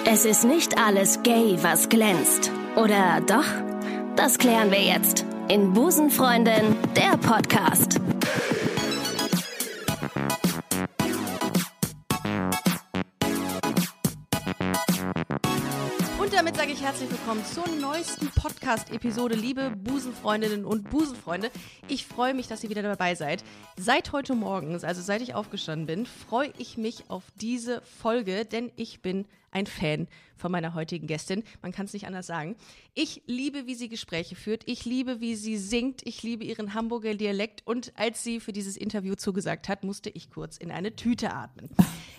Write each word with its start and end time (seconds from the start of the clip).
Es 0.05 0.25
ist 0.25 0.45
nicht 0.45 0.77
alles 0.79 1.23
gay, 1.23 1.57
was 1.63 1.89
glänzt. 1.89 2.51
Oder 2.79 3.21
doch? 3.27 3.45
Das 4.15 4.39
klären 4.39 4.71
wir 4.71 4.81
jetzt 4.81 5.27
in 5.49 5.73
Busenfreundin, 5.73 6.77
der 6.95 7.17
Podcast. 7.17 7.99
Und 16.21 16.33
damit 16.33 16.55
sage 16.55 16.71
ich 16.71 16.81
herzlich 16.81 17.11
willkommen 17.11 17.45
zur 17.45 17.67
neuesten 17.81 18.29
Podcast-Episode, 18.29 19.35
liebe 19.35 19.71
Busenfreundinnen 19.71 20.65
und 20.65 20.89
Busenfreunde. 20.89 21.51
Ich 21.89 22.07
freue 22.07 22.33
mich, 22.33 22.47
dass 22.47 22.63
ihr 22.63 22.71
wieder 22.71 22.83
dabei 22.83 23.17
seid. 23.17 23.43
Seit 23.77 24.13
heute 24.13 24.37
morgens, 24.37 24.85
also 24.85 25.03
seit 25.03 25.21
ich 25.21 25.35
aufgestanden 25.35 25.87
bin, 25.87 26.07
freue 26.07 26.53
ich 26.59 26.79
mich 26.79 27.11
auf 27.11 27.25
diese 27.41 27.83
Folge, 27.83 28.45
denn 28.45 28.71
ich 28.77 29.03
bin 29.03 29.27
ein 29.51 29.67
Fan 29.67 30.07
von 30.39 30.51
meiner 30.51 30.75
heutigen 30.75 31.07
Gästin. 31.07 31.43
Man 31.63 31.73
kann 31.73 31.87
es 31.87 31.93
nicht 31.93 32.07
anders 32.07 32.27
sagen. 32.27 32.57
Ich 32.95 33.23
liebe, 33.27 33.67
wie 33.67 33.75
sie 33.75 33.89
Gespräche 33.89 34.37
führt. 34.37 34.63
Ich 34.67 34.85
liebe, 34.85 35.21
wie 35.21 35.35
sie 35.35 35.57
singt. 35.57 36.07
Ich 36.07 36.23
liebe 36.23 36.45
ihren 36.45 36.75
Hamburger 36.75 37.15
Dialekt. 37.15 37.63
Und 37.67 37.93
als 37.97 38.25
sie 38.25 38.41
für 38.41 38.53
dieses 38.53 38.77
Interview 38.77 39.15
zugesagt 39.15 39.69
hat, 39.69 39.85
musste 39.85 40.11
ich 40.11 40.31
kurz 40.31 40.57
in 40.57 40.71
eine 40.71 40.97
Tüte 40.97 41.33
atmen. 41.33 41.69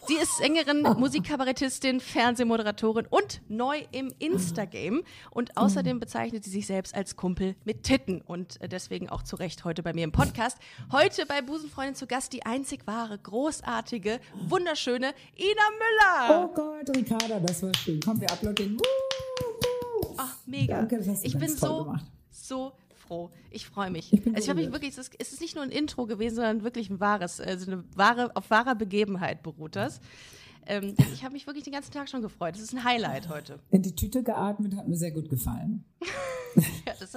Sie 0.07 0.15
ist 0.15 0.37
Sängerin, 0.37 0.81
Musikkabarettistin, 0.81 1.99
Fernsehmoderatorin 1.99 3.05
und 3.09 3.41
neu 3.47 3.83
im 3.91 4.11
Instagame. 4.19 5.03
Und 5.29 5.55
außerdem 5.55 5.99
bezeichnet 5.99 6.43
sie 6.43 6.49
sich 6.49 6.65
selbst 6.65 6.95
als 6.95 7.15
Kumpel 7.15 7.55
mit 7.63 7.83
Titten. 7.83 8.21
Und 8.21 8.59
deswegen 8.71 9.09
auch 9.09 9.23
zu 9.23 9.35
Recht 9.35 9.65
heute 9.65 9.83
bei 9.83 9.93
mir 9.93 10.03
im 10.03 10.11
Podcast. 10.11 10.57
Heute 10.91 11.25
bei 11.27 11.41
Busenfreundin 11.41 11.95
zu 11.95 12.07
Gast 12.07 12.33
die 12.33 12.45
einzig 12.45 12.87
wahre, 12.87 13.17
großartige, 13.17 14.19
wunderschöne 14.47 15.13
Ina 15.37 15.69
Müller. 15.77 16.43
Oh 16.43 16.55
Gott, 16.55 16.95
Ricarda, 16.95 17.39
das 17.39 17.61
war 17.61 17.73
schön. 17.75 17.99
Komm, 18.09 18.21
wir 18.21 18.31
uploaden. 18.31 18.79
Ach, 20.17 20.35
mega. 20.47 20.81
Danke, 20.81 21.15
ich 21.21 21.37
bin 21.37 21.47
so, 21.47 21.83
gemacht. 21.83 22.05
so 22.31 22.71
froh. 22.95 23.29
Ich 23.51 23.67
freue 23.67 23.91
mich. 23.91 24.11
Ich 24.11 24.25
also 24.25 24.39
ich 24.39 24.49
habe 24.49 24.61
mich 24.61 24.71
wirklich, 24.71 24.93
es 24.93 24.97
ist, 24.97 25.13
es 25.19 25.31
ist 25.31 25.41
nicht 25.41 25.53
nur 25.53 25.63
ein 25.63 25.69
Intro 25.69 26.07
gewesen, 26.07 26.37
sondern 26.37 26.63
wirklich 26.63 26.89
ein 26.89 26.99
wahres, 26.99 27.39
also 27.39 27.71
eine 27.71 27.83
wahre, 27.95 28.35
auf 28.35 28.49
wahrer 28.49 28.73
Begebenheit 28.73 29.43
beruht 29.43 29.75
das. 29.75 30.01
Ähm, 30.69 30.93
ich 31.13 31.23
habe 31.23 31.33
mich 31.33 31.45
wirklich 31.47 31.63
den 31.65 31.73
ganzen 31.73 31.91
Tag 31.91 32.07
schon 32.09 32.21
gefreut. 32.21 32.53
Das 32.55 32.61
ist 32.61 32.73
ein 32.73 32.83
Highlight 32.83 33.27
heute. 33.27 33.59
In 33.71 33.81
die 33.81 33.95
Tüte 33.95 34.23
geatmet, 34.23 34.75
hat 34.75 34.87
mir 34.87 34.95
sehr 34.97 35.11
gut 35.11 35.29
gefallen. 35.29 35.83
Ja, 36.87 36.93
das, 36.99 37.13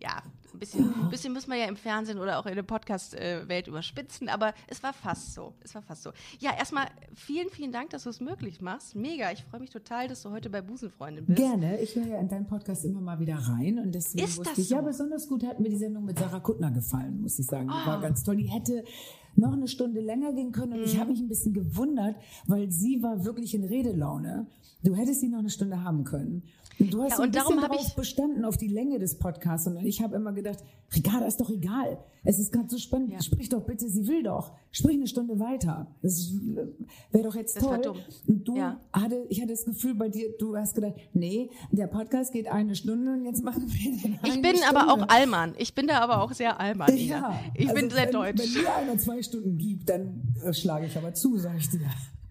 ja 0.00 0.22
ein 0.52 0.58
bisschen, 0.60 0.94
ein 1.02 1.10
bisschen 1.10 1.32
muss 1.32 1.48
man 1.48 1.58
ja 1.58 1.64
im 1.64 1.76
Fernsehen 1.76 2.18
oder 2.20 2.38
auch 2.38 2.46
in 2.46 2.54
der 2.54 2.62
Podcast-Welt 2.62 3.66
überspitzen, 3.66 4.28
aber 4.28 4.54
es 4.68 4.80
war 4.80 4.92
fast 4.92 5.34
so. 5.34 5.54
Es 5.60 5.74
war 5.74 5.82
fast 5.82 6.04
so. 6.04 6.12
Ja, 6.38 6.52
erstmal 6.56 6.86
vielen, 7.12 7.50
vielen 7.50 7.72
Dank, 7.72 7.90
dass 7.90 8.04
du 8.04 8.10
es 8.10 8.20
möglich 8.20 8.60
machst. 8.60 8.94
Mega. 8.94 9.32
Ich 9.32 9.42
freue 9.44 9.58
mich 9.60 9.70
total, 9.70 10.06
dass 10.06 10.22
du 10.22 10.30
heute 10.30 10.48
bei 10.48 10.62
Busenfreundin 10.62 11.26
bist. 11.26 11.36
Gerne, 11.36 11.80
ich 11.80 11.96
höre 11.96 12.06
ja 12.06 12.18
in 12.20 12.28
deinen 12.28 12.46
Podcast 12.46 12.84
immer 12.84 13.00
mal 13.00 13.18
wieder 13.18 13.36
rein 13.36 13.80
und 13.80 13.92
deswegen 13.92 14.24
Ist 14.24 14.38
wusste 14.38 14.50
das 14.54 14.58
ich, 14.60 14.70
ja, 14.70 14.78
so? 14.78 14.84
besonders 14.86 15.26
gut 15.28 15.44
hat 15.44 15.58
mir 15.58 15.68
die 15.68 15.76
Sendung 15.78 16.04
mit 16.04 16.16
Sarah 16.20 16.38
Kuttner 16.40 16.70
gefallen, 16.70 17.20
muss 17.20 17.38
ich 17.40 17.46
sagen. 17.46 17.66
Die 17.66 17.74
Ah. 17.74 17.86
war 17.88 18.00
ganz 18.00 18.22
toll. 18.22 18.36
Die 18.36 18.44
hätte 18.48 18.84
noch 19.36 19.52
eine 19.52 19.68
Stunde 19.68 20.00
länger 20.00 20.32
gehen 20.32 20.52
können 20.52 20.72
und 20.72 20.78
Mhm. 20.80 20.84
ich 20.86 20.98
habe 20.98 21.10
mich 21.10 21.20
ein 21.20 21.28
bisschen 21.28 21.52
gewundert, 21.52 22.16
weil 22.46 22.70
sie 22.70 23.02
war 23.02 23.24
wirklich 23.24 23.54
in 23.54 23.64
Redelaune. 23.64 24.46
Du 24.82 24.94
hättest 24.94 25.20
sie 25.20 25.28
noch 25.28 25.38
eine 25.40 25.50
Stunde 25.50 25.82
haben 25.82 26.04
können. 26.04 26.42
Und 26.78 26.92
du 26.92 27.02
hast 27.02 27.12
Ja, 27.18 27.24
und 27.24 27.34
darum 27.34 27.54
bisschen 27.54 27.62
hab 27.64 27.72
darauf 27.72 27.86
ich- 27.88 27.94
bestanden, 27.94 28.44
auf 28.44 28.56
die 28.58 28.68
Länge 28.68 28.98
des 28.98 29.18
Podcasts. 29.18 29.66
Und 29.66 29.78
ich 29.84 30.02
habe 30.02 30.14
immer 30.16 30.32
gedacht, 30.32 30.58
Ricarda, 30.94 31.26
ist 31.26 31.40
doch 31.40 31.48
egal. 31.50 31.98
Es 32.22 32.38
ist 32.38 32.52
gerade 32.52 32.68
so 32.68 32.76
spannend. 32.78 33.12
Ja. 33.12 33.22
Sprich 33.22 33.48
doch 33.48 33.62
bitte, 33.62 33.88
sie 33.88 34.06
will 34.06 34.22
doch. 34.22 34.52
Sprich 34.70 34.96
eine 34.96 35.06
Stunde 35.06 35.38
weiter. 35.40 35.86
Das 36.02 36.30
wäre 37.12 37.24
doch 37.24 37.34
jetzt 37.34 37.56
Das 37.56 37.64
war 37.64 37.80
toll. 37.80 37.94
dumm. 37.94 38.02
Und 38.26 38.46
du 38.46 38.56
Ja. 38.56 38.80
hatte, 38.92 39.24
ich 39.28 39.40
hatte 39.40 39.52
das 39.52 39.64
Gefühl 39.64 39.94
bei 39.94 40.08
dir, 40.08 40.36
du 40.38 40.56
hast 40.56 40.74
gedacht, 40.74 40.94
nee, 41.14 41.50
der 41.72 41.86
Podcast 41.86 42.32
geht 42.32 42.46
eine 42.48 42.74
Stunde 42.74 43.12
und 43.12 43.24
jetzt 43.24 43.42
machen 43.42 43.64
wir 43.66 43.90
den 44.02 44.18
Ich 44.24 44.42
bin 44.42 44.56
Stunde. 44.56 44.68
aber 44.78 44.92
auch 44.92 45.08
Allmann. 45.08 45.54
Ich 45.58 45.74
bin 45.74 45.86
da 45.86 46.00
aber 46.00 46.20
auch 46.22 46.32
sehr 46.32 46.60
Allmann. 46.60 46.94
Ja, 46.96 47.38
ich 47.54 47.68
bin 47.68 47.84
also 47.84 47.96
sehr 47.96 48.04
wenn, 48.06 48.12
deutsch. 48.12 48.54
Wenn 48.54 48.62
mir 48.62 48.74
einer 48.74 48.98
zwei 48.98 49.22
Stunden 49.22 49.56
gibt, 49.56 49.88
dann 49.88 50.22
schlage 50.52 50.86
ich 50.86 50.96
aber 50.96 51.14
zu, 51.14 51.36
sag 51.38 51.56
ich 51.56 51.70
dir. 51.70 51.80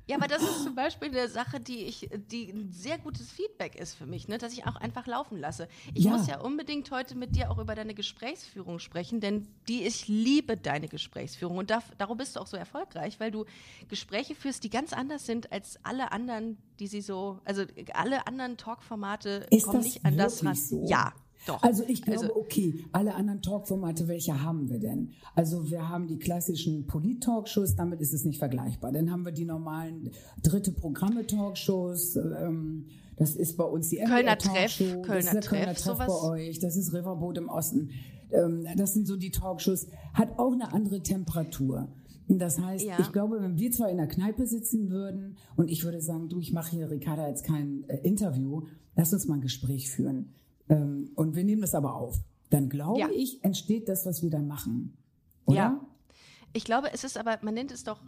Ja, 0.08 0.18
aber 0.18 0.28
das 0.28 0.44
ist 0.44 0.64
zum 0.64 0.76
Beispiel 0.76 1.08
eine 1.10 1.28
Sache, 1.30 1.60
die 1.60 1.84
ich, 1.86 2.10
die 2.32 2.50
ein 2.52 2.72
sehr 2.72 2.98
gutes 3.00 3.32
Feedback 3.32 3.76
ist 3.76 3.96
für 3.96 4.06
mich, 4.06 4.28
ne? 4.28 4.38
dass 4.38 4.54
ich 4.54 4.66
auch 4.68 4.76
einfach 4.76 5.08
laufen 5.08 5.38
lasse. 5.40 5.68
Ich 5.96 6.04
Ja. 6.06 6.12
muss 6.12 6.28
ja 6.28 6.40
unbedingt 6.40 6.92
heute 6.92 7.16
mit 7.16 7.36
dir 7.36 7.50
auch 7.50 7.58
über 7.58 7.74
deine 7.74 7.96
Gesprächsführung 7.96 8.78
sprechen, 8.80 9.20
denn 9.20 9.48
die, 9.68 9.84
ich 9.84 10.08
liebe 10.08 10.58
deine 10.58 10.88
Gesprächsführung 10.88 11.58
und 11.58 11.72
da, 11.72 11.82
darum 11.98 12.18
bist 12.18 12.36
du 12.36 12.40
auch 12.40 12.48
so 12.48 12.56
erfolgreich, 12.56 13.20
weil 13.20 13.32
du 13.32 13.46
Gespräche 13.88 14.36
führst, 14.36 14.64
die 14.64 14.70
ganz 14.70 14.94
anders 14.94 15.26
sind 15.26 15.52
als 15.52 15.80
alle 15.84 16.12
anderen, 16.12 16.58
die 16.80 16.88
sie 16.88 17.02
so, 17.02 17.40
also 17.46 17.64
alle 17.94 18.28
anderen 18.28 18.58
Talkformate 18.58 19.48
Ist 19.50 19.66
kommen 19.66 19.82
nicht 19.82 20.06
an 20.06 20.18
das 20.18 20.46
ran. 20.46 20.56
so? 20.56 20.86
Ja, 20.88 21.14
doch. 21.48 21.62
Also 21.64 21.84
ich 21.88 22.02
glaube, 22.02 22.22
Also- 22.22 22.36
okay, 22.36 22.84
alle 22.92 23.16
anderen 23.16 23.42
Talkformate, 23.42 24.08
welche 24.08 24.42
haben 24.44 24.70
wir 24.70 24.80
denn? 24.80 25.12
Also 25.36 25.70
wir 25.70 25.88
haben 25.90 26.08
die 26.08 26.18
klassischen 26.18 26.88
Polit-Talkshows, 26.88 27.76
damit 27.76 28.02
ist 28.02 28.14
es 28.14 28.26
nicht 28.26 28.40
vergleichbar. 28.40 28.92
Dann 28.92 29.12
haben 29.12 29.26
wir 29.26 29.32
die 29.32 29.46
normalen 29.46 30.12
dritte 30.44 30.72
Programme-Talkshows, 30.72 32.16
ähm, 32.18 32.86
das 33.18 33.36
ist 33.36 33.58
bei 33.58 33.64
uns 33.64 33.90
die 33.90 33.98
Kölner 33.98 34.38
Treff, 34.38 34.78
Kölner 34.78 35.02
das 35.08 35.26
ist 35.26 35.34
der 35.34 35.42
Kölner 35.42 35.74
Treff, 35.74 35.98
Treff 35.98 36.08
bei 36.08 36.22
euch, 36.30 36.60
das 36.60 36.76
ist 36.76 36.94
Riverboot 36.94 37.38
im 37.38 37.50
Osten. 37.50 37.92
Ähm, 38.32 38.66
das 38.76 38.94
sind 38.94 39.08
so 39.08 39.16
die 39.16 39.32
Talkshows, 39.32 39.88
hat 40.14 40.38
auch 40.38 40.52
eine 40.52 40.74
andere 40.74 41.02
Temperatur. 41.02 41.88
Das 42.28 42.60
heißt, 42.60 42.84
Ja. 42.84 42.98
ich 43.00 43.12
glaube, 43.12 43.40
wenn 43.40 43.58
wir 43.60 43.72
zwar 43.72 43.90
in 43.92 43.98
der 43.98 44.08
Kneipe 44.08 44.48
sitzen 44.48 44.90
würden 44.90 45.38
und 45.56 45.70
ich 45.70 45.84
würde 45.84 46.02
sagen, 46.02 46.28
du, 46.28 46.40
ich 46.40 46.52
mache 46.54 46.72
hier, 46.72 46.90
Ricarda, 46.90 47.28
jetzt 47.28 47.46
kein 47.46 47.84
äh, 47.88 47.98
Interview, 47.98 48.64
lass 48.96 49.14
uns 49.14 49.28
mal 49.28 49.36
ein 49.36 49.42
Gespräch 49.42 49.90
führen. 49.92 50.34
Ähm, 50.70 51.12
und 51.16 51.36
wir 51.36 51.44
nehmen 51.44 51.62
das 51.62 51.76
aber 51.76 51.96
auf. 51.96 52.20
Dann 52.50 52.70
glaube 52.70 53.00
Ja. 53.00 53.10
ich, 53.10 53.44
entsteht 53.44 53.90
das, 53.90 54.06
was 54.06 54.22
wir 54.24 54.30
da 54.30 54.40
machen. 54.40 54.96
Oder? 55.46 55.56
Ja. 55.58 55.82
Ich 56.54 56.64
glaube, 56.64 56.92
es 56.94 57.04
ist 57.04 57.18
aber, 57.18 57.38
man 57.42 57.54
nennt 57.54 57.72
es 57.72 57.84
doch, 57.84 58.02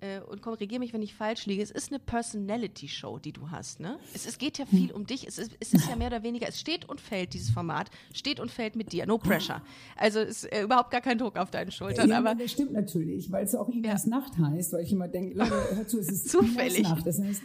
äh, 0.00 0.20
und 0.20 0.42
korrigiere 0.42 0.78
mich, 0.80 0.92
wenn 0.92 1.02
ich 1.02 1.14
falsch 1.14 1.46
liege, 1.46 1.62
es 1.62 1.70
ist 1.70 1.90
eine 1.90 1.98
Personality-Show, 1.98 3.18
die 3.18 3.32
du 3.32 3.50
hast, 3.50 3.80
ne? 3.80 3.98
Es, 4.14 4.26
es 4.26 4.38
geht 4.38 4.58
ja 4.58 4.66
viel 4.66 4.92
um 4.92 5.06
dich, 5.06 5.26
es 5.26 5.38
ist, 5.38 5.52
es 5.60 5.72
ist 5.74 5.88
ja 5.88 5.96
mehr 5.96 6.08
oder 6.08 6.22
weniger, 6.22 6.48
es 6.48 6.58
steht 6.60 6.88
und 6.88 7.00
fällt, 7.00 7.34
dieses 7.34 7.50
Format, 7.50 7.90
steht 8.14 8.40
und 8.40 8.50
fällt 8.50 8.76
mit 8.76 8.92
dir, 8.92 9.06
no 9.06 9.18
pressure. 9.18 9.62
Also 9.96 10.20
es 10.20 10.44
ist 10.44 10.52
äh, 10.52 10.62
überhaupt 10.62 10.90
gar 10.90 11.00
kein 11.00 11.18
Druck 11.18 11.36
auf 11.36 11.50
deinen 11.50 11.70
Schultern, 11.70 12.08
Ja, 12.08 12.18
aber 12.18 12.34
das 12.34 12.50
stimmt 12.52 12.72
natürlich, 12.72 13.30
weil 13.30 13.44
es 13.44 13.54
auch 13.54 13.68
Inas 13.68 14.04
Ja. 14.04 14.10
Nacht 14.10 14.38
heißt, 14.38 14.72
weil 14.72 14.82
ich 14.84 14.92
immer 14.92 15.08
denke, 15.08 15.36
Leute, 15.36 15.52
hör 15.74 15.86
zu, 15.86 15.98
es 15.98 16.10
ist 16.10 16.28
Zufällig. 16.30 16.82
Nacht. 16.82 17.06
Das 17.06 17.20
heißt, 17.20 17.42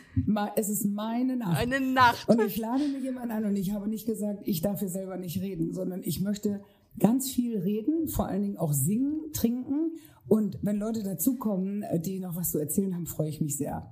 es 0.56 0.70
ist 0.70 0.86
meine 0.86 1.36
Nacht. 1.38 1.58
eine 1.60 1.80
Nacht. 1.80 2.28
Und 2.30 2.42
ich 2.42 2.58
lade 2.58 2.88
mich 2.88 3.04
jemand 3.04 3.32
an 3.32 3.46
und 3.46 3.56
ich 3.56 3.72
habe 3.72 3.90
nicht 3.90 4.06
gesagt, 4.06 4.42
ich 4.46 4.62
darf 4.62 4.80
hier 4.80 4.90
selber 4.90 5.18
nicht 5.18 5.42
reden, 5.42 5.74
sondern 5.74 6.02
ich 6.04 6.22
möchte 6.22 6.62
ganz 7.00 7.30
viel 7.30 7.58
reden, 7.60 8.08
vor 8.08 8.28
allen 8.28 8.42
Dingen 8.42 8.58
auch 8.58 8.74
singen, 8.74 9.32
trinken. 9.34 9.92
Und 10.28 10.58
wenn 10.62 10.78
Leute 10.78 11.04
dazukommen, 11.04 11.84
äh, 11.84 12.00
die 12.00 12.20
noch 12.20 12.36
was 12.36 12.52
zu 12.52 12.60
erzählen 12.60 12.96
haben, 12.96 13.06
freue 13.06 13.30
ich 13.30 13.42
mich 13.42 13.58
sehr. 13.58 13.92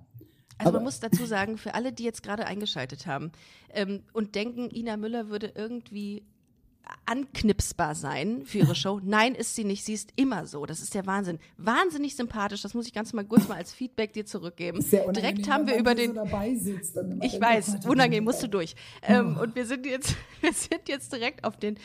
Also 0.58 0.70
Aber- 0.70 0.78
man 0.80 0.84
muss 0.86 1.00
dazu 1.00 1.26
sagen, 1.26 1.58
für 1.58 1.74
alle, 1.74 1.92
die 1.94 2.04
jetzt 2.04 2.24
gerade 2.24 2.46
eingeschaltet 2.46 3.06
haben 3.08 3.32
ähm, 3.72 4.04
und 4.14 4.36
denken, 4.36 4.70
Ina 4.72 4.98
Müller 4.98 5.30
würde 5.30 5.52
irgendwie 5.56 6.24
anknipsbar 7.06 7.96
sein 7.96 8.44
für 8.46 8.60
ihre 8.60 8.76
Show. 8.76 9.00
Nein, 9.04 9.36
ist 9.36 9.56
sie 9.56 9.64
nicht. 9.64 9.84
Sie 9.84 9.94
ist 9.94 10.12
immer 10.16 10.48
so. 10.48 10.66
Das 10.66 10.82
ist 10.82 10.94
der 10.94 11.06
Wahnsinn. 11.06 11.40
Wahnsinnig 11.58 12.16
sympathisch. 12.16 12.62
Das 12.62 12.74
muss 12.74 12.88
ich 12.88 12.94
ganz 12.94 13.14
mal 13.14 13.26
kurz 13.26 13.48
mal 13.48 13.56
als 13.56 13.74
Feedback 13.74 14.14
dir 14.14 14.26
zurückgeben. 14.26 14.82
Sehr 14.82 15.12
Direkt 15.12 15.50
haben 15.50 15.68
wir 15.68 15.78
über 15.78 15.96
den. 15.96 16.14
Sitzt 16.58 16.98
Ich 17.22 17.32
denkt, 17.32 17.42
weiß, 17.42 17.76
oh 17.76 17.88
oh 17.88 17.92
unangenehm, 17.92 18.24
musst 18.24 18.44
du 18.44 18.48
durch. 18.48 18.76
Ähm, 19.02 19.38
und 19.38 19.56
wir 19.56 19.66
sind 19.66 19.86
jetzt, 19.86 20.16
wir 20.42 20.54
sind 20.54 20.88
jetzt 20.88 21.12
direkt 21.12 21.44
auf 21.44 21.58
den, 21.58 21.78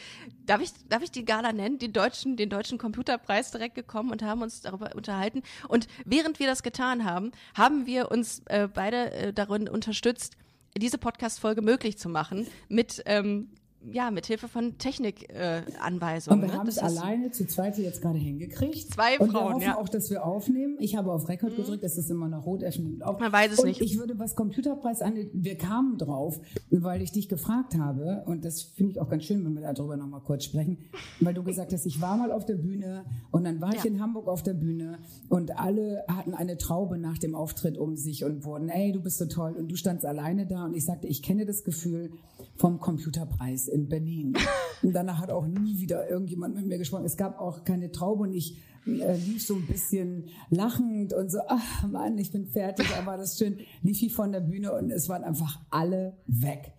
darf 0.46 0.60
ich, 0.60 0.70
darf 0.88 1.02
ich 1.02 1.10
die 1.10 1.24
Gala 1.24 1.52
nennen, 1.52 1.78
den 1.78 1.92
deutschen, 1.92 2.36
den 2.36 2.50
deutschen 2.50 2.78
Computerpreis 2.78 3.50
direkt 3.50 3.74
gekommen 3.74 4.10
und 4.10 4.22
haben 4.22 4.42
uns 4.42 4.60
darüber 4.60 4.94
unterhalten. 4.94 5.42
Und 5.68 5.88
während 6.04 6.38
wir 6.38 6.46
das 6.46 6.62
getan 6.62 7.04
haben, 7.04 7.32
haben 7.54 7.86
wir 7.86 8.10
uns 8.10 8.42
äh, 8.46 8.68
beide 8.72 9.12
äh, 9.12 9.32
darin 9.32 9.68
unterstützt, 9.68 10.36
diese 10.76 10.98
Podcast-Folge 10.98 11.62
möglich 11.62 11.98
zu 11.98 12.08
machen 12.08 12.46
mit, 12.68 13.02
ähm, 13.06 13.48
ja, 13.84 14.10
mit 14.10 14.26
Hilfe 14.26 14.48
von 14.48 14.76
Technikanweisungen. 14.78 16.40
Und 16.42 16.46
wir 16.48 16.52
ne? 16.52 16.58
haben 16.58 16.66
Das 16.66 16.76
es 16.76 16.82
alleine 16.82 17.30
zu 17.30 17.46
zweit 17.46 17.78
jetzt 17.78 18.02
gerade 18.02 18.18
hingekriegt. 18.18 18.92
Zwei 18.92 19.18
und 19.18 19.28
wir 19.28 19.32
Frauen, 19.38 19.54
hoffen 19.54 19.62
ja. 19.62 19.72
Mhm. 19.72 19.76
auch, 19.78 19.88
dass 19.88 20.10
wir 20.10 20.24
aufnehmen. 20.24 20.76
Ich 20.80 20.96
habe 20.96 21.12
auf 21.12 21.28
Rekord 21.28 21.56
gedrückt, 21.56 21.84
es 21.84 21.96
ist 21.96 22.10
immer 22.10 22.28
noch 22.28 22.44
rot, 22.44 22.62
er 22.62 22.72
auf. 23.00 23.20
Man 23.20 23.32
weiß 23.32 23.52
es 23.52 23.58
und 23.60 23.68
nicht. 23.68 23.80
ich 23.80 23.98
würde, 23.98 24.18
was 24.18 24.34
Computerpreis 24.34 25.00
angeht, 25.00 25.30
wir 25.32 25.56
kamen 25.56 25.96
drauf, 25.98 26.40
weil 26.70 27.02
ich 27.02 27.12
dich 27.12 27.28
gefragt 27.28 27.76
habe, 27.76 28.24
und 28.26 28.44
das 28.44 28.62
finde 28.62 28.92
ich 28.92 29.00
auch 29.00 29.08
ganz 29.08 29.24
schön, 29.24 29.44
wenn 29.44 29.54
wir 29.54 29.72
darüber 29.72 29.96
nochmal 29.96 30.20
kurz 30.22 30.44
sprechen, 30.44 30.78
weil 31.20 31.34
du 31.34 31.42
gesagt 31.42 31.72
hast, 31.72 31.86
ich 31.86 32.00
war 32.00 32.16
mal 32.16 32.32
auf 32.32 32.44
der 32.44 32.56
Bühne 32.56 33.04
und 33.30 33.44
dann 33.44 33.60
war 33.60 33.70
ich 33.74 33.84
Ja. 33.84 33.90
in 33.90 34.00
Hamburg 34.00 34.28
auf 34.28 34.42
der 34.42 34.54
Bühne 34.54 34.98
und 35.28 35.58
alle 35.58 36.04
hatten 36.08 36.34
eine 36.34 36.58
Traube 36.58 36.98
nach 36.98 37.18
dem 37.18 37.34
Auftritt 37.34 37.78
um 37.78 37.96
sich 37.96 38.24
und 38.24 38.44
wurden, 38.44 38.68
ey, 38.68 38.92
du 38.92 39.00
bist 39.00 39.18
so 39.18 39.26
toll 39.26 39.54
und 39.56 39.70
du 39.70 39.76
standst 39.76 40.04
alleine 40.04 40.46
da 40.46 40.64
und 40.64 40.74
ich 40.74 40.84
sagte, 40.84 41.06
ich 41.06 41.22
kenne 41.22 41.46
das 41.46 41.64
Gefühl 41.64 42.10
vom 42.56 42.80
Computerpreis 42.80 43.67
in 43.68 43.88
Berlin. 43.88 44.34
Und 44.82 44.92
danach 44.94 45.20
hat 45.20 45.30
auch 45.30 45.46
nie 45.46 45.80
wieder 45.80 46.08
irgendjemand 46.08 46.54
mit 46.54 46.66
mir 46.66 46.78
gesprochen. 46.78 47.04
Es 47.04 47.16
gab 47.16 47.40
auch 47.40 47.64
keine 47.64 47.90
Traube 47.90 48.22
und 48.24 48.32
ich 48.32 48.58
äh, 48.86 49.16
lief 49.16 49.44
so 49.44 49.56
ein 49.56 49.66
bisschen 49.66 50.26
lachend 50.50 51.12
und 51.12 51.30
so, 51.32 51.38
ach 51.48 51.86
Mann, 51.88 52.16
ich 52.16 52.30
bin 52.30 52.46
fertig, 52.46 52.86
aber 52.96 53.16
das 53.16 53.36
schön, 53.38 53.58
lief 53.82 54.00
ich 54.02 54.12
von 54.14 54.30
der 54.30 54.38
Bühne 54.40 54.72
und 54.72 54.92
es 54.92 55.08
waren 55.08 55.24
einfach 55.24 55.60
alle 55.70 56.16
weg. 56.28 56.72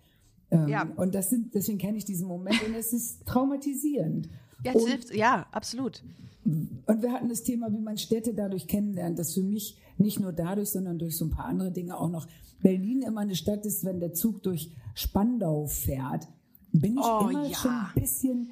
Ähm, 0.50 0.66
Ja. 0.68 0.88
Und 0.96 1.14
das 1.14 1.28
sind, 1.28 1.54
deswegen 1.54 1.76
kenne 1.76 1.98
ich 1.98 2.06
diesen 2.06 2.26
Moment 2.26 2.56
und 2.66 2.74
es 2.74 2.94
ist 2.94 3.26
traumatisierend. 3.26 4.30
Ja, 4.64 4.72
Und- 4.72 4.88
hilft, 4.88 5.14
ja, 5.14 5.46
absolut. 5.52 6.02
und 6.44 7.02
wir 7.02 7.12
hatten 7.12 7.28
das 7.28 7.42
Thema, 7.42 7.70
wie 7.70 7.80
man 7.82 7.98
Städte 7.98 8.32
dadurch 8.32 8.66
kennenlernt, 8.66 9.18
dass 9.18 9.34
für 9.34 9.42
mich 9.42 9.76
nicht 9.98 10.18
nur 10.20 10.32
dadurch, 10.32 10.70
sondern 10.70 10.98
durch 10.98 11.18
so 11.18 11.26
ein 11.26 11.30
paar 11.30 11.44
andere 11.44 11.70
Dinge 11.70 11.98
auch 11.98 12.08
noch 12.08 12.26
Berlin 12.62 13.02
immer 13.02 13.20
eine 13.20 13.34
Stadt 13.36 13.66
ist, 13.66 13.84
wenn 13.84 14.00
der 14.00 14.14
Zug 14.14 14.42
durch 14.42 14.72
Spandau 14.94 15.66
fährt, 15.66 16.26
bin 16.72 16.94
ich 16.98 17.04
Oh, 17.04 17.28
immer 17.30 17.46
ja. 17.46 17.54
schon 17.56 17.70
ein 17.72 17.90
bisschen 17.94 18.50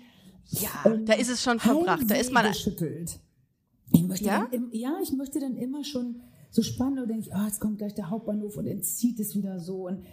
Ja, 0.50 0.96
da 1.04 1.12
ist 1.14 1.28
es 1.30 1.42
schon 1.42 1.58
verbracht. 1.60 2.04
Da 2.08 2.14
ist 2.14 2.32
man. 2.32 2.46
geschüttelt. 2.46 3.18
Ich 3.92 4.02
möchte 4.02 4.24
Ja? 4.26 4.46
dann, 4.50 4.68
ja, 4.72 4.96
ich 5.02 5.12
möchte 5.12 5.40
dann 5.40 5.56
immer 5.56 5.84
schon 5.84 6.20
so 6.50 6.62
Spandau, 6.62 7.04
denke 7.06 7.28
ich, 7.28 7.34
ah, 7.34 7.46
jetzt 7.46 7.60
kommt 7.60 7.78
gleich 7.78 7.94
der 7.94 8.08
Hauptbahnhof 8.10 8.56
und 8.56 8.66
entzieht 8.66 9.20
es 9.20 9.34
wieder 9.36 9.60
so. 9.60 9.86
Und 9.86 10.04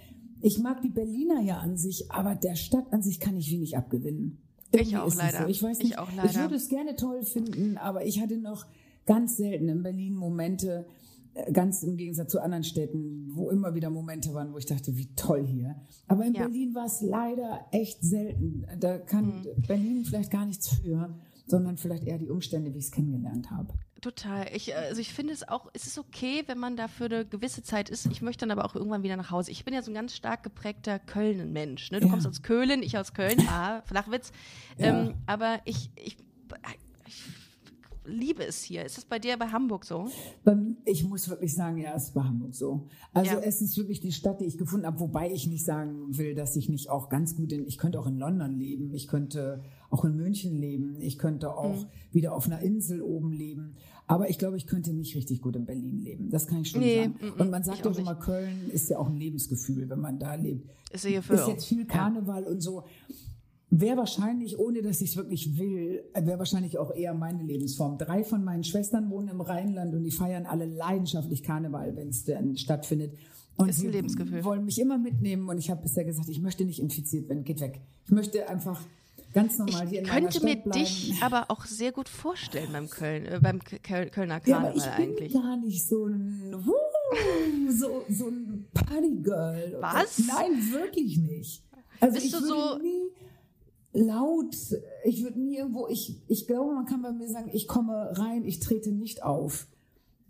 ich 0.42 0.60
mag 0.60 0.82
die 0.82 0.90
Berliner 0.90 1.42
ja 1.42 1.58
an 1.60 1.78
sich, 1.78 2.12
aber 2.12 2.36
der 2.36 2.56
Stadt 2.56 2.92
an 2.92 3.02
sich 3.02 3.20
kann 3.20 3.38
ich 3.38 3.50
wenig 3.52 3.78
abgewinnen. 3.78 4.42
Ich 4.72 4.98
auch 4.98 5.14
leider. 5.16 5.44
So. 5.44 5.48
Ich 5.48 5.64
weiß 5.64 5.78
Ich 5.80 5.84
nicht, 5.86 5.98
auch 6.00 6.10
ich 6.10 6.16
leider. 6.18 6.40
würde 6.42 6.56
es 6.56 6.68
gerne 6.68 6.96
toll 6.98 7.24
finden, 7.24 7.78
aber 7.78 8.06
ich 8.06 8.20
hatte 8.22 8.38
noch 8.38 8.66
ganz 9.06 9.38
selten 9.38 9.70
in 9.70 9.84
Berlin 9.84 10.16
Momente, 10.16 10.86
ganz 11.52 11.84
im 11.84 11.98
Gegensatz 11.98 12.32
zu 12.32 12.42
anderen 12.42 12.64
Städten, 12.64 13.30
wo 13.36 13.50
immer 13.50 13.76
wieder 13.76 13.90
Momente 13.90 14.34
waren, 14.34 14.54
wo 14.54 14.58
ich 14.58 14.66
dachte, 14.66 14.96
wie 14.98 15.14
toll 15.16 15.46
hier. 15.46 15.76
Aber 16.08 16.26
in 16.26 16.34
Ja. 16.34 16.44
Berlin 16.44 16.74
war 16.76 16.86
es 16.86 17.02
leider 17.02 17.66
echt 17.72 18.02
selten. 18.04 18.66
Da 18.80 18.98
kann 18.98 19.42
Mhm. 19.42 19.62
Berlin 19.68 20.06
vielleicht 20.06 20.32
gar 20.32 20.46
nichts 20.46 20.70
für, 20.70 21.14
sondern 21.46 21.78
vielleicht 21.78 22.06
eher 22.06 22.18
die 22.18 22.30
Umstände, 22.30 22.74
wie 22.74 22.80
ich 22.80 22.86
es 22.86 22.92
kennengelernt 22.92 23.52
habe. 23.52 23.74
Total. 24.02 24.46
Ich, 24.54 24.70
äh, 24.70 24.76
also 24.76 25.02
ich 25.02 25.14
finde 25.14 25.34
es 25.34 25.48
auch, 25.48 25.70
es 25.74 25.88
ist 25.88 25.98
okay, 25.98 26.44
wenn 26.48 26.60
man 26.60 26.78
da 26.78 26.88
für 26.88 27.06
eine 27.06 27.26
gewisse 27.26 27.64
Zeit 27.64 27.90
ist. 27.90 28.06
Ich 28.08 28.22
möchte 28.22 28.46
dann 28.46 28.58
aber 28.58 28.64
auch 28.66 28.76
irgendwann 28.76 29.04
wieder 29.04 29.18
nach 29.18 29.32
Hause. 29.32 29.52
Ich 29.52 29.66
bin 29.66 29.74
ja 29.74 29.82
so 29.82 29.90
ein 29.92 29.96
ganz 29.96 30.16
stark 30.16 30.44
geprägter 30.44 31.00
Köln-Mensch. 31.00 31.92
Ne? 31.92 32.00
Du 32.00 32.06
Ja. 32.06 32.12
kommst 32.12 32.28
aus 32.28 32.44
Köln, 32.44 32.84
ich 32.84 32.98
aus 32.98 33.14
Köln. 33.14 33.40
Ah, 33.50 33.82
Flachwitz. 33.86 34.32
Ja. 34.78 35.06
Ähm, 35.08 35.16
aber 35.26 35.60
ich, 35.66 35.90
ich, 35.96 36.18
ich 36.18 36.85
liebe 38.08 38.44
es 38.46 38.64
hier. 38.64 38.86
Ist 38.86 38.98
das 38.98 39.06
bei 39.06 39.20
dir 39.20 39.38
bei 39.38 39.48
Hamburg 39.48 39.86
so? 39.86 40.08
Beim- 40.44 40.78
Ich 40.86 41.04
muss 41.04 41.30
wirklich 41.30 41.54
sagen, 41.54 41.78
ja, 41.78 41.94
es 41.96 42.16
war 42.16 42.26
Hamburg 42.26 42.54
so. 42.54 42.88
Also 43.14 43.32
Ja. 43.32 43.40
es 43.40 43.62
ist 43.62 43.78
wirklich 43.78 44.00
die 44.00 44.12
Stadt, 44.12 44.42
die 44.42 44.46
ich 44.46 44.58
gefunden 44.58 44.86
habe, 44.86 45.00
wobei 45.00 45.32
ich 45.32 45.48
nicht 45.48 45.66
sagen 45.66 46.18
will, 46.18 46.36
dass 46.36 46.56
ich 46.56 46.70
nicht 46.70 46.90
auch 46.90 47.10
ganz 47.10 47.36
gut 47.36 47.52
in, 47.52 47.66
ich 47.68 47.78
könnte 47.78 48.00
auch 48.00 48.08
in 48.08 48.18
London 48.18 48.58
leben, 48.58 48.94
ich 48.94 49.08
könnte 49.08 49.64
auch 49.90 50.06
in 50.06 50.16
München 50.16 50.56
leben, 50.60 51.00
ich 51.02 51.18
könnte 51.18 51.56
auch 51.56 51.76
Mhm. 51.82 51.86
wieder 52.12 52.34
auf 52.36 52.46
einer 52.48 52.60
Insel 52.60 53.02
oben 53.02 53.32
leben. 53.32 53.76
Aber 54.08 54.30
ich 54.30 54.38
glaube, 54.38 54.58
ich 54.58 54.68
könnte 54.68 54.94
nicht 54.94 55.16
richtig 55.16 55.42
gut 55.42 55.56
in 55.56 55.66
Berlin 55.66 56.00
leben. 56.02 56.30
Das 56.30 56.46
kann 56.48 56.62
ich 56.62 56.70
schon 56.70 56.82
Nee, 56.82 57.04
sagen. 57.06 57.16
mm, 57.20 57.26
mm, 57.38 57.42
Und 57.42 57.50
man 57.50 57.64
sagt 57.64 57.86
auch 57.88 57.92
auch 57.92 57.98
immer, 57.98 58.14
Köln 58.16 58.70
ist 58.70 58.90
ja 58.90 59.00
auch 59.00 59.08
ein 59.10 59.18
Lebensgefühl, 59.18 59.90
wenn 59.90 60.00
man 60.00 60.20
da 60.20 60.36
lebt. 60.36 60.70
Ist 60.92 61.06
ist 61.06 61.48
jetzt 61.48 61.66
viel 61.66 61.86
Karneval 61.86 62.44
und 62.44 62.62
so. 62.62 62.84
Wäre 63.78 63.98
wahrscheinlich, 63.98 64.58
ohne 64.58 64.82
dass 64.82 65.02
ich 65.02 65.10
es 65.12 65.18
wirklich 65.18 65.58
will, 65.58 66.04
wäre 66.14 66.40
wahrscheinlich 66.40 66.78
auch 66.78 66.94
eher 66.96 67.14
meine 67.14 67.44
Lebensform. 67.44 67.98
Drei 67.98 68.24
von 68.24 68.44
meinen 68.44 68.64
Schwestern 68.64 69.10
wohnen 69.10 69.28
im 69.30 69.42
Rheinland 69.42 69.94
und 69.94 70.04
die 70.04 70.12
feiern 70.12 70.46
alle 70.46 70.66
leidenschaftlich 70.66 71.44
Karneval, 71.44 71.96
wenn 71.96 72.10
es 72.10 72.24
denn 72.24 72.56
stattfindet. 72.58 73.14
Und 73.58 73.70
Ist 73.70 73.78
ein 73.78 73.82
sie 73.82 73.88
Lebensgefühl. 73.90 74.44
wollen 74.44 74.64
mich 74.66 74.80
immer 74.80 74.98
mitnehmen 74.98 75.50
und 75.50 75.58
ich 75.58 75.70
habe 75.70 75.82
bisher 75.82 76.06
gesagt, 76.06 76.30
ich 76.30 76.40
möchte 76.42 76.64
nicht 76.64 76.80
infiziert 76.80 77.28
werden, 77.28 77.44
geht 77.44 77.60
weg. 77.60 77.82
Ich 78.06 78.12
möchte 78.12 78.48
einfach 78.48 78.80
ganz 79.34 79.58
normal 79.58 79.88
hier 79.88 80.00
in 80.00 80.06
Ich 80.06 80.12
meiner 80.12 80.22
könnte 80.22 80.38
Stadt 80.40 80.44
mir 80.50 80.56
bleiben. 80.58 80.80
dich 80.80 81.14
aber 81.22 81.52
auch 81.52 81.66
sehr 81.66 81.92
gut 81.92 82.08
vorstellen 82.08 82.70
beim 82.72 82.90
Köln, 82.90 83.26
äh, 83.26 83.40
beim 83.42 83.60
Köl 83.62 84.10
Kölner 84.10 84.42
Ja, 84.46 84.58
aber 84.60 84.68
Karneval 84.70 84.78
ich 84.78 84.96
bin 84.98 85.10
eigentlich. 85.10 85.34
gar 85.34 85.58
nicht 85.58 85.86
so 85.88 86.06
ein, 86.06 86.54
Wuh, 86.66 87.72
so, 87.72 88.04
so 88.10 88.28
ein 88.28 88.68
Partygirl. 88.74 89.78
Was? 89.82 90.20
Nein, 90.28 90.72
wirklich 90.72 91.18
nicht. 91.18 91.64
Also 92.00 92.14
Bist 92.16 92.26
ich 92.28 92.32
du 92.34 92.40
würde 92.42 92.48
so- 92.48 92.78
nie 92.80 93.02
laut, 93.96 94.56
ich 95.04 95.24
würde 95.24 95.40
nie 95.40 95.58
irgendwo, 95.58 95.88
ich, 95.88 96.22
ich 96.28 96.48
glaube, 96.48 96.74
man 96.74 96.86
kann 96.86 97.02
bei 97.02 97.12
mir 97.12 97.28
sagen, 97.28 97.50
ich 97.54 97.68
komme 97.68 98.10
rein, 98.18 98.44
ich 98.46 98.60
trete 98.60 98.92
nicht 98.92 99.24
auf. 99.24 99.68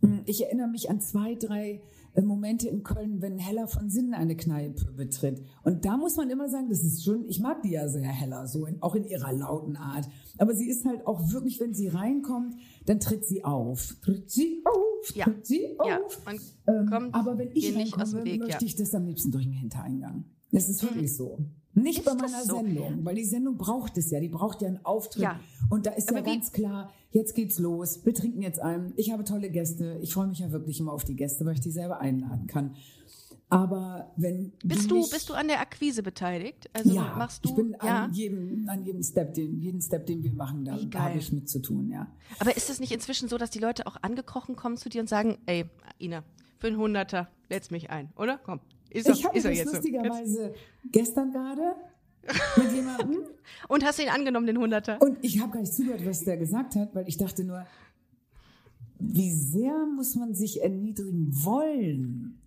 Hm, 0.02 0.22
Ich 0.26 0.44
erinnere 0.44 0.68
mich 0.68 0.90
an 0.90 1.02
zwei, 1.02 1.36
drei 1.36 1.82
äh, 2.14 2.22
Momente 2.22 2.68
in 2.70 2.84
Köln, 2.84 3.22
wenn 3.22 3.38
Hella 3.38 3.68
von 3.68 3.90
Sinnen 3.90 4.14
eine 4.14 4.36
Kneipe 4.38 4.92
betritt. 4.92 5.42
Und 5.64 5.84
da 5.86 5.98
muss 5.98 6.16
man 6.16 6.30
immer 6.30 6.48
sagen, 6.50 6.70
das 6.70 6.84
ist 6.84 7.04
schon, 7.04 7.26
ich 7.28 7.40
mag 7.40 7.62
die 7.64 7.72
ja 7.72 7.88
sehr 7.90 8.04
Hella, 8.04 8.48
so 8.48 8.66
in, 8.66 8.82
auch 8.82 8.96
in 8.96 9.04
ihrer 9.04 9.34
lauten 9.34 9.76
Art. 9.78 10.08
Aber 10.38 10.54
sie 10.54 10.70
ist 10.70 10.86
halt 10.86 11.06
auch 11.08 11.32
wirklich, 11.32 11.60
wenn 11.60 11.74
sie 11.74 11.88
reinkommt, 11.88 12.56
dann 12.86 13.00
tritt 13.00 13.26
sie 13.26 13.44
auf. 13.44 13.96
Tritt 14.04 14.30
sie 14.30 14.62
auf, 14.66 15.16
Ja. 15.16 15.26
tritt 15.26 15.46
sie 15.46 15.76
auf. 15.80 15.88
Ja, 15.88 16.00
man 16.26 16.40
Ähm, 16.68 16.86
kommt 16.90 17.16
aber 17.16 17.38
wenn 17.38 17.50
ich 17.54 17.76
nicht 17.76 18.00
aus 18.00 18.12
dem 18.12 18.24
Weg, 18.26 18.40
möchte 18.42 18.64
ja. 18.64 18.68
ich 18.68 18.76
das 18.76 18.94
am 18.94 19.06
liebsten 19.06 19.32
durch 19.32 19.46
den 19.46 19.54
Hintereingang. 19.54 20.26
Das 20.52 20.70
ist 20.70 20.82
wirklich 20.84 21.16
so. 21.16 21.40
Nicht 21.74 22.00
Ist 22.00 22.06
bei 22.06 22.14
meiner 22.14 22.44
so? 22.44 22.56
Sendung, 22.56 23.04
weil 23.04 23.16
die 23.16 23.26
Sendung 23.26 23.58
braucht 23.58 23.98
es 23.98 24.10
ja. 24.10 24.22
Die 24.22 24.30
braucht 24.30 24.62
ja 24.62 24.70
einen 24.70 24.86
Auftritt. 24.86 25.24
Ja. 25.24 25.40
Und 25.70 25.86
da 25.86 25.92
ist 25.92 26.08
Aber 26.08 26.20
ja 26.20 26.24
ganz 26.26 26.54
klar, 26.54 26.90
jetzt 27.12 27.36
geht's 27.36 27.60
los. 27.60 28.06
Wir 28.06 28.14
trinken 28.14 28.42
jetzt 28.42 28.60
ein. 28.62 28.94
Ich 28.96 29.12
habe 29.12 29.26
tolle 29.26 29.50
Gäste. 29.50 30.00
Ich 30.02 30.14
freue 30.14 30.28
mich 30.28 30.40
ja 30.40 30.52
wirklich 30.52 30.80
immer 30.80 30.94
auf 30.94 31.04
die 31.04 31.16
Gäste, 31.16 31.46
weil 31.46 31.56
ich 31.56 31.60
die 31.60 31.72
selber 31.72 32.00
einladen 32.00 32.48
kann. 32.48 32.76
Aber 33.50 34.12
wenn 34.16 34.54
Bist 34.64 34.90
du, 34.90 34.96
nicht- 34.96 35.12
bist 35.12 35.30
du 35.30 35.34
an 35.34 35.48
der 35.48 35.60
Akquise 35.60 36.02
beteiligt? 36.02 36.70
Also 36.74 36.94
ja, 36.96 37.14
machst 37.18 37.46
du 37.46 37.50
ich 37.50 37.56
bin 37.56 37.72
ja. 37.84 38.06
an 38.06 38.14
jedem, 38.14 38.68
an 38.70 38.84
jedem 38.84 39.04
Step, 39.04 39.34
den, 39.36 39.60
jeden 39.60 39.82
Step, 39.82 40.06
den 40.08 40.24
wir 40.24 40.34
machen, 40.34 40.66
da 40.66 40.78
habe 41.00 41.20
ich 41.20 41.32
mit 41.32 41.48
zu 41.48 41.60
tun, 41.60 41.90
ja. 41.92 42.08
Aber 42.40 42.58
ist 42.58 42.70
es 42.72 42.80
nicht 42.80 42.92
inzwischen 42.92 43.30
so, 43.30 43.38
dass 43.38 43.52
die 43.52 43.60
Leute 43.60 43.86
auch 43.86 43.98
angekrochen 44.02 44.56
kommen 44.56 44.78
zu 44.78 44.90
dir 44.90 45.02
und 45.02 45.08
sagen, 45.10 45.38
ey, 45.46 45.66
Ina, 46.02 46.24
für 46.58 46.68
einen 46.68 46.78
Hunderter, 46.78 47.28
let's 47.50 47.70
mich 47.70 47.92
ein, 47.92 48.10
oder? 48.16 48.40
Komm, 48.44 48.62
ist, 48.96 49.10
Ich 49.10 49.22
doch, 49.22 49.30
habe 49.30 49.42
das 49.42 49.56
jetzt 49.56 49.70
so. 49.70 49.76
Lustigerweise 49.76 50.54
gestern 50.92 51.32
gerade 51.32 51.76
mit 52.58 52.74
jemandem 52.74 53.24
Und 53.68 53.86
hast 53.86 54.00
du 54.00 54.04
ihn 54.04 54.10
angenommen, 54.10 54.48
den 54.48 54.58
Hunderter? 54.58 55.02
Und 55.02 55.18
ich 55.22 55.40
habe 55.40 55.52
gar 55.52 55.60
nicht 55.60 55.74
zugehört, 55.74 56.06
was 56.06 56.24
der 56.24 56.38
gesagt 56.38 56.76
hat, 56.76 56.96
weil 56.96 57.08
ich 57.08 57.18
dachte 57.18 57.44
nur, 57.44 57.66
wie 59.00 59.32
sehr 59.32 59.86
muss 59.96 60.16
man 60.16 60.34
sich 60.34 60.62
erniedrigen 60.62 61.30
wollen? 61.44 62.42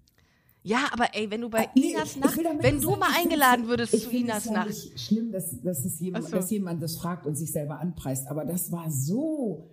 Ja, 0.62 0.88
aber 0.92 1.14
ey, 1.14 1.30
wenn 1.30 1.40
du 1.40 1.48
bei 1.48 1.64
Äh, 1.64 1.68
nee, 1.74 1.92
Inas 1.92 2.16
ich 2.16 2.20
Nacht, 2.20 2.38
wenn 2.60 2.80
du 2.80 2.88
sagen, 2.88 3.00
mal 3.00 3.10
ich 3.10 3.24
eingeladen 3.24 3.68
würdest 3.68 3.94
ich 3.94 4.04
zu 4.04 4.10
Inas 4.10 4.46
es 4.46 4.50
Nacht. 4.50 4.66
nicht 4.68 5.00
schlimm, 5.00 5.30
dass, 5.30 5.60
dass, 5.62 5.84
es 5.84 6.00
jemand, 6.00 6.26
so. 6.26 6.36
dass 6.36 6.50
jemand 6.50 6.82
das 6.82 6.96
fragt 6.96 7.26
und 7.26 7.36
sich 7.36 7.52
selber 7.52 7.78
anpreist, 7.78 8.28
aber 8.28 8.44
das 8.44 8.72
war 8.72 8.90
so 8.90 9.70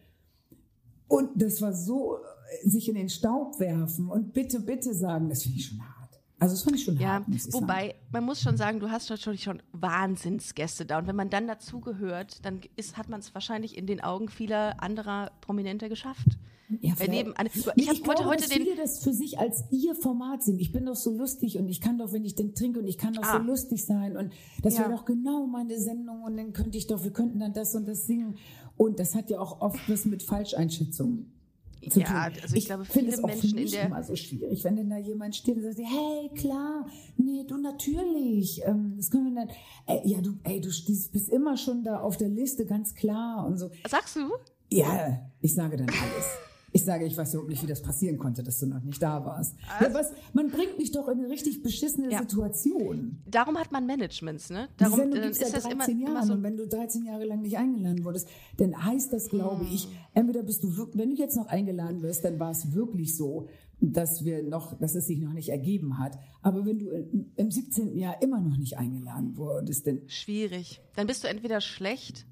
und 1.08 1.30
das 1.36 1.62
war 1.62 1.74
so 1.74 2.18
äh, 2.18 2.70
sich 2.70 2.88
in 2.88 2.96
den 2.96 3.10
Staub 3.10 3.60
werfen 3.60 4.08
und 4.10 4.34
bitte, 4.34 4.60
bitte 4.60 4.94
sagen, 4.94 5.28
das 5.30 5.44
finde 5.44 5.58
ich 5.58 5.66
schon 5.66 5.80
hart. 5.82 5.95
Also 6.40 6.54
das 6.56 6.64
fand 6.64 6.76
ich 6.76 6.84
schon 6.84 6.98
Ja, 6.98 7.14
hart, 7.14 7.28
muss 7.28 7.38
ich 7.38 7.44
sagen. 7.52 7.64
wobei, 7.64 7.96
man 8.12 8.24
muss 8.26 8.42
schon 8.42 8.58
sagen, 8.58 8.80
du 8.80 8.90
hast 8.92 9.10
natürlich 9.10 9.44
schon 9.44 9.62
Wahnsinnsgäste 9.72 10.86
da. 10.86 11.00
Und 11.00 11.08
wenn 11.08 11.16
man 11.16 11.30
dann 11.30 11.48
dazugehört, 11.48 12.44
dann 12.46 12.62
ist, 12.76 12.98
hat 12.98 13.10
man 13.10 13.20
es 13.22 13.34
wahrscheinlich 13.34 13.78
in 13.78 13.88
den 13.88 14.02
Augen 14.02 14.30
vieler 14.30 14.82
anderer 14.84 15.32
Prominenter 15.42 15.90
geschafft. 15.90 16.38
Ja, 16.82 16.96
vielleicht- 16.96 17.12
nebenan- 17.28 17.46
ich 17.46 17.56
ich 17.58 17.66
wollte 17.68 18.02
glaube, 18.02 18.26
heute 18.26 18.42
dass 18.44 18.50
den- 18.50 18.64
viele 18.64 18.76
das 18.76 19.04
für 19.04 19.14
sich 19.14 19.38
als 19.40 19.64
ihr 19.70 19.94
Format 19.96 20.42
sehen. 20.44 20.60
Ich 20.60 20.72
bin 20.72 20.86
doch 20.88 20.96
so 20.96 21.16
lustig 21.16 21.58
und 21.60 21.70
ich 21.70 21.80
kann 21.80 22.00
doch, 22.00 22.12
wenn 22.12 22.26
ich 22.26 22.34
den 22.36 22.56
trinke 22.56 22.80
und 22.80 22.88
ich 22.88 22.98
kann 22.98 23.14
doch 23.14 23.22
Ah. 23.24 23.38
so 23.38 23.44
lustig 23.44 23.86
sein 23.86 24.18
und 24.18 24.34
das 24.64 24.74
Ja. 24.76 24.82
wäre 24.82 24.92
doch 24.94 25.06
genau 25.06 25.46
meine 25.46 25.80
Sendung 25.80 26.24
und 26.24 26.38
dann 26.38 26.54
könnte 26.54 26.78
ich 26.78 26.88
doch, 26.88 27.04
wir 27.04 27.12
könnten 27.12 27.40
dann 27.40 27.54
das 27.54 27.76
und 27.76 27.88
das 27.88 28.08
singen. 28.08 28.36
Und 28.78 29.00
das 29.00 29.14
hat 29.16 29.30
ja 29.30 29.40
auch 29.40 29.62
oft 29.62 29.80
was 29.90 30.06
mit 30.06 30.24
Falscheinschätzungen 30.24 31.32
zu 31.90 32.00
Ja, 32.00 32.30
tun. 32.30 32.40
also 32.42 32.56
ich 32.56 32.66
glaube, 32.66 32.86
finde 32.86 33.12
viele 33.12 33.26
Menschen 33.28 33.58
in 33.58 33.70
der- 33.72 33.86
immer 33.88 34.04
so 34.04 34.16
schwierig, 34.16 34.64
wenn 34.64 34.76
dann 34.78 34.90
da 34.90 34.98
jemand 34.98 35.36
steht 35.36 35.56
und 35.58 35.64
sagt, 35.64 35.78
hey, 35.80 36.30
klar, 36.36 36.88
nee, 37.18 37.44
du 37.48 37.58
natürlich, 37.58 38.62
ähm, 38.66 38.94
das 38.98 39.10
können 39.10 39.34
wir 39.34 39.46
dann, 39.46 39.56
ey, 39.88 40.02
ja, 40.10 40.22
du, 40.22 40.34
ey, 40.44 40.60
du 40.62 40.72
stehst, 40.72 41.12
bist 41.12 41.30
immer 41.30 41.58
schon 41.58 41.84
da 41.84 42.00
auf 42.00 42.18
der 42.18 42.30
Liste, 42.30 42.66
ganz 42.66 42.94
klar 42.96 43.46
und 43.46 43.58
so. 43.58 43.70
Sagst 43.88 44.16
du? 44.16 44.32
Ja, 44.72 45.30
ich 45.42 45.54
sage 45.54 45.78
dann 45.78 45.90
alles. 45.90 46.26
Ich 46.76 46.84
sage, 46.84 47.06
ich 47.06 47.16
weiß 47.16 47.34
überhaupt 47.34 47.50
nicht, 47.50 47.64
wie 47.64 47.68
das 47.68 47.82
passieren 47.82 48.18
konnte, 48.18 48.44
dass 48.44 48.60
du 48.60 48.66
noch 48.66 48.84
nicht 48.84 49.02
da 49.02 49.24
warst. 49.26 49.56
Ja, 49.80 49.94
was, 49.94 50.12
man 50.34 50.50
bringt 50.52 50.78
mich 50.78 50.92
doch 50.92 51.08
in 51.08 51.20
eine 51.20 51.30
richtig 51.30 51.64
beschissene 51.64 52.12
Ja. 52.12 52.20
Situation. 52.20 53.22
Darum 53.32 53.58
hat 53.58 53.72
man 53.72 53.86
Managements, 53.88 54.50
ne? 54.50 54.68
Die 54.78 54.84
Darum 54.84 54.98
Sendung 55.00 55.14
dann 55.22 55.24
gibt's 55.30 55.40
ist 55.40 55.52
seit 55.54 55.64
das 55.64 55.72
immer, 55.72 55.86
13 55.86 56.00
Jahren. 56.02 56.12
immer 56.12 56.26
so. 56.26 56.34
und 56.34 56.44
wenn 56.44 56.58
du 56.58 56.68
13 56.68 57.06
Jahre 57.06 57.24
lang 57.24 57.42
nicht 57.44 57.58
eingeladen 57.58 58.04
wurdest, 58.04 58.28
dann 58.58 58.84
heißt 58.84 59.14
das, 59.14 59.30
glaube 59.30 59.66
Hm. 59.66 59.74
ich, 59.74 59.88
entweder 60.14 60.44
bist 60.44 60.64
du 60.66 60.76
wirklich, 60.76 60.98
wenn 61.02 61.12
du 61.12 61.16
jetzt 61.16 61.38
noch 61.38 61.48
eingeladen 61.48 62.02
wirst, 62.02 62.26
dann 62.26 62.42
war 62.42 62.52
es 62.52 62.74
wirklich 62.74 63.16
so, 63.16 63.48
dass 63.80 64.26
wir 64.26 64.44
noch, 64.44 64.78
dass 64.78 64.96
es 64.96 65.08
sich 65.08 65.20
noch 65.20 65.32
nicht 65.32 65.48
ergeben 65.48 65.98
hat. 65.98 66.18
Aber 66.42 66.66
wenn 66.66 66.80
du 66.80 66.90
im 66.90 67.32
im 67.38 67.52
17. 67.52 67.96
Jahr 67.98 68.22
immer 68.22 68.42
noch 68.42 68.58
nicht 68.58 68.78
eingeladen 68.78 69.38
wurdest, 69.38 69.88
dann 69.88 70.02
Schwierig. 70.08 70.82
Dann 70.98 71.08
bist 71.08 71.24
du 71.24 71.30
entweder 71.30 71.62
schlecht. 71.62 72.26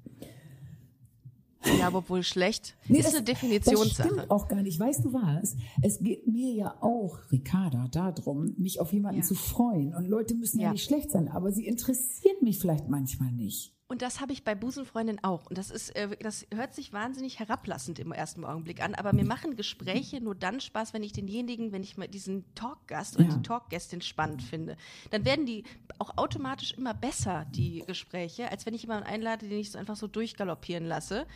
Ja, 1.78 1.86
aber 1.86 2.08
wohl 2.08 2.22
schlecht. 2.22 2.76
Nee, 2.88 2.98
ist 2.98 3.06
das- 3.06 3.14
eine 3.14 3.24
Das 3.24 3.34
Definitionssache. 3.34 4.08
stimmt 4.08 4.30
auch 4.30 4.48
gar 4.48 4.62
nicht. 4.62 4.78
Weißt 4.78 5.04
du 5.04 5.12
was? 5.12 5.56
Es 5.82 5.98
geht 5.98 6.26
mir 6.26 6.52
ja 6.52 6.74
auch, 6.80 7.18
Ricarda, 7.32 7.88
darum, 7.88 8.54
mich 8.58 8.80
auf 8.80 8.92
jemanden 8.92 9.20
Ja. 9.20 9.26
zu 9.26 9.34
freuen. 9.34 9.94
Und 9.94 10.06
Leute 10.08 10.34
müssen 10.34 10.58
ja. 10.60 10.66
Ja. 10.66 10.72
nicht 10.72 10.84
schlecht 10.84 11.10
sein, 11.10 11.28
aber 11.28 11.52
sie 11.52 11.66
interessiert 11.66 12.42
mich 12.42 12.58
vielleicht 12.58 12.88
manchmal 12.88 13.32
nicht. 13.32 13.72
Und 13.86 14.00
das 14.00 14.20
habe 14.22 14.32
ich 14.32 14.44
bei 14.44 14.54
Busenfreundin 14.54 15.22
auch. 15.22 15.44
Und 15.46 15.58
das 15.58 15.70
ist, 15.70 15.90
äh, 15.90 16.16
das 16.18 16.46
hört 16.54 16.74
sich 16.74 16.94
wahnsinnig 16.94 17.38
herablassend 17.38 17.98
im 17.98 18.12
ersten 18.12 18.42
Augenblick 18.44 18.82
an. 18.82 18.94
Aber 18.94 19.12
mir 19.12 19.26
machen 19.26 19.56
Gespräche 19.56 20.22
nur 20.22 20.34
dann 20.34 20.60
Spaß, 20.60 20.94
wenn 20.94 21.02
ich 21.02 21.12
denjenigen, 21.12 21.70
wenn 21.70 21.82
ich 21.82 21.98
mal 21.98 22.08
diesen 22.08 22.44
Talkgast 22.54 23.16
oder 23.16 23.26
Ja. 23.28 23.36
die 23.36 23.42
Talkgästin 23.42 24.00
spannend 24.00 24.42
finde. 24.42 24.78
Dann 25.10 25.26
werden 25.26 25.44
die 25.44 25.64
auch 25.98 26.16
automatisch 26.16 26.72
immer 26.72 26.94
besser, 26.94 27.44
die 27.50 27.84
Gespräche, 27.86 28.50
als 28.50 28.64
wenn 28.64 28.72
ich 28.72 28.82
jemanden 28.82 29.06
einlade, 29.06 29.46
den 29.48 29.58
ich 29.58 29.70
so 29.70 29.78
einfach 29.78 29.96
so 29.96 30.06
durchgaloppieren 30.06 30.86
lasse. 30.86 31.26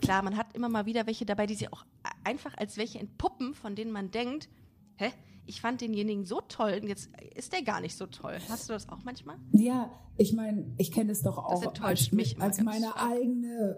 Klar, 0.00 0.22
man 0.22 0.38
hat 0.38 0.54
immer 0.56 0.70
mal 0.70 0.86
wieder 0.86 1.06
welche 1.06 1.26
dabei, 1.26 1.46
die 1.46 1.54
sich 1.54 1.70
auch 1.74 1.84
einfach 2.24 2.56
als 2.56 2.78
welche 2.78 3.00
entpuppen, 3.00 3.54
von 3.54 3.74
denen 3.76 3.92
man 3.92 4.10
denkt, 4.10 4.48
hä? 4.96 5.12
Ich 5.46 5.60
fand 5.60 5.80
denjenigen 5.80 6.24
so 6.24 6.40
toll 6.48 6.78
und 6.82 6.88
jetzt 6.88 7.10
ist 7.34 7.52
der 7.52 7.62
gar 7.62 7.80
nicht 7.80 7.96
so 7.96 8.06
toll. 8.06 8.38
Hast 8.48 8.68
du 8.68 8.72
das 8.72 8.88
auch 8.88 9.02
manchmal? 9.04 9.36
Ja, 9.52 9.90
ich 10.16 10.32
meine, 10.34 10.72
ich 10.78 10.92
kenne 10.92 11.12
es 11.12 11.22
doch 11.22 11.38
auch 11.38 11.62
enttäuscht 11.62 11.82
als, 12.10 12.12
mich 12.12 12.40
als 12.40 12.60
meine 12.60 12.86
stark. 12.86 13.10
eigene 13.10 13.76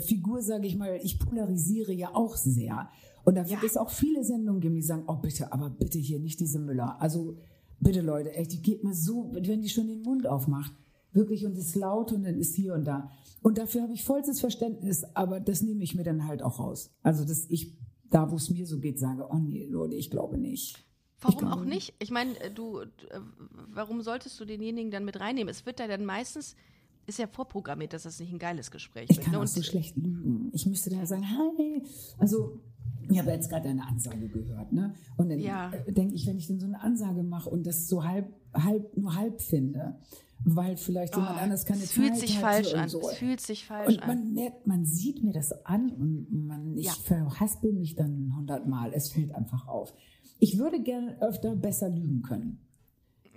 Figur, 0.00 0.42
sage 0.42 0.66
ich 0.66 0.76
mal, 0.76 0.98
ich 1.02 1.18
polarisiere 1.18 1.92
ja 1.92 2.14
auch 2.14 2.36
sehr. 2.36 2.88
Und 3.24 3.34
da 3.34 3.42
wird 3.48 3.60
Ja. 3.62 3.66
es 3.66 3.76
auch 3.76 3.90
viele 3.90 4.24
Sendungen 4.24 4.60
geben, 4.60 4.76
die 4.76 4.82
sagen, 4.82 5.04
oh 5.08 5.16
bitte, 5.16 5.52
aber 5.52 5.68
bitte 5.70 5.98
hier 5.98 6.20
nicht 6.20 6.38
diese 6.40 6.58
Müller. 6.58 7.00
Also 7.00 7.36
bitte 7.80 8.00
Leute, 8.02 8.32
echt, 8.34 8.52
die 8.52 8.62
geht 8.62 8.84
mir 8.84 8.94
so, 8.94 9.30
wenn 9.32 9.62
die 9.62 9.68
schon 9.68 9.88
den 9.88 10.02
Mund 10.02 10.26
aufmacht, 10.26 10.72
wirklich 11.12 11.44
und 11.44 11.56
ist 11.58 11.74
laut 11.74 12.12
und 12.12 12.22
dann 12.22 12.36
ist 12.38 12.54
hier 12.54 12.74
und 12.74 12.84
da. 12.84 13.10
Und 13.42 13.58
dafür 13.58 13.82
habe 13.82 13.92
ich 13.94 14.04
vollstes 14.04 14.38
Verständnis, 14.40 15.04
aber 15.14 15.40
das 15.40 15.60
nehme 15.62 15.82
ich 15.82 15.94
mir 15.94 16.04
dann 16.04 16.26
halt 16.26 16.42
auch 16.42 16.60
raus. 16.60 16.90
Also 17.02 17.24
dass 17.24 17.46
ich 17.48 17.76
da, 18.10 18.30
wo 18.30 18.36
es 18.36 18.48
mir 18.50 18.66
so 18.66 18.78
geht, 18.78 18.98
sage, 18.98 19.26
oh 19.30 19.36
nee, 19.38 19.66
Leute, 19.66 19.96
ich 19.96 20.10
glaube 20.10 20.38
nicht. 20.38 20.84
Warum 21.22 21.44
auch 21.48 21.64
nicht? 21.64 21.94
Ich 21.98 22.10
meine, 22.10 22.38
äh, 22.40 22.50
du, 22.50 22.80
äh, 22.80 22.86
warum 23.72 24.02
solltest 24.02 24.38
du 24.40 24.44
denjenigen 24.44 24.90
dann 24.90 25.04
mit 25.04 25.20
reinnehmen? 25.20 25.50
Es 25.50 25.66
wird 25.66 25.78
da 25.80 25.86
dann 25.86 26.04
meistens, 26.04 26.56
ist 27.06 27.18
ja 27.18 27.26
vorprogrammiert, 27.26 27.92
dass 27.92 28.04
das 28.04 28.18
nicht 28.20 28.32
ein 28.32 28.38
geiles 28.38 28.70
Gespräch 28.70 29.06
Ich 29.10 29.16
wird. 29.16 29.24
kann 29.26 29.34
ne? 29.34 29.40
auch 29.40 29.46
so 29.46 29.62
schlecht 29.62 29.96
lügen. 29.96 30.50
Ich 30.52 30.66
müsste 30.66 30.90
da 30.90 31.04
sagen, 31.06 31.26
hi. 31.28 31.82
Also, 32.18 32.60
ich 33.08 33.18
habe 33.18 33.30
jetzt 33.32 33.50
gerade 33.50 33.68
eine 33.68 33.86
Ansage 33.86 34.28
gehört, 34.28 34.72
ne? 34.72 34.94
Und 35.16 35.28
dann 35.30 35.38
Ja. 35.40 35.72
äh, 35.72 35.92
denke 35.92 36.14
ich, 36.14 36.26
wenn 36.26 36.38
ich 36.38 36.46
dann 36.46 36.60
so 36.60 36.66
eine 36.66 36.80
Ansage 36.80 37.22
mache 37.22 37.50
und 37.50 37.66
das 37.66 37.88
so 37.88 38.04
halb, 38.04 38.32
halb, 38.54 38.96
nur 38.96 39.14
halb 39.16 39.40
finde, 39.42 39.98
weil 40.44 40.76
vielleicht 40.76 41.16
jemand 41.16 41.36
Oh, 41.36 41.40
anders 41.42 41.66
keine 41.66 41.82
es 41.82 41.90
fühlt 41.92 42.12
Zeit 42.14 42.20
sich 42.20 42.38
falsch 42.38 42.72
an. 42.74 42.88
So. 42.88 43.00
Es 43.10 43.16
fühlt 43.18 43.40
sich 43.40 43.66
falsch 43.66 43.88
Und 43.96 44.02
an. 44.02 44.08
man 44.08 44.32
merkt, 44.32 44.66
man 44.66 44.84
sieht 44.86 45.22
mir 45.22 45.32
das 45.32 45.52
an 45.66 45.90
und 45.90 46.46
man, 46.46 46.78
ich 46.78 46.86
Ja. 46.86 46.92
verhaspel 46.92 47.72
mich 47.72 47.94
dann 47.96 48.32
hundertmal. 48.36 48.92
Es 48.94 49.10
fällt 49.12 49.34
einfach 49.34 49.66
auf. 49.68 49.92
Ich 50.40 50.58
würde 50.58 50.80
gerne 50.80 51.16
öfter 51.22 51.54
besser 51.54 51.88
lügen 51.88 52.22
können. 52.22 52.58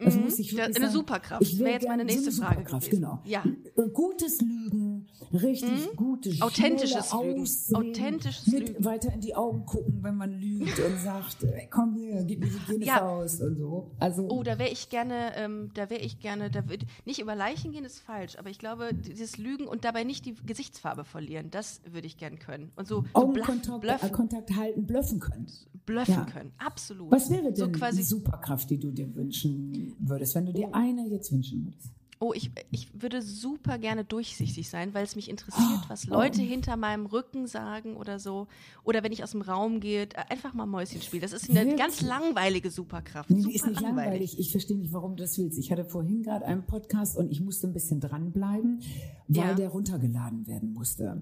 Das 0.04 0.16
muss 0.18 0.40
ich 0.40 0.52
Mhm. 0.54 0.58
Wirklich 0.58 0.76
eine 0.78 0.86
sagen. 0.86 0.94
Superkraft. 0.98 1.42
Ich 1.44 1.60
Wäre 1.60 1.70
jetzt 1.72 1.88
meine 1.88 2.04
nächste 2.06 2.32
so 2.32 2.42
eine 2.42 2.48
Frage 2.56 2.62
Superkraft, 2.62 2.86
gewesen. 2.90 3.02
Genau. 3.02 3.22
Ja. 3.26 3.44
Äh, 3.78 3.90
Gutes 3.94 4.42
Lügen, 4.42 4.93
richtig 5.34 5.96
gutes, 5.96 6.42
Authentisches 6.42 7.10
schnelle 7.10 7.28
Lügen. 7.30 7.42
Ausreden, 7.42 7.76
Authentisches 7.94 8.48
mit 8.48 8.68
Lügen. 8.70 8.86
weiter 8.86 9.14
in 9.14 9.22
die 9.22 9.36
Augen 9.36 9.66
gucken, 9.66 10.00
wenn 10.04 10.16
man 10.16 10.32
lügt 10.40 10.80
und 10.80 10.98
sagt, 11.00 11.38
komm 11.70 11.96
hier, 11.96 12.24
gib 12.24 12.40
mir 12.42 12.50
die 12.50 12.60
Guinness 12.72 12.88
Ja. 12.88 13.08
aus 13.10 13.42
und 13.42 13.58
so. 13.58 13.92
Also, 14.00 14.28
Oh, 14.30 14.44
da 14.44 14.60
wäre 14.60 14.70
ich 14.70 14.90
gerne, 14.90 15.36
ähm, 15.36 15.72
da 15.74 15.90
wäre 15.90 16.02
ich 16.02 16.20
gerne, 16.20 16.50
da 16.50 16.68
würd, 16.70 16.86
nicht 17.06 17.20
über 17.20 17.36
Leichen 17.36 17.72
gehen 17.72 17.86
ist 17.86 18.00
falsch, 18.00 18.38
aber 18.38 18.50
ich 18.50 18.60
glaube, 18.60 18.94
dieses 18.94 19.38
Lügen 19.38 19.68
und 19.68 19.86
dabei 19.86 20.04
nicht 20.04 20.26
die 20.26 20.36
Gesichtsfarbe 20.46 21.04
verlieren, 21.04 21.50
das 21.52 21.82
würde 21.92 22.08
ich 22.08 22.18
gern 22.18 22.40
können. 22.40 22.72
Und 22.76 22.88
so, 22.88 23.04
so 23.16 23.28
bluff, 23.28 23.48
Augenkontakt 23.50 23.82
bluffen, 23.82 24.08
äh, 24.08 24.12
Kontakt 24.12 24.56
halten, 24.56 24.86
bluffen 24.86 25.20
können. 25.20 25.48
bluffen 25.86 26.14
Ja. 26.14 26.26
können. 26.26 26.52
Absolut. 26.58 27.12
Was 27.12 27.30
wäre 27.30 27.54
so 27.56 27.66
denn 27.66 27.74
quasi, 27.76 27.98
die 27.98 28.04
Superkraft, 28.04 28.70
die 28.70 28.78
du 28.80 28.92
dir 28.92 29.14
wünschen 29.16 29.96
würdest, 30.00 30.36
wenn 30.36 30.46
du 30.46 30.54
dir 30.54 30.74
eine 30.74 31.08
jetzt 31.08 31.32
wünschen 31.32 31.66
würdest? 31.66 31.90
Oh, 32.24 32.32
ich, 32.34 32.52
ich 32.72 32.88
würde 32.94 33.22
super 33.22 33.78
gerne 33.78 34.06
durchsichtig 34.06 34.70
sein, 34.70 34.94
weil 34.94 35.04
es 35.04 35.18
mich 35.18 35.30
interessiert, 35.30 35.68
Oh, 35.84 35.90
was 35.90 36.06
Leute 36.06 36.42
hinter 36.42 36.78
meinem 36.78 37.06
Rücken 37.06 37.48
sagen 37.48 37.98
oder 37.98 38.18
so. 38.18 38.48
Oder 38.86 39.04
wenn 39.04 39.12
ich 39.12 39.24
aus 39.24 39.32
dem 39.32 39.42
Raum 39.42 39.82
gehe, 39.82 40.04
äh, 40.04 40.08
einfach 40.30 40.54
mal 40.54 40.66
Mäuschen 40.66 41.02
spielen. 41.02 41.22
Das 41.22 41.34
ist 41.34 41.50
eine 41.50 41.60
Wirklich? 41.62 41.78
ganz 41.78 42.00
langweilige 42.02 42.72
Superkraft. 42.72 43.30
Nee, 43.30 43.42
super 43.42 43.56
ist 43.56 43.68
nicht 43.68 43.82
langweilig. 43.82 44.40
Ich 44.40 44.52
verstehe 44.52 44.78
nicht, 44.78 44.94
warum 44.94 45.18
du 45.18 45.24
das 45.24 45.38
willst. 45.38 45.58
Ich 45.60 45.70
hatte 45.72 45.84
vorhin 45.84 46.24
gerade 46.24 46.46
einen 46.46 46.66
Podcast 46.66 47.18
und 47.18 47.30
ich 47.30 47.42
musste 47.42 47.68
ein 47.68 47.74
bisschen 47.74 48.00
dranbleiben, 48.00 48.80
weil 49.28 49.44
Ja. 49.50 49.54
der 49.54 49.68
runtergeladen 49.70 50.48
werden 50.48 50.72
musste. 50.74 51.22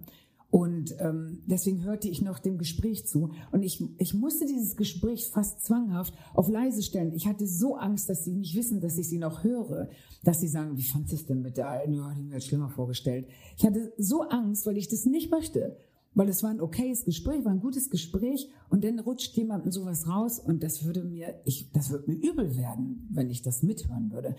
Und 0.51 0.96
ähm, 1.00 1.41
deswegen 1.46 1.84
hörte 1.86 2.10
ich 2.10 2.22
noch 2.22 2.38
dem 2.38 2.58
Gespräch 2.58 3.08
zu. 3.08 3.31
Und 3.53 3.63
ich, 3.63 3.81
ich 3.98 4.13
musste 4.13 4.46
dieses 4.46 4.75
Gespräch 4.75 5.27
fast 5.27 5.63
zwanghaft 5.63 6.13
auf 6.34 6.50
leise 6.50 6.84
stellen. 6.84 7.13
Ich 7.13 7.25
hatte 7.25 7.48
so 7.48 7.77
Angst, 7.77 8.10
dass 8.10 8.25
sie 8.25 8.34
nicht 8.34 8.53
wissen, 8.53 8.81
dass 8.81 8.98
ich 8.98 9.08
sie 9.08 9.17
noch 9.17 9.46
höre. 9.46 9.89
Dass 10.24 10.41
sie 10.41 10.50
sagen, 10.50 10.77
wie 10.77 10.84
fandest 10.84 11.13
du 11.13 11.15
es 11.15 11.25
denn 11.25 11.41
mit 11.41 11.55
der 11.55 11.70
alten? 11.70 11.93
Ja, 11.93 12.13
die 12.13 12.24
mir 12.24 12.34
jetzt 12.34 12.48
schlimmer 12.48 12.70
vorgestellt. 12.70 13.27
Ich 13.58 13.65
hatte 13.65 13.93
so 13.98 14.24
Angst, 14.24 14.65
weil 14.65 14.77
ich 14.77 14.89
das 14.89 15.05
nicht 15.05 15.31
möchte. 15.31 15.77
Weil 16.13 16.27
es 16.27 16.44
war 16.44 16.50
ein 16.50 16.60
okayes 16.60 17.06
Gespräch, 17.06 17.46
war 17.46 17.51
ein 17.51 17.62
gutes 17.62 17.89
Gespräch 17.89 18.50
und 18.70 18.84
dann 18.84 19.00
rutscht 19.00 19.36
jemandem 19.38 19.72
sowas 19.72 20.08
raus 20.08 20.39
und 20.39 20.62
das 20.62 20.84
würde 20.84 21.03
mir, 21.03 21.39
ich, 21.46 21.72
das 21.72 21.89
würde 21.89 22.12
mir 22.12 22.18
übel 22.18 22.58
werden, 22.58 23.08
wenn 23.12 23.30
ich 23.30 23.41
das 23.41 23.63
mithören 23.63 24.12
würde. 24.12 24.36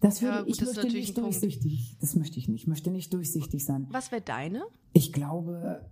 Das 0.00 0.22
würde, 0.22 0.34
Ja, 0.34 0.40
gut, 0.42 0.50
ich 0.50 0.56
das 0.58 0.76
möchte 0.76 0.92
nicht 0.92 1.18
durchsichtig, 1.18 1.96
das 2.00 2.14
möchte 2.14 2.38
ich 2.38 2.48
nicht, 2.48 2.62
ich 2.62 2.66
möchte 2.68 2.90
nicht 2.92 3.12
durchsichtig 3.12 3.64
sein. 3.64 3.88
Was 3.90 4.12
wäre 4.12 4.22
deine? 4.22 4.62
Ich 4.92 5.12
glaube, 5.12 5.90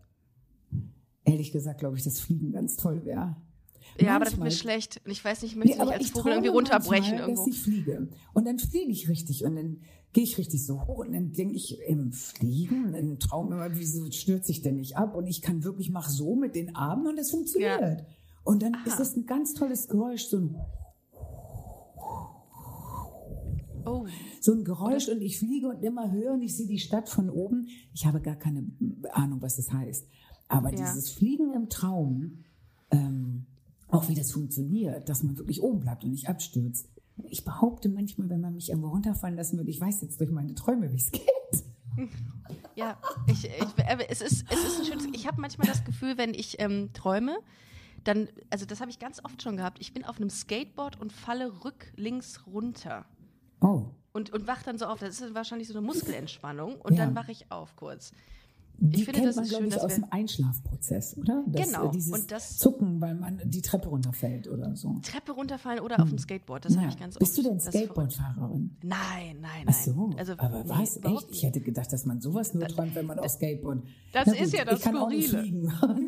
ehrlich 1.25 1.51
gesagt, 1.51 1.81
glaube 1.81 1.97
ich, 1.97 2.05
dass 2.05 2.21
Fliegen 2.21 2.53
ganz 2.53 2.77
toll 2.77 3.05
wäre. 3.05 3.37
Ja, 4.01 4.17
aber 4.17 4.25
das 4.25 4.35
ist 4.35 4.41
mir 4.41 4.51
schlecht. 4.51 5.01
Und 5.05 5.11
ich 5.11 5.25
weiß 5.25 5.43
nicht, 5.43 5.53
ich 5.53 5.57
möchte 5.57 5.77
Nee, 5.77 5.81
aber 5.83 5.93
als 5.93 6.05
ich 6.05 6.13
Vogel 6.13 6.33
irgendwie 6.33 6.49
runterbrechen 6.51 7.01
manchmal, 7.03 7.21
irgendwo. 7.21 7.45
Dass 7.47 7.55
ich 7.55 7.63
fliege. 7.63 8.09
Und 8.35 8.47
dann 8.47 8.59
fliege 8.59 8.91
ich 8.91 9.09
richtig 9.09 9.45
und 9.45 9.57
dann 9.57 9.81
gehe 10.13 10.25
ich 10.25 10.39
richtig 10.39 10.65
so 10.65 10.87
hoch 10.87 10.99
und 10.99 11.13
dann 11.13 11.33
denke 11.33 11.55
ich 11.55 11.81
im 11.83 12.13
Fliegen, 12.13 12.95
im 12.95 13.19
Traum 13.19 13.53
immer, 13.53 13.69
wieso 13.75 14.11
stürze 14.11 14.51
ich 14.53 14.63
denn 14.63 14.77
nicht 14.77 14.97
ab? 14.97 15.15
Und 15.15 15.27
ich 15.27 15.43
kann 15.43 15.65
wirklich, 15.65 15.91
mach 15.91 16.09
so 16.09 16.35
mit 16.37 16.55
den 16.55 16.75
Armen 16.75 17.07
und 17.07 17.19
es 17.19 17.31
funktioniert. 17.31 18.05
Und 18.45 18.63
dann 18.63 18.77
ist 18.87 18.99
das 18.99 19.17
ein 19.17 19.27
ganz 19.27 19.55
tolles 19.55 19.89
Geräusch, 19.89 20.25
so 20.27 20.39
ein, 20.39 20.57
Oh, 23.89 24.05
so 24.41 24.53
ein 24.53 24.65
Geräusch 24.65 25.09
und 25.09 25.23
ich 25.23 25.39
fliege 25.39 25.69
und 25.69 25.81
immer 25.85 26.11
höher 26.11 26.33
und 26.33 26.43
ich 26.43 26.57
sehe 26.57 26.67
die 26.67 26.81
Stadt 26.81 27.09
von 27.09 27.31
oben. 27.31 27.69
Ich 27.95 28.05
habe 28.05 28.21
gar 28.21 28.35
keine 28.35 28.65
Ahnung, 29.13 29.41
was 29.43 29.57
das 29.57 29.73
heißt. 29.73 30.07
Aber 30.49 30.71
Ja. 30.73 30.77
dieses 30.77 31.11
Fliegen 31.11 31.53
im 31.55 31.69
Traum, 31.69 32.39
ähm, 32.91 33.26
auch 33.89 34.09
wie 34.09 34.15
das 34.15 34.33
funktioniert, 34.33 35.09
dass 35.09 35.23
man 35.23 35.37
wirklich 35.39 35.63
oben 35.63 35.81
bleibt 35.81 36.05
und 36.05 36.11
nicht 36.11 36.29
abstürzt. 36.29 36.89
Ich 37.31 37.45
behaupte 37.45 37.89
manchmal, 37.89 38.29
wenn 38.29 38.41
man 38.41 38.55
mich 38.55 38.69
irgendwo 38.69 38.89
runterfallen 38.89 39.37
lassen 39.37 39.57
würde, 39.57 39.71
ich 39.71 39.81
weiß 39.81 40.03
jetzt 40.03 40.21
durch 40.21 40.31
meine 40.31 40.55
Träume, 40.55 40.93
wie 40.93 40.97
es 40.97 41.11
geht. 41.11 41.23
ja. 42.75 42.99
Ich, 43.27 43.45
ich, 43.45 43.53
es, 44.09 44.21
ist, 44.21 44.45
es 44.51 44.65
ist 44.65 44.81
ein 44.81 44.87
schönes. 44.87 45.07
Ich 45.13 45.27
habe 45.27 45.41
manchmal 45.41 45.67
das 45.67 45.85
Gefühl, 45.85 46.19
wenn 46.19 46.35
ich 46.35 46.61
ähm, 46.61 46.91
träume, 46.93 47.39
dann, 48.05 48.29
also 48.51 48.67
das 48.67 48.81
habe 48.81 48.91
ich 48.91 48.99
ganz 48.99 49.25
oft 49.25 49.43
schon 49.43 49.57
gehabt. 49.57 49.79
Ich 49.81 49.93
bin 49.95 50.05
auf 50.05 50.17
einem 50.19 50.31
Skateboard 50.31 51.01
und 51.01 51.13
falle 51.13 51.65
rücklinks 51.65 52.47
runter. 52.47 53.07
Oh, 53.61 53.87
Und, 54.13 54.31
und 54.33 54.47
wach 54.47 54.63
dann 54.63 54.79
so 54.79 54.85
auf. 54.87 55.01
Das 55.01 55.21
ist 55.21 55.35
wahrscheinlich 55.35 55.69
so 55.69 55.75
eine 55.79 55.87
Muskelentspannung. 55.87 56.77
Und 56.81 56.95
Ja. 56.97 57.07
dann 57.07 57.15
wache 57.15 57.33
ich 57.33 57.51
auf 57.51 57.75
kurz. 57.77 58.13
Die 58.79 59.05
finde, 59.05 59.13
kennt 59.13 59.27
das 59.29 59.37
man, 59.37 59.45
ist 59.45 59.51
glaube 59.51 59.65
schön, 59.65 59.73
ich, 59.73 59.81
aus 59.81 59.95
dem 59.95 60.07
Einschlafprozess, 60.11 61.17
oder? 61.19 61.45
Das, 61.47 61.67
Genau. 61.67 61.89
äh, 61.89 61.93
Dieses 61.93 62.13
Und 62.13 62.31
das- 62.31 62.57
Zucken, 62.59 63.01
weil 63.01 63.15
man 63.15 63.41
die 63.45 63.63
Treppe 63.63 63.89
runterfällt 63.89 64.49
oder 64.49 64.77
so. 64.77 64.97
Treppe 65.03 65.33
runterfallen 65.33 65.81
oder 65.81 66.01
auf 66.01 66.09
dem 66.09 66.19
Skateboard. 66.19 66.65
Das 66.65 66.75
habe 66.77 66.85
Ja. 66.87 66.93
ich 66.93 66.99
ganz 66.99 67.15
Hm. 67.15 67.19
Bist 67.21 67.37
du 67.39 67.41
oft. 67.43 67.51
denn. 67.51 67.61
Skateboardfahrerin? 67.61 68.77
Nein, 68.83 68.99
nein, 69.41 69.41
nein. 69.41 69.65
Ach 69.69 69.73
so, 69.75 70.11
also, 70.17 70.33
aber 70.39 70.65
nee, 70.65 70.71
was? 70.71 70.97
Echt? 71.03 71.31
Ich 71.31 71.43
hätte 71.43 71.61
gedacht, 71.61 71.93
dass 71.93 72.05
man 72.05 72.21
sowas 72.21 72.55
nur 72.55 72.67
träumt, 72.69 72.95
wenn 72.95 73.07
man 73.07 73.19
auf 73.19 73.31
Skateboard. 73.31 73.83
Das 74.13 74.27
Na 74.27 74.33
ist 74.35 74.53
ja 74.53 74.65
das 74.65 74.79
Ich 74.79 74.85
kann 74.85 74.97
auch 74.97 75.09
nicht 75.09 75.29
Skurrile. 75.29 75.43
fliegen. 75.43 75.73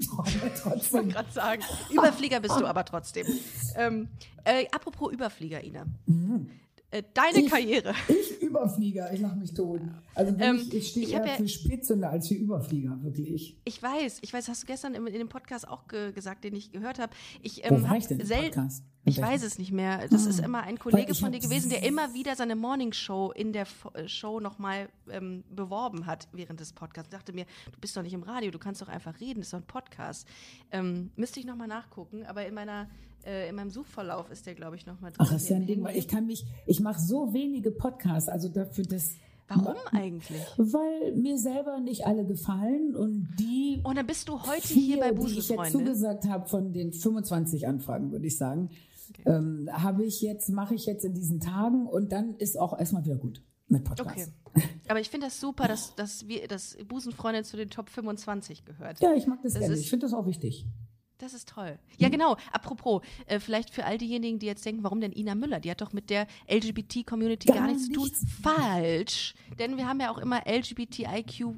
Ich 0.77 0.93
wollte 0.93 1.09
gerade 1.09 1.31
sagen. 1.33 1.63
Überflieger 1.93 2.41
bist 2.41 2.59
du 2.59 2.67
aber 2.67 2.85
trotzdem. 2.85 3.27
Ähm, 3.77 4.09
äh, 4.45 4.65
apropos 4.75 5.13
Überflieger, 5.13 5.63
Ina. 5.63 5.87
Mhm. 6.07 6.49
Äh, 6.91 7.03
deine 7.13 7.41
Ich- 7.45 7.51
Karriere. 7.51 7.93
Ich 8.09 8.41
Überflieger, 8.43 9.13
ich 9.13 9.21
lache 9.21 9.37
mich 9.37 9.53
tot. 9.53 9.83
Also 10.15 10.35
Ähm, 10.39 10.57
ich, 10.57 10.73
ich 10.73 10.89
stehe 10.89 11.07
eher 11.09 11.27
ja- 11.27 11.35
für 11.35 11.47
Spätzünder 11.47 12.09
als 12.09 12.29
für 12.29 12.35
Überflieger, 12.35 12.97
wirklich. 13.03 13.59
Ich 13.67 13.83
weiß, 13.83 14.19
ich 14.23 14.33
weiß, 14.33 14.49
hast 14.49 14.63
du 14.63 14.67
gestern 14.67 14.95
im, 14.95 15.07
in 15.07 15.13
dem 15.15 15.29
Podcast 15.29 15.69
auch 15.69 15.87
ge 15.87 16.13
gesagt, 16.13 16.45
den 16.45 16.55
ich 16.57 16.73
gehört 16.73 16.99
habe. 16.99 17.13
Ich, 17.43 17.59
Wo 17.69 17.75
ähm, 17.75 17.83
war 17.83 17.91
hab 17.91 17.99
ich 17.99 18.07
denn 18.07 18.21
im 18.21 18.27
Podcast? 18.27 18.85
In 19.05 19.11
Ich 19.13 19.21
weiß 19.21 19.43
es 19.43 19.59
nicht 19.59 19.71
mehr. 19.71 20.09
Das 20.09 20.25
ist 20.25 20.41
immer 20.41 20.63
ein 20.63 20.79
Kollege 20.79 21.15
von 21.15 21.31
dir 21.31 21.41
gewesen, 21.41 21.69
der 21.69 21.83
immer 21.83 22.15
wieder 22.15 22.37
seine 22.37 22.57
Morning 22.57 22.93
Show 22.95 23.33
in 23.37 23.53
der 23.53 23.67
Fo- 23.67 23.93
äh, 23.93 24.09
Show 24.09 24.41
nochmal 24.41 24.89
ähm, 25.11 25.45
beworben 25.51 26.07
hat 26.07 26.27
während 26.33 26.59
des 26.61 26.73
Podcasts. 26.73 27.09
Ich 27.13 27.19
dachte 27.19 27.35
mir, 27.35 27.45
du 27.71 27.79
bist 27.81 27.95
doch 27.99 28.03
nicht 28.03 28.15
im 28.15 28.23
Radio, 28.23 28.51
du 28.51 28.59
kannst 28.59 28.81
doch 28.81 28.89
einfach 28.89 29.21
reden, 29.21 29.41
das 29.41 29.49
ist 29.49 29.53
doch 29.53 29.59
ein 29.61 29.67
Podcast. 29.67 30.27
Ähm, 30.73 31.11
müsste 31.17 31.39
ich 31.39 31.45
nochmal 31.45 31.69
nachgucken, 31.69 32.25
aber 32.25 32.47
in 32.47 32.55
meiner 32.55 32.89
äh, 33.29 33.49
in 33.49 33.55
meinem 33.55 33.71
Suchverlauf 33.71 34.31
ist 34.31 34.47
der, 34.47 34.55
glaube 34.55 34.77
ich, 34.77 34.87
nochmal 34.87 35.13
drin. 35.13 35.21
Ach, 35.27 35.33
das 35.33 35.43
ist 35.43 35.49
ja 35.51 35.57
ein 35.57 35.67
Ding, 35.67 35.83
weil 35.85 35.97
ich 35.97 36.09
kann 36.09 36.27
mich, 36.27 36.47
ich 36.67 36.81
mache 36.81 37.01
so 37.01 37.33
wenige 37.35 37.71
Podcasts, 37.71 38.29
also 38.29 38.49
dafür 38.49 38.85
das. 38.85 39.11
Warum 39.51 39.77
eigentlich? 39.93 40.43
Weil 40.59 41.15
mir 41.17 41.39
selber 41.39 41.81
nicht 41.81 42.05
alle 42.07 42.27
gefallen 42.27 42.95
und 42.95 43.29
die 43.39 43.81
Und 43.83 43.97
dann 43.97 44.07
bist 44.07 44.29
du 44.29 44.39
heute 44.43 44.61
vier, 44.67 44.83
hier 44.83 45.01
bei 45.01 45.13
die 45.13 45.39
ich 45.39 45.49
jetzt 45.49 45.73
zugesagt 45.73 46.29
habe 46.29 46.47
von 46.49 46.73
den 46.75 46.93
25 46.93 47.67
Anfragen, 47.67 48.13
würde 48.13 48.27
ich 48.27 48.37
sagen, 48.37 48.69
ähm, 49.25 49.71
habe 49.73 50.05
ich 50.05 50.21
jetzt, 50.21 50.51
mache 50.51 50.75
ich 50.75 50.85
jetzt 50.85 51.03
in 51.07 51.15
diesen 51.15 51.41
Tagen 51.41 51.87
und 51.87 52.13
dann 52.13 52.35
ist 52.37 52.59
auch 52.59 52.79
erstmal 52.79 53.07
wieder 53.07 53.17
gut 53.17 53.43
mit 53.69 53.85
Podcasts. 53.85 54.31
Okay. 54.45 54.63
Aber 54.89 55.01
ich 55.01 55.09
finde 55.09 55.29
das 55.29 55.41
super, 55.41 55.67
dass, 55.67 55.95
dass 55.95 56.29
wir, 56.29 56.47
dass 56.47 56.77
Busenfreundin 56.87 57.45
zu 57.45 57.57
den 57.57 57.71
Top 57.71 57.89
25 57.89 58.67
gehört. 58.67 59.01
Ja, 59.01 59.15
ich 59.15 59.27
mag 59.27 59.41
das, 59.43 59.55
Das 59.55 59.63
ehrlich. 59.63 59.79
ist- 59.79 59.85
Ich 59.85 59.91
finde 59.91 60.05
das 60.07 60.13
auch 60.13 60.27
wichtig. 60.27 60.67
Das 61.19 61.35
ist 61.35 61.49
toll. 61.49 61.79
Ja, 61.97 62.09
genau. 62.09 62.37
Apropos, 62.53 63.03
äh, 63.27 63.41
vielleicht 63.41 63.71
für 63.71 63.85
all 63.85 63.99
diejenigen, 63.99 64.39
die 64.39 64.47
jetzt 64.47 64.65
denken, 64.65 64.85
warum 64.85 65.01
denn 65.01 65.13
Ina 65.13 65.35
Müller? 65.35 65.59
Die 65.59 65.71
hat 65.71 65.81
doch 65.81 65.93
mit 65.93 66.11
der 66.11 66.29
LGBT-Community 66.49 67.49
gar, 67.49 67.57
Gar 67.57 67.67
nichts 67.67 67.87
zu 67.87 67.93
tun. 67.93 68.11
Falsch. 68.41 69.35
Denn 69.59 69.77
wir 69.77 69.89
haben 69.89 70.01
ja 70.01 70.13
auch 70.13 70.19
immer 70.19 70.43
LGBTIQ 70.47 71.57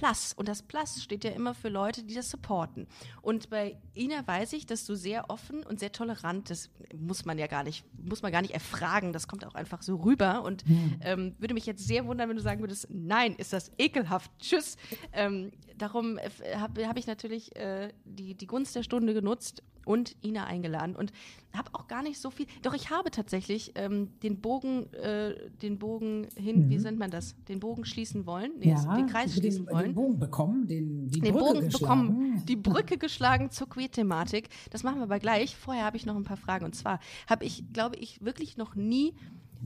Plus. 0.00 0.32
Und 0.32 0.48
das 0.48 0.62
Plus 0.62 1.02
steht 1.02 1.24
ja 1.24 1.30
immer 1.32 1.52
für 1.52 1.68
Leute, 1.68 2.02
die 2.02 2.14
das 2.14 2.30
supporten. 2.30 2.86
Und 3.20 3.50
bei 3.50 3.76
Ina 3.94 4.26
weiß 4.26 4.54
ich, 4.54 4.64
dass 4.64 4.86
du 4.86 4.94
sehr 4.94 5.28
offen 5.28 5.62
und 5.62 5.78
sehr 5.78 5.92
tolerant, 5.92 6.48
das 6.48 6.70
muss 6.96 7.26
man 7.26 7.36
ja 7.36 7.46
gar 7.46 7.64
nicht, 7.64 7.84
muss 8.02 8.22
man 8.22 8.32
gar 8.32 8.40
nicht 8.40 8.54
erfragen, 8.54 9.12
das 9.12 9.28
kommt 9.28 9.44
auch 9.44 9.54
einfach 9.54 9.82
so 9.82 9.96
rüber. 9.96 10.42
Und 10.42 10.64
ähm, 11.02 11.34
würde 11.38 11.52
mich 11.52 11.66
jetzt 11.66 11.86
sehr 11.86 12.06
wundern, 12.06 12.30
wenn 12.30 12.36
du 12.36 12.42
sagen 12.42 12.60
würdest, 12.60 12.86
nein, 12.88 13.34
ist 13.34 13.52
das 13.52 13.72
ekelhaft, 13.76 14.30
tschüss. 14.38 14.78
Ähm, 15.12 15.52
darum 15.76 16.18
habe 16.56 16.88
hab 16.88 16.96
ich 16.96 17.06
natürlich 17.06 17.54
äh, 17.56 17.92
die, 18.06 18.34
die 18.34 18.46
Gunst 18.46 18.74
der 18.74 18.82
Stunde 18.82 19.12
genutzt 19.12 19.62
und 19.84 20.16
Ina 20.22 20.44
eingeladen 20.44 20.96
und 20.96 21.12
habe 21.52 21.70
auch 21.72 21.88
gar 21.88 22.02
nicht 22.02 22.20
so 22.20 22.30
viel. 22.30 22.46
Doch 22.62 22.74
ich 22.74 22.90
habe 22.90 23.10
tatsächlich 23.10 23.72
ähm, 23.74 24.08
den 24.22 24.40
Bogen, 24.40 24.92
äh, 24.94 25.34
den 25.62 25.78
Bogen 25.78 26.28
hin, 26.36 26.70
wie 26.70 26.78
nennt 26.78 26.98
man 26.98 27.10
das? 27.10 27.34
Den 27.48 27.60
Bogen 27.60 27.84
schließen 27.84 28.26
wollen, 28.26 28.52
nee, 28.58 28.74
den 28.96 29.06
Kreis 29.06 29.32
den, 29.32 29.40
schließen 29.40 29.68
wollen 29.68 29.86
Den 29.86 29.94
Bogen 29.94 30.18
bekommen, 30.18 30.66
den, 30.68 31.08
die 31.08 31.20
den 31.20 31.32
Brücke 31.32 31.44
Bogen 31.54 31.64
geschlagen. 31.66 32.06
bekommen, 32.06 32.44
die 32.46 32.56
Brücke 32.70 32.98
geschlagen 32.98 33.50
zur 33.50 33.68
Queer-Thematik. 33.68 34.48
Das 34.70 34.82
machen 34.82 34.98
wir 34.98 35.04
aber 35.04 35.18
gleich. 35.18 35.56
Vorher 35.56 35.84
habe 35.84 35.96
ich 35.96 36.06
noch 36.06 36.16
ein 36.16 36.24
paar 36.24 36.36
Fragen. 36.36 36.64
Und 36.64 36.74
zwar 36.74 37.00
habe 37.28 37.44
ich, 37.44 37.64
glaube 37.72 37.96
ich, 37.96 38.24
wirklich 38.24 38.56
noch 38.56 38.74
nie 38.74 39.14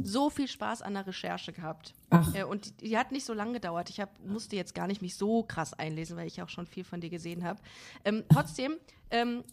so 0.02 0.30
viel 0.30 0.48
Spaß 0.48 0.82
an 0.82 0.94
der 0.94 1.06
Recherche 1.06 1.52
gehabt. 1.52 1.94
Ach. 2.10 2.34
Äh, 2.34 2.44
und 2.44 2.80
die, 2.80 2.88
die 2.88 2.98
hat 2.98 3.12
nicht 3.12 3.24
so 3.24 3.32
lange 3.32 3.52
gedauert. 3.52 3.90
Ich 3.90 4.00
hab, 4.00 4.10
musste 4.26 4.56
jetzt 4.56 4.74
gar 4.74 4.86
nicht 4.86 5.02
mich 5.02 5.16
so 5.16 5.42
krass 5.42 5.74
einlesen, 5.74 6.16
weil 6.16 6.26
ich 6.26 6.42
auch 6.42 6.48
schon 6.48 6.66
viel 6.66 6.84
von 6.84 7.00
dir 7.00 7.10
gesehen 7.10 7.44
habe. 7.44 7.60
Ähm, 8.04 8.24
trotzdem, 8.28 8.76
ähm, 9.10 9.44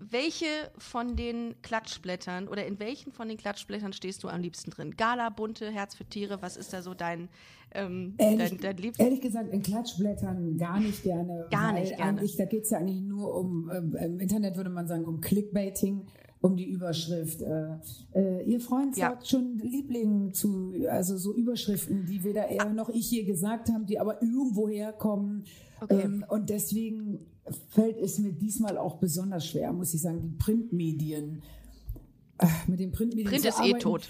welche 0.00 0.46
von 0.78 1.16
den 1.16 1.54
Klatschblättern 1.62 2.48
oder 2.48 2.66
in 2.66 2.78
welchen 2.78 3.12
von 3.12 3.28
den 3.28 3.36
Klatschblättern 3.36 3.92
stehst 3.92 4.22
du 4.24 4.28
am 4.28 4.40
liebsten 4.40 4.70
drin? 4.70 4.96
Gala, 4.96 5.30
bunte, 5.30 5.70
Herz 5.70 5.94
für 5.94 6.04
Tiere, 6.04 6.40
was 6.42 6.56
ist 6.56 6.72
da 6.72 6.82
so 6.82 6.94
dein, 6.94 7.28
ähm, 7.72 8.14
Ehrlich, 8.18 8.50
dein, 8.50 8.60
dein 8.60 8.76
Liebst? 8.76 9.00
ehrlich 9.00 9.20
gesagt, 9.20 9.52
in 9.52 9.62
Klatschblättern 9.62 10.56
gar 10.56 10.80
nicht 10.80 11.02
gerne. 11.02 11.46
Gar 11.50 11.72
nicht 11.72 11.96
gerne. 11.96 12.18
Eigentlich, 12.18 12.36
da 12.36 12.44
geht 12.44 12.64
es 12.64 12.70
ja 12.70 12.78
eigentlich 12.78 13.00
nur 13.00 13.34
um, 13.34 13.70
ähm, 13.70 13.96
im 13.96 14.20
Internet 14.20 14.56
würde 14.56 14.70
man 14.70 14.86
sagen, 14.86 15.04
um 15.04 15.20
Clickbaiting, 15.20 16.06
um 16.46 16.56
die 16.56 16.64
Überschrift. 16.68 17.42
Äh, 17.42 17.76
äh, 18.14 18.42
ihr 18.44 18.60
Freund 18.60 18.96
Ja. 18.96 19.10
sagt 19.10 19.28
schon 19.28 19.58
Liebling 19.58 20.32
zu, 20.32 20.72
also 20.88 21.16
so 21.16 21.34
Überschriften, 21.34 22.06
die 22.06 22.22
weder 22.24 22.44
er 22.48 22.72
noch 22.72 22.88
ich 22.88 23.10
je 23.10 23.24
gesagt 23.24 23.68
haben, 23.70 23.86
die 23.86 23.98
aber 23.98 24.22
irgendwo 24.22 24.68
herkommen. 24.68 25.44
Okay. 25.80 26.02
Ähm, 26.04 26.24
und 26.28 26.48
deswegen 26.48 27.20
fällt 27.70 27.98
es 27.98 28.18
mir 28.18 28.32
diesmal 28.32 28.78
auch 28.78 28.96
besonders 28.96 29.46
schwer, 29.46 29.72
muss 29.72 29.92
ich 29.94 30.00
sagen, 30.00 30.20
die 30.22 30.30
Printmedien. 30.36 31.42
äh, 32.38 32.46
Mit 32.66 32.80
den 32.80 32.92
Printmedien 32.92 33.28
Print 33.30 33.44
ist 33.44 33.58
eh 33.58 33.62
arbeiten. 33.62 33.78
tot. 33.80 34.08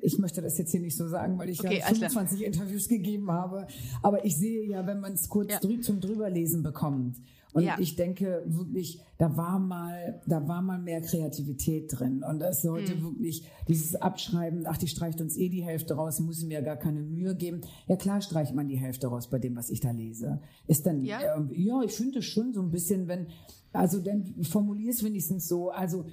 Ich 0.00 0.18
möchte 0.18 0.40
das 0.42 0.58
jetzt 0.58 0.70
hier 0.70 0.80
nicht 0.80 0.96
so 0.96 1.06
sagen, 1.08 1.38
weil 1.38 1.48
ich 1.50 1.60
Okay, 1.60 1.78
ja 1.78 1.84
alles 1.86 1.98
klar. 1.98 2.10
25 2.10 2.44
Interviews 2.46 2.88
gegeben 2.88 3.30
habe. 3.30 3.66
Aber 4.02 4.24
ich 4.24 4.36
sehe 4.36 4.64
ja, 4.66 4.86
wenn 4.86 5.00
man 5.00 5.12
es 5.12 5.28
kurz 5.28 5.52
Ja. 5.52 5.60
zum 5.60 6.00
drüberlesen 6.00 6.62
bekommt. 6.62 7.16
Und 7.54 7.64
Ja. 7.64 7.76
ich 7.78 7.96
denke 7.96 8.42
wirklich, 8.46 9.00
da 9.18 9.36
war 9.36 9.58
mal, 9.58 10.22
da 10.26 10.48
war 10.48 10.62
mal 10.62 10.78
mehr 10.78 11.02
Kreativität 11.02 11.88
drin. 11.98 12.22
Und 12.26 12.38
das 12.38 12.62
sollte 12.62 12.94
Mhm. 12.94 13.02
wirklich 13.02 13.44
dieses 13.68 13.94
Abschreiben, 13.94 14.64
ach, 14.66 14.78
die 14.78 14.88
streicht 14.88 15.20
uns 15.20 15.36
eh 15.36 15.50
die 15.50 15.62
Hälfte 15.62 15.94
raus, 15.94 16.18
muss 16.20 16.38
ich 16.40 16.48
mir 16.48 16.62
gar 16.62 16.76
keine 16.78 17.02
Mühe 17.02 17.34
geben. 17.36 17.60
Ja 17.88 17.96
klar 17.96 18.22
streicht 18.22 18.54
man 18.54 18.68
die 18.68 18.78
Hälfte 18.78 19.08
raus 19.08 19.28
bei 19.28 19.38
dem, 19.38 19.54
was 19.54 19.68
ich 19.68 19.80
da 19.80 19.90
lese. 19.90 20.40
Ist 20.66 20.86
dann, 20.86 21.04
Ja? 21.04 21.20
irgendwie- 21.36 21.66
ja, 21.66 21.82
ich 21.82 21.92
finde 21.92 22.20
es 22.20 22.24
schon 22.24 22.54
so 22.54 22.62
ein 22.62 22.70
bisschen, 22.70 23.06
wenn, 23.06 23.26
also 23.74 24.00
dann 24.00 24.34
formulier 24.44 24.90
es 24.90 25.04
wenigstens 25.04 25.46
so, 25.46 25.68
also 25.70 26.06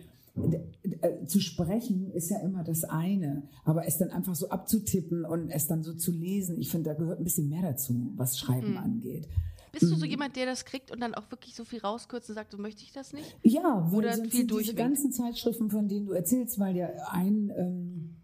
zu 1.28 1.40
sprechen 1.40 2.12
ist 2.14 2.30
ja 2.30 2.40
immer 2.40 2.64
das 2.64 2.84
eine, 2.84 3.44
aber 3.66 3.86
es 3.88 3.98
dann 3.98 4.10
einfach 4.12 4.36
so 4.36 4.50
abzutippen 4.50 5.26
und 5.26 5.50
es 5.50 5.68
dann 5.68 5.84
so 5.84 5.94
zu 5.94 6.12
lesen, 6.12 6.60
ich 6.60 6.70
finde, 6.70 6.90
da 6.92 6.96
gehört 6.96 7.20
ein 7.20 7.24
bisschen 7.24 7.50
mehr 7.50 7.62
dazu, 7.62 8.12
was 8.16 8.38
Schreiben 8.40 8.78
angeht. 8.78 9.28
Bist 9.72 9.84
du 9.84 9.96
so 9.96 10.06
Mhm. 10.06 10.12
jemand, 10.12 10.36
der 10.36 10.46
das 10.48 10.66
kriegt 10.66 10.90
und 10.92 11.00
dann 11.00 11.14
auch 11.14 11.30
wirklich 11.30 11.54
so 11.56 11.64
viel 11.64 11.80
rauskürzt 11.80 12.30
und 12.30 12.36
sagt, 12.36 12.52
so 12.52 12.58
möchte 12.58 12.82
ich 12.84 12.92
das 12.92 13.14
nicht? 13.14 13.36
Ja, 13.44 13.86
weil 13.92 14.00
Oder 14.00 14.16
sonst 14.16 14.32
viel 14.32 14.40
sind 14.50 14.52
diese 14.60 14.74
ganzen 14.74 15.12
Zeitschriften, 15.12 15.70
von 15.70 15.88
denen 15.88 16.08
du 16.08 16.14
erzählst, 16.14 16.58
weil 16.58 16.76
ja 16.76 16.90
ein, 17.12 17.52
ähm, 17.56 18.16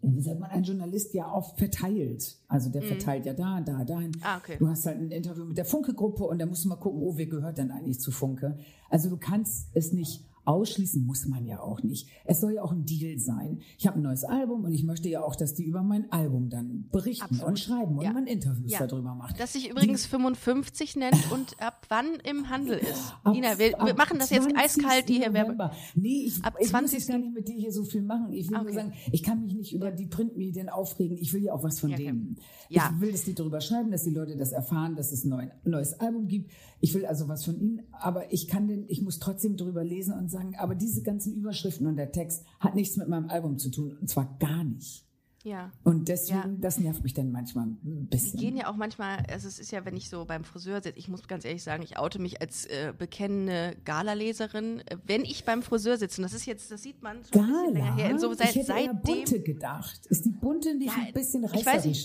wie 0.00 0.22
sagt 0.22 0.40
man, 0.40 0.50
ein 0.50 0.62
Journalist 0.62 1.12
ja 1.12 1.30
oft 1.30 1.58
verteilt. 1.58 2.38
Also 2.48 2.70
der 2.70 2.80
verteilt 2.82 3.26
ja 3.26 3.34
da, 3.34 3.60
da, 3.60 3.84
dahin. 3.84 4.10
Mhm. 4.12 4.20
Ah, 4.22 4.38
okay. 4.38 4.56
Du 4.58 4.68
hast 4.68 4.86
halt 4.86 4.98
ein 4.98 5.10
Interview 5.10 5.44
mit 5.44 5.58
der 5.58 5.66
Funke-Gruppe 5.66 6.24
und 6.24 6.38
da 6.38 6.46
musst 6.46 6.64
du 6.64 6.68
mal 6.70 6.76
gucken, 6.76 7.02
oh, 7.02 7.12
wer 7.16 7.26
gehört 7.26 7.58
denn 7.58 7.70
eigentlich 7.70 8.00
zu 8.00 8.10
Funke? 8.10 8.56
Also 8.88 9.10
du 9.10 9.18
kannst 9.18 9.68
es 9.74 9.92
nicht 9.92 10.24
ausschließen, 10.46 11.04
muss 11.04 11.26
man 11.26 11.44
ja 11.44 11.60
auch 11.60 11.82
nicht. 11.82 12.08
Es 12.24 12.40
soll 12.40 12.52
ja 12.54 12.62
auch 12.62 12.72
ein 12.72 12.84
Deal 12.84 13.18
sein. 13.18 13.60
Ich 13.78 13.86
habe 13.86 13.98
ein 13.98 14.02
neues 14.02 14.24
Album 14.24 14.64
und 14.64 14.72
ich 14.72 14.84
möchte 14.84 15.08
ja 15.08 15.22
auch, 15.22 15.36
dass 15.36 15.54
die 15.54 15.64
über 15.64 15.82
mein 15.82 16.10
Album 16.12 16.48
dann 16.48 16.88
berichten 16.90 17.24
Absolut. 17.24 17.48
und 17.48 17.58
schreiben 17.58 18.00
Ja. 18.00 18.08
und 18.08 18.14
man 18.14 18.26
Interviews 18.26 18.70
Ja. 18.72 18.86
darüber 18.86 19.14
macht. 19.14 19.38
Das 19.40 19.52
sich 19.52 19.68
übrigens 19.70 20.06
55 20.06 20.96
nennt 20.96 21.32
und 21.32 21.60
ab 21.60 21.86
wann 21.88 22.06
im 22.24 22.48
Handel 22.48 22.78
ist. 22.78 23.14
Ab- 23.24 23.32
Nina, 23.34 23.58
wir, 23.58 23.72
wir 23.72 23.94
machen 23.94 24.18
das 24.18 24.30
jetzt 24.30 24.48
20. 24.50 24.56
eiskalt, 24.84 25.08
die 25.08 25.14
hier. 25.14 25.26
November. 25.30 25.72
Nee, 25.94 26.24
ich, 26.26 26.44
Ab 26.44 26.54
ich 26.58 26.66
muss 26.66 26.70
20. 26.70 26.98
jetzt 26.98 27.08
gar 27.08 27.18
nicht 27.18 27.34
mit 27.34 27.48
dir 27.48 27.54
hier 27.56 27.72
so 27.72 27.84
viel 27.84 28.02
machen. 28.02 28.32
Ich 28.32 28.48
will 28.48 28.56
Okay. 28.56 28.64
nur 28.64 28.74
sagen, 28.74 28.92
ich 29.12 29.22
kann 29.22 29.42
mich 29.42 29.54
nicht 29.54 29.72
über 29.74 29.90
die 29.90 30.06
Printmedien 30.06 30.68
aufregen. 30.68 31.16
Ich 31.16 31.32
will 31.32 31.42
ja 31.42 31.52
auch 31.52 31.62
was 31.62 31.80
von 31.80 31.90
Ja, 31.90 31.96
okay. 31.96 32.04
denen. 32.06 32.36
Ja. 32.68 32.90
Ich 32.94 33.00
will, 33.00 33.12
dass 33.12 33.24
die 33.24 33.34
darüber 33.34 33.60
schreiben, 33.60 33.90
dass 33.90 34.04
die 34.04 34.10
Leute 34.10 34.36
das 34.36 34.52
erfahren, 34.52 34.94
dass 34.96 35.12
es 35.12 35.24
ein 35.24 35.28
neu- 35.30 35.48
neues 35.64 35.98
Album 36.00 36.28
gibt. 36.28 36.50
Ich 36.80 36.92
will 36.94 37.06
also 37.06 37.26
was 37.28 37.44
von 37.44 37.58
ihnen, 37.58 37.82
aber 37.92 38.32
ich 38.32 38.48
kann 38.48 38.68
den, 38.68 38.84
ich 38.88 39.00
muss 39.02 39.18
trotzdem 39.18 39.56
drüber 39.56 39.82
lesen 39.82 40.14
und 40.14 40.30
sagen, 40.30 40.54
aber 40.56 40.74
diese 40.74 41.02
ganzen 41.02 41.34
Überschriften 41.34 41.86
und 41.86 41.96
der 41.96 42.12
Text 42.12 42.44
hat 42.60 42.74
nichts 42.74 42.96
mit 42.96 43.08
meinem 43.08 43.28
Album 43.30 43.58
zu 43.58 43.70
tun. 43.70 43.96
Und 44.00 44.08
zwar 44.08 44.36
gar 44.38 44.62
nicht. 44.64 45.02
Ja. 45.42 45.70
Und 45.84 46.08
deswegen, 46.08 46.38
Ja. 46.38 46.56
das 46.60 46.78
nervt 46.80 47.04
mich 47.04 47.14
dann 47.14 47.30
manchmal 47.30 47.66
ein 47.66 47.78
Die 47.84 47.90
bisschen. 48.16 48.40
gehen 48.40 48.56
ja 48.56 48.68
auch 48.68 48.74
manchmal, 48.74 49.18
also 49.30 49.46
es 49.46 49.60
ist 49.60 49.70
ja, 49.70 49.84
wenn 49.84 49.96
ich 49.96 50.10
so 50.10 50.24
beim 50.24 50.42
Friseur 50.42 50.82
sitze, 50.82 50.98
ich 50.98 51.08
muss 51.08 51.28
ganz 51.28 51.44
ehrlich 51.44 51.62
sagen, 51.62 51.84
ich 51.84 51.98
oute 51.98 52.18
mich 52.18 52.40
als 52.40 52.64
äh, 52.66 52.92
bekennende 52.98 53.76
Gala-Leserin. 53.84 54.82
Wenn 55.06 55.22
ich 55.22 55.44
beim 55.44 55.62
Friseur 55.62 55.98
sitze, 55.98 56.20
und 56.20 56.24
das 56.24 56.34
ist 56.34 56.46
jetzt, 56.46 56.72
das 56.72 56.82
sieht 56.82 57.00
man 57.00 57.18
schon 57.32 57.42
ein 57.42 57.48
bisschen 57.48 57.74
länger 57.74 57.94
her, 57.94 58.06
Gala? 58.08 58.18
so 58.18 58.34
seit, 58.34 58.50
ich 58.50 58.56
hätte 58.56 58.66
seitdem. 58.66 59.00
bunte 59.02 59.40
gedacht. 59.40 60.00
Ist 60.06 60.24
die 60.24 60.30
bunte 60.30 60.74
nicht 60.74 60.88
Ja, 60.96 61.04
ein 61.06 61.12
bisschen 61.14 61.44
ich 61.44 61.64
weiß 61.64 61.84
nicht. 61.84 62.04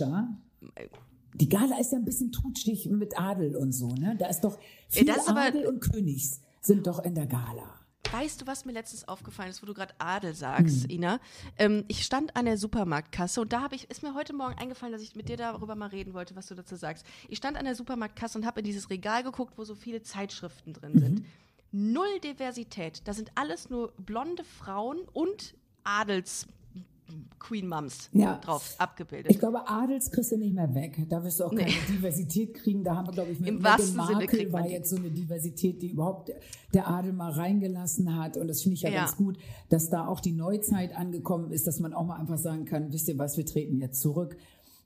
Die 1.35 1.49
Gala 1.49 1.79
ist 1.79 1.91
ja 1.91 1.97
ein 1.97 2.05
bisschen 2.05 2.31
tutschig 2.31 2.87
mit 2.89 3.17
Adel 3.19 3.55
und 3.55 3.71
so, 3.71 3.87
ne? 3.89 4.15
Da 4.17 4.27
ist 4.27 4.41
doch 4.41 4.57
viel 4.89 5.05
das 5.05 5.17
ist 5.17 5.29
aber- 5.29 5.41
Adel 5.41 5.65
und 5.67 5.79
Königs 5.79 6.41
sind 6.61 6.85
doch 6.87 6.99
in 7.03 7.15
der 7.15 7.25
Gala. 7.27 7.79
Weißt 8.11 8.41
du, 8.41 8.47
was 8.47 8.65
mir 8.65 8.73
letztens 8.73 9.07
aufgefallen 9.07 9.49
ist, 9.51 9.61
wo 9.61 9.65
du 9.65 9.73
gerade 9.73 9.93
Adel 9.97 10.33
sagst, 10.33 10.83
Hm. 10.83 10.89
Ina? 10.89 11.19
Ähm, 11.57 11.85
ich 11.87 12.03
stand 12.03 12.35
an 12.35 12.43
der 12.45 12.57
Supermarktkasse 12.57 13.39
und 13.39 13.53
da 13.53 13.61
habe 13.61 13.75
ich, 13.75 13.89
ist 13.89 14.03
mir 14.03 14.13
heute 14.15 14.33
Morgen 14.33 14.55
eingefallen, 14.57 14.91
dass 14.91 15.01
ich 15.01 15.15
mit 15.15 15.29
dir 15.29 15.37
darüber 15.37 15.75
mal 15.75 15.87
reden 15.87 16.13
wollte, 16.13 16.35
was 16.35 16.47
du 16.47 16.55
dazu 16.55 16.75
sagst. 16.75 17.05
Ich 17.29 17.37
stand 17.37 17.55
an 17.57 17.63
der 17.63 17.75
Supermarktkasse 17.75 18.37
und 18.37 18.45
habe 18.45 18.59
in 18.59 18.65
dieses 18.65 18.89
Regal 18.89 19.23
geguckt, 19.23 19.53
wo 19.57 19.63
so 19.63 19.75
viele 19.75 20.01
Zeitschriften 20.01 20.73
drin 20.73 20.99
sind. 20.99 21.25
Null 21.71 22.19
Diversität. 22.21 23.01
Da 23.07 23.13
sind 23.13 23.31
alles 23.35 23.69
nur 23.69 23.93
blonde 23.97 24.43
Frauen 24.43 24.99
und 25.13 25.53
Adels. 25.85 26.47
Queen 27.39 27.67
Mums 27.67 28.09
Ja. 28.13 28.37
drauf 28.37 28.75
abgebildet. 28.77 29.31
Ich 29.31 29.39
glaube, 29.39 29.67
Adels 29.67 30.11
kriegst 30.11 30.31
du 30.31 30.37
nicht 30.37 30.53
mehr 30.53 30.73
weg. 30.73 31.05
Da 31.09 31.23
wirst 31.23 31.39
du 31.39 31.45
auch 31.45 31.55
keine 31.55 31.71
Diversität 31.89 32.53
kriegen. 32.53 32.83
Da 32.83 32.95
haben 32.95 33.07
wir, 33.07 33.13
glaube 33.13 33.31
ich, 33.31 33.39
mit 33.39 33.49
Im 33.49 33.61
Markle 33.61 34.25
kriegt 34.27 34.51
man 34.51 34.63
war 34.63 34.69
jetzt 34.69 34.89
so 34.89 34.95
eine 34.97 35.09
Diversität, 35.11 35.81
die 35.81 35.89
überhaupt 35.91 36.31
der 36.73 36.87
Adel 36.87 37.13
mal 37.13 37.31
reingelassen 37.31 38.15
hat. 38.17 38.37
Und 38.37 38.47
das 38.47 38.61
finde 38.61 38.75
ich 38.75 38.81
ja, 38.81 38.89
Ja. 38.89 39.01
ganz 39.01 39.17
gut, 39.17 39.37
dass 39.69 39.89
da 39.89 40.07
auch 40.07 40.19
die 40.19 40.31
Neuzeit 40.33 40.95
angekommen 40.95 41.51
ist, 41.51 41.67
dass 41.67 41.79
man 41.79 41.93
auch 41.93 42.05
mal 42.05 42.17
einfach 42.17 42.37
sagen 42.37 42.65
kann, 42.65 42.91
wisst 42.93 43.07
ihr 43.07 43.17
was, 43.17 43.37
wir 43.37 43.45
treten 43.45 43.77
jetzt 43.79 44.01
zurück. 44.01 44.37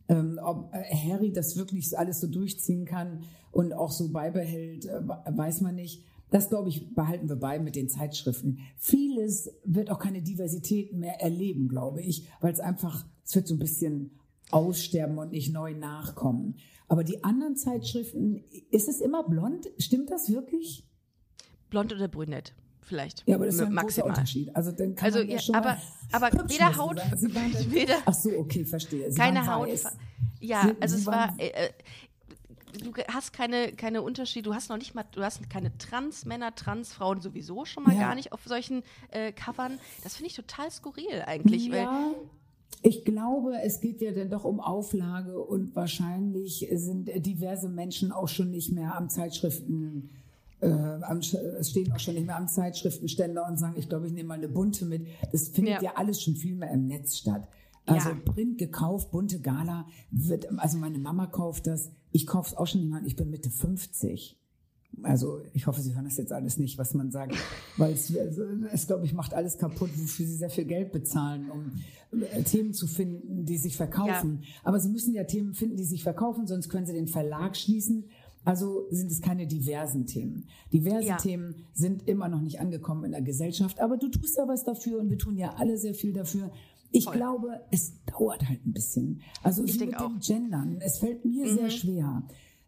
Ähm, 0.08 0.40
ob 0.44 0.72
äh, 0.74 0.84
Harry 0.96 1.32
das 1.34 1.56
wirklich 1.58 1.98
alles 1.98 2.20
so 2.22 2.28
durchziehen 2.28 2.86
kann 2.86 3.24
und 3.52 3.74
auch 3.74 3.92
so 3.92 4.10
beibehält, 4.12 4.86
äh, 4.86 5.02
weiß 5.08 5.62
man 5.62 5.76
nicht. 5.76 6.04
Das, 6.36 6.50
glaube 6.50 6.68
ich, 6.68 6.94
behalten 6.94 7.30
wir 7.30 7.38
bei 7.38 7.60
mit 7.60 7.78
den 7.78 7.88
Zeitschriften. 7.88 8.60
Vieles 8.76 9.50
wird 9.64 9.90
auch 9.90 10.00
keine 10.00 10.22
Diversität 10.22 10.92
mehr 10.92 11.22
erleben, 11.22 11.70
glaube 11.70 12.02
ich, 12.02 12.28
weil 12.42 12.52
es 12.52 12.60
einfach, 12.60 13.06
es 13.24 13.34
wird 13.36 13.48
so 13.48 13.56
ein 13.56 13.60
bisschen 13.60 14.12
aussterben 14.52 15.18
und 15.18 15.32
nicht 15.32 15.54
neu 15.54 15.74
nachkommen. 15.74 16.58
Aber 16.90 17.06
die 17.06 17.24
anderen 17.24 17.56
Zeitschriften, 17.56 18.44
ist 18.70 18.90
es 18.90 19.00
immer 19.00 19.24
blond? 19.24 19.70
Stimmt 19.78 20.12
das 20.12 20.30
wirklich? 20.30 20.86
Blond 21.70 21.94
oder 21.94 22.10
brünett, 22.10 22.54
vielleicht. 22.82 23.24
Ja, 23.26 23.36
aber 23.36 23.46
das 23.46 23.56
ist 23.56 23.62
ja 23.62 23.68
ein 23.68 23.72
großer 23.72 23.84
Maximal. 23.84 24.10
Unterschied. 24.10 24.54
Also, 24.58 24.72
dann 24.74 24.94
kann 24.94 25.06
Also, 25.06 25.20
man 25.20 25.28
ja 25.30 25.34
ja, 25.36 25.40
schon 25.42 25.56
aber- 25.56 25.78
aber 26.12 26.32
weder 26.50 26.76
Haut- 26.76 26.98
weder- 27.72 27.96
Ach 28.06 28.14
so, 28.14 28.30
okay, 28.38 28.66
verstehe. 28.66 29.10
Sie 29.10 29.18
Keine 29.18 29.48
Haut. 29.48 29.70
Ja, 30.42 30.64
Sie- 30.68 30.82
also 30.82 30.98
es 30.98 31.06
war. 31.06 31.34
Äh, 31.40 31.48
äh, 31.48 31.70
du 32.78 32.92
hast 33.12 33.34
keine, 33.34 33.72
keine 33.74 34.02
Unterschiede, 34.02 34.50
du 34.50 34.56
hast 34.56 34.70
noch 34.70 34.78
nicht 34.78 34.96
mal, 34.96 35.06
du 35.12 35.22
hast 35.24 35.50
keine 35.50 35.78
Trans-Männer, 35.78 36.56
Trans-Frauen 36.56 37.22
sowieso 37.22 37.66
schon 37.66 37.84
mal 37.84 37.94
Ja. 37.94 38.02
gar 38.02 38.16
nicht 38.16 38.32
auf 38.32 38.42
solchen 38.46 38.84
äh, 39.12 39.32
Covern. 39.32 39.80
Das 40.04 40.16
finde 40.16 40.30
ich 40.30 40.36
total 40.36 40.70
skurril 40.72 41.24
eigentlich. 41.26 41.72
Weil, 41.72 41.82
Ja, 41.84 42.14
ich 42.82 43.04
glaube, 43.06 43.54
es 43.64 43.80
geht 43.80 44.02
ja 44.02 44.12
dann 44.12 44.30
doch 44.30 44.44
um 44.44 44.60
Auflage 44.60 45.40
und 45.40 45.76
wahrscheinlich 45.76 46.68
sind 46.74 47.10
diverse 47.26 47.70
Menschen 47.70 48.12
auch 48.12 48.28
schon 48.28 48.52
nicht 48.52 48.72
mehr 48.72 48.96
am 48.96 49.10
Zeitschriften, 49.10 50.10
äh, 50.62 50.68
am, 50.70 51.22
stehen 51.22 51.92
auch 51.94 52.00
schon 52.00 52.14
nicht 52.16 52.28
mehr 52.28 52.38
am 52.38 52.48
Zeitschriftenständer 52.48 53.46
und 53.48 53.58
sagen, 53.58 53.76
ich 53.78 53.90
glaube, 53.90 54.08
ich 54.08 54.14
nehme 54.14 54.30
mal 54.30 54.34
eine 54.36 54.48
bunte 54.50 54.86
mit. 54.86 55.08
Das 55.32 55.48
findet 55.50 55.76
Ja. 55.76 55.82
ja, 55.84 55.92
alles 55.96 56.22
schon 56.22 56.36
viel 56.36 56.56
mehr 56.56 56.72
im 56.72 56.88
Netz 56.88 57.18
statt. 57.18 57.48
Also 57.88 58.10
Ja. 58.10 58.16
Print 58.26 58.58
gekauft, 58.58 59.12
bunte 59.12 59.40
Gala, 59.40 59.86
wird, 60.12 60.48
also 60.60 60.78
meine 60.78 60.98
Mama 60.98 61.28
kauft 61.28 61.68
das, 61.68 61.92
ich 62.16 62.26
kaufe 62.26 62.52
es 62.52 62.58
auch 62.58 62.66
schon 62.66 62.88
mehr, 62.88 63.02
ich 63.06 63.18
bin 63.18 63.30
Mitte 63.30 63.50
50. 63.50 64.38
Also 65.04 65.42
ich 65.52 65.68
hoffe, 65.68 65.82
Sie 65.82 65.94
hören 65.94 66.06
das 66.06 66.16
jetzt 66.16 66.32
alles 66.32 66.58
nicht, 66.58 66.78
was 66.78 66.94
man 66.94 67.12
sagt, 67.12 67.36
weil 67.76 67.92
es, 67.92 68.10
es 68.72 68.88
glaube 68.88 69.06
ich, 69.06 69.14
macht 69.14 69.34
alles 69.34 69.58
kaputt, 69.58 69.90
wofür 69.98 70.26
Sie 70.26 70.38
sehr 70.38 70.50
viel 70.50 70.64
Geld 70.64 70.94
bezahlen, 70.94 71.52
um 71.52 72.22
äh, 72.22 72.42
Themen 72.44 72.72
zu 72.74 72.88
finden, 72.88 73.44
die 73.44 73.58
sich 73.58 73.76
verkaufen. 73.76 74.44
Aber 74.64 74.80
Sie 74.80 74.88
müssen 74.88 75.14
ja 75.14 75.26
Themen 75.26 75.54
finden, 75.54 75.76
die 75.76 75.84
sich 75.84 76.04
verkaufen, 76.04 76.48
sonst 76.48 76.70
können 76.70 76.86
Sie 76.86 76.94
den 76.94 77.10
Verlag 77.10 77.58
schließen. 77.58 78.06
Also 78.46 78.86
sind 78.92 79.12
es 79.12 79.20
keine 79.20 79.46
diversen 79.46 80.06
Themen. 80.06 80.48
Diverse 80.72 81.08
Ja. 81.08 81.18
Themen 81.18 81.56
sind 81.74 82.08
immer 82.08 82.30
noch 82.30 82.42
nicht 82.42 82.62
angekommen 82.62 83.04
in 83.04 83.12
der 83.12 83.24
Gesellschaft, 83.24 83.82
aber 83.82 83.98
du 83.98 84.08
tust 84.08 84.38
ja 84.38 84.48
was 84.48 84.64
dafür 84.64 85.02
und 85.02 85.10
wir 85.10 85.18
tun 85.18 85.36
ja 85.36 85.56
alle 85.56 85.78
sehr 85.78 85.96
viel 85.96 86.14
dafür. 86.14 86.52
Ich 86.96 87.04
Voll. 87.06 87.16
glaube, 87.16 87.60
es 87.72 87.94
dauert 88.06 88.48
halt 88.48 88.66
ein 88.66 88.72
bisschen. 88.74 89.22
Also 89.44 89.64
Ich 89.64 89.74
wie 89.76 89.80
denk 89.80 89.92
mit 89.92 90.00
dem 90.00 90.16
auch. 90.16 90.20
Gendern. 90.20 90.78
Es 90.80 90.98
fällt 91.00 91.26
mir 91.26 91.46
Mhm. 91.46 91.56
sehr 91.58 91.70
schwer, 91.70 92.24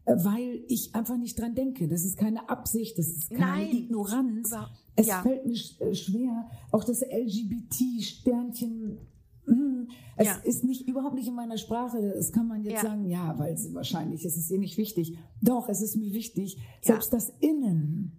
äh, 0.06 0.16
weil 0.18 0.64
ich 0.68 0.94
einfach 0.94 1.18
nicht 1.18 1.40
dran 1.40 1.56
denke. 1.56 1.88
Das 1.88 2.04
ist 2.04 2.18
keine 2.18 2.50
Absicht, 2.50 2.98
das 2.98 3.08
ist 3.08 3.30
keine 3.30 3.42
Nein. 3.66 3.76
Ignoranz. 3.76 4.50
Über- 4.50 4.70
Es 4.96 5.08
ja. 5.08 5.22
fällt 5.22 5.46
mir 5.46 5.56
äh, 5.80 5.96
schwer, 5.96 6.50
auch 6.72 6.84
das 6.84 7.02
LGBT-Sternchen. 7.02 8.98
hm, 9.46 9.88
Es 10.18 10.26
Ja. 10.28 10.34
ist 10.44 10.64
nicht 10.66 10.88
überhaupt 10.90 11.16
nicht 11.16 11.28
in 11.28 11.36
meiner 11.36 11.58
Sprache. 11.58 12.12
Das 12.16 12.32
kann 12.34 12.48
man 12.48 12.64
jetzt 12.64 12.74
Ja. 12.84 12.90
sagen, 12.90 13.06
ja, 13.06 13.38
weil 13.40 13.54
es 13.54 13.74
wahrscheinlich 13.74 14.26
ist 14.26 14.36
es 14.36 14.50
ihr 14.52 14.58
nicht 14.60 14.78
wichtig. 14.78 15.18
Doch, 15.42 15.70
es 15.70 15.82
ist 15.82 15.96
mir 15.96 16.12
wichtig. 16.12 16.56
Ja. 16.56 16.62
Selbst 16.82 17.14
das 17.14 17.32
Innen 17.40 18.12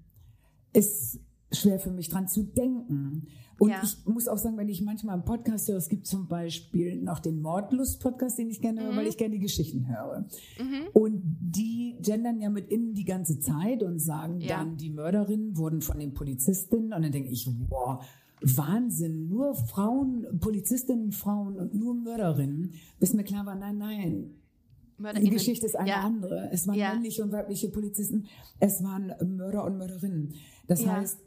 ist 0.73 1.19
schwer 1.53 1.79
für 1.81 1.91
mich 1.91 2.09
dran 2.09 2.29
zu 2.29 2.45
denken. 2.45 3.27
Und 3.59 3.71
Ja. 3.71 3.81
ich 3.83 3.97
muss 4.07 4.29
auch 4.29 4.39
sagen, 4.39 4.57
wenn 4.57 4.69
ich 4.69 4.83
manchmal 4.83 5.15
einen 5.15 5.25
Podcast 5.25 5.69
höre, 5.69 5.79
es 5.79 5.89
gibt 5.89 6.07
zum 6.07 6.29
Beispiel 6.29 7.03
noch 7.03 7.19
den 7.19 7.41
Mordlust-Podcast, 7.43 8.39
den 8.39 8.49
ich 8.51 8.61
gerne 8.61 8.83
höre, 8.85 8.95
weil 8.97 9.03
Mhm. 9.05 9.09
ich 9.11 9.17
gerne 9.19 9.35
die 9.35 9.41
Geschichten 9.41 9.89
höre. 9.89 10.27
Und 10.93 11.23
die 11.41 11.97
gendern 12.01 12.41
ja 12.41 12.51
mit 12.51 12.69
innen 12.71 12.95
die 12.95 13.05
ganze 13.05 13.41
Zeit 13.41 13.83
und 13.83 13.99
sagen 13.99 14.41
Ja. 14.41 14.59
dann, 14.59 14.77
die 14.77 14.91
Mörderinnen 14.91 15.57
wurden 15.57 15.81
von 15.81 15.99
den 15.99 16.15
Polizistinnen. 16.15 16.93
Und 16.93 17.03
dann 17.03 17.11
denke 17.13 17.31
ich, 17.31 17.49
boah, 17.69 18.01
Wahnsinn, 18.41 19.29
nur 19.29 19.55
Frauen, 19.55 20.39
Polizistinnen, 20.41 21.11
Frauen 21.11 21.57
und 21.57 21.75
nur 21.75 21.95
Mörderinnen. 21.95 22.73
Bis 23.01 23.13
mir 23.13 23.25
klar 23.25 23.45
war, 23.47 23.57
nein, 23.57 23.79
nein, 23.79 24.31
die. 25.21 25.31
Geschichte 25.31 25.67
ist 25.67 25.77
eine 25.77 25.89
ja. 25.91 26.01
andere. 26.03 26.49
Es 26.53 26.67
waren 26.69 26.77
Ja. 26.77 26.93
männliche 26.93 27.25
und 27.25 27.33
weibliche 27.33 27.69
Polizisten, 27.69 28.27
es 28.61 28.83
waren 28.85 29.13
Mörder 29.37 29.65
und 29.65 29.77
Mörderinnen. 29.79 30.35
Das 30.69 30.83
Ja. 30.83 30.97
heißt, 30.97 31.19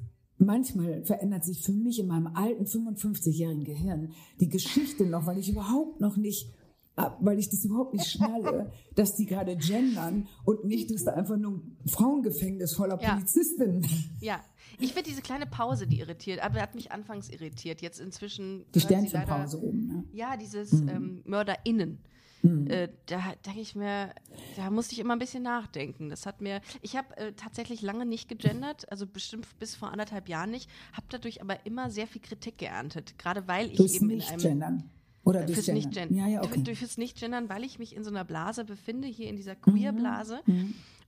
manchmal 0.41 1.03
verändert 1.05 1.45
sich 1.45 1.61
für 1.63 1.71
mich 1.71 1.99
in 1.99 2.07
meinem 2.07 2.27
alten 2.27 2.65
55-jährigen 2.65 3.63
Gehirn 3.63 4.11
die 4.39 4.49
Geschichte 4.49 5.05
noch, 5.05 5.25
weil 5.25 5.37
ich 5.37 5.49
überhaupt 5.49 6.01
noch 6.01 6.17
nicht 6.17 6.49
ab- 6.95 7.17
weil 7.21 7.39
ich 7.39 7.49
das 7.49 7.63
überhaupt 7.63 7.93
nicht 7.93 8.05
schnalle, 8.07 8.71
dass 8.95 9.15
die 9.15 9.25
gerade 9.25 9.55
gendern 9.55 10.27
und 10.45 10.65
nicht, 10.65 10.91
dass 10.91 11.05
da 11.05 11.13
einfach 11.13 11.37
nur 11.37 11.53
ein 11.53 11.87
Frauengefängnis 11.87 12.73
voller 12.73 13.01
Ja. 13.01 13.13
Polizistinnen. 13.13 13.85
Ja, 14.19 14.39
ich 14.79 14.93
finde 14.93 15.09
diese 15.09 15.21
kleine 15.21 15.45
Pause, 15.47 15.87
die 15.87 15.99
irritiert, 15.99 16.43
aber 16.43 16.61
hat 16.61 16.75
mich 16.75 16.91
anfangs 16.91 17.29
irritiert. 17.29 17.81
Jetzt 17.81 17.99
inzwischen. 17.99 18.65
Die 18.75 18.79
Sternchenpause 18.79 19.61
oben. 19.61 19.87
Ne? 19.87 20.03
Ja, 20.13 20.37
dieses 20.37 20.71
Mhm. 20.73 20.89
ähm, 20.89 21.21
MörderInnen. 21.25 21.97
Äh, 22.43 22.89
da 23.05 23.21
denke 23.45 23.59
ich 23.61 23.75
mir, 23.75 24.13
da 24.55 24.69
musste 24.71 24.93
ich 24.93 24.99
immer 24.99 25.13
ein 25.13 25.19
bisschen 25.19 25.43
nachdenken. 25.43 26.09
Das 26.09 26.25
hat 26.25 26.41
mir, 26.41 26.61
ich 26.81 26.95
habe 26.95 27.15
äh, 27.17 27.33
tatsächlich 27.33 27.81
lange 27.81 28.05
nicht 28.05 28.29
gegendert, 28.29 28.91
also 28.91 29.05
bestimmt 29.05 29.47
bis 29.59 29.75
vor 29.75 29.91
anderthalb 29.91 30.27
Jahren 30.27 30.49
nicht, 30.51 30.69
habe 30.93 31.05
dadurch 31.09 31.41
aber 31.41 31.65
immer 31.65 31.89
sehr 31.91 32.07
viel 32.07 32.21
Kritik 32.21 32.57
geerntet, 32.57 33.19
gerade 33.19 33.47
weil 33.47 33.67
ich 33.71 33.77
Durchs 33.77 33.95
eben 33.95 34.09
in 34.09 34.21
einem 34.21 34.35
Nicht-Gendern. 34.37 34.89
Oder 35.23 35.41
durchs 35.41 35.53
Fürs 35.53 35.65
Gendern. 35.67 35.85
Nicht-Gendern. 35.89 36.17
Ja, 36.17 36.27
ja, 36.27 36.43
okay. 36.43 36.63
Durch 36.63 36.79
fürs 36.79 36.97
Nicht-Gendern, 36.97 37.47
weil 37.47 37.63
ich 37.63 37.77
mich 37.77 37.95
in 37.95 38.03
so 38.03 38.09
einer 38.09 38.23
Blase 38.23 38.65
befinde, 38.65 39.07
hier 39.07 39.29
in 39.29 39.35
dieser 39.35 39.53
Mhm. 39.53 39.61
Queer-Blase. 39.61 40.39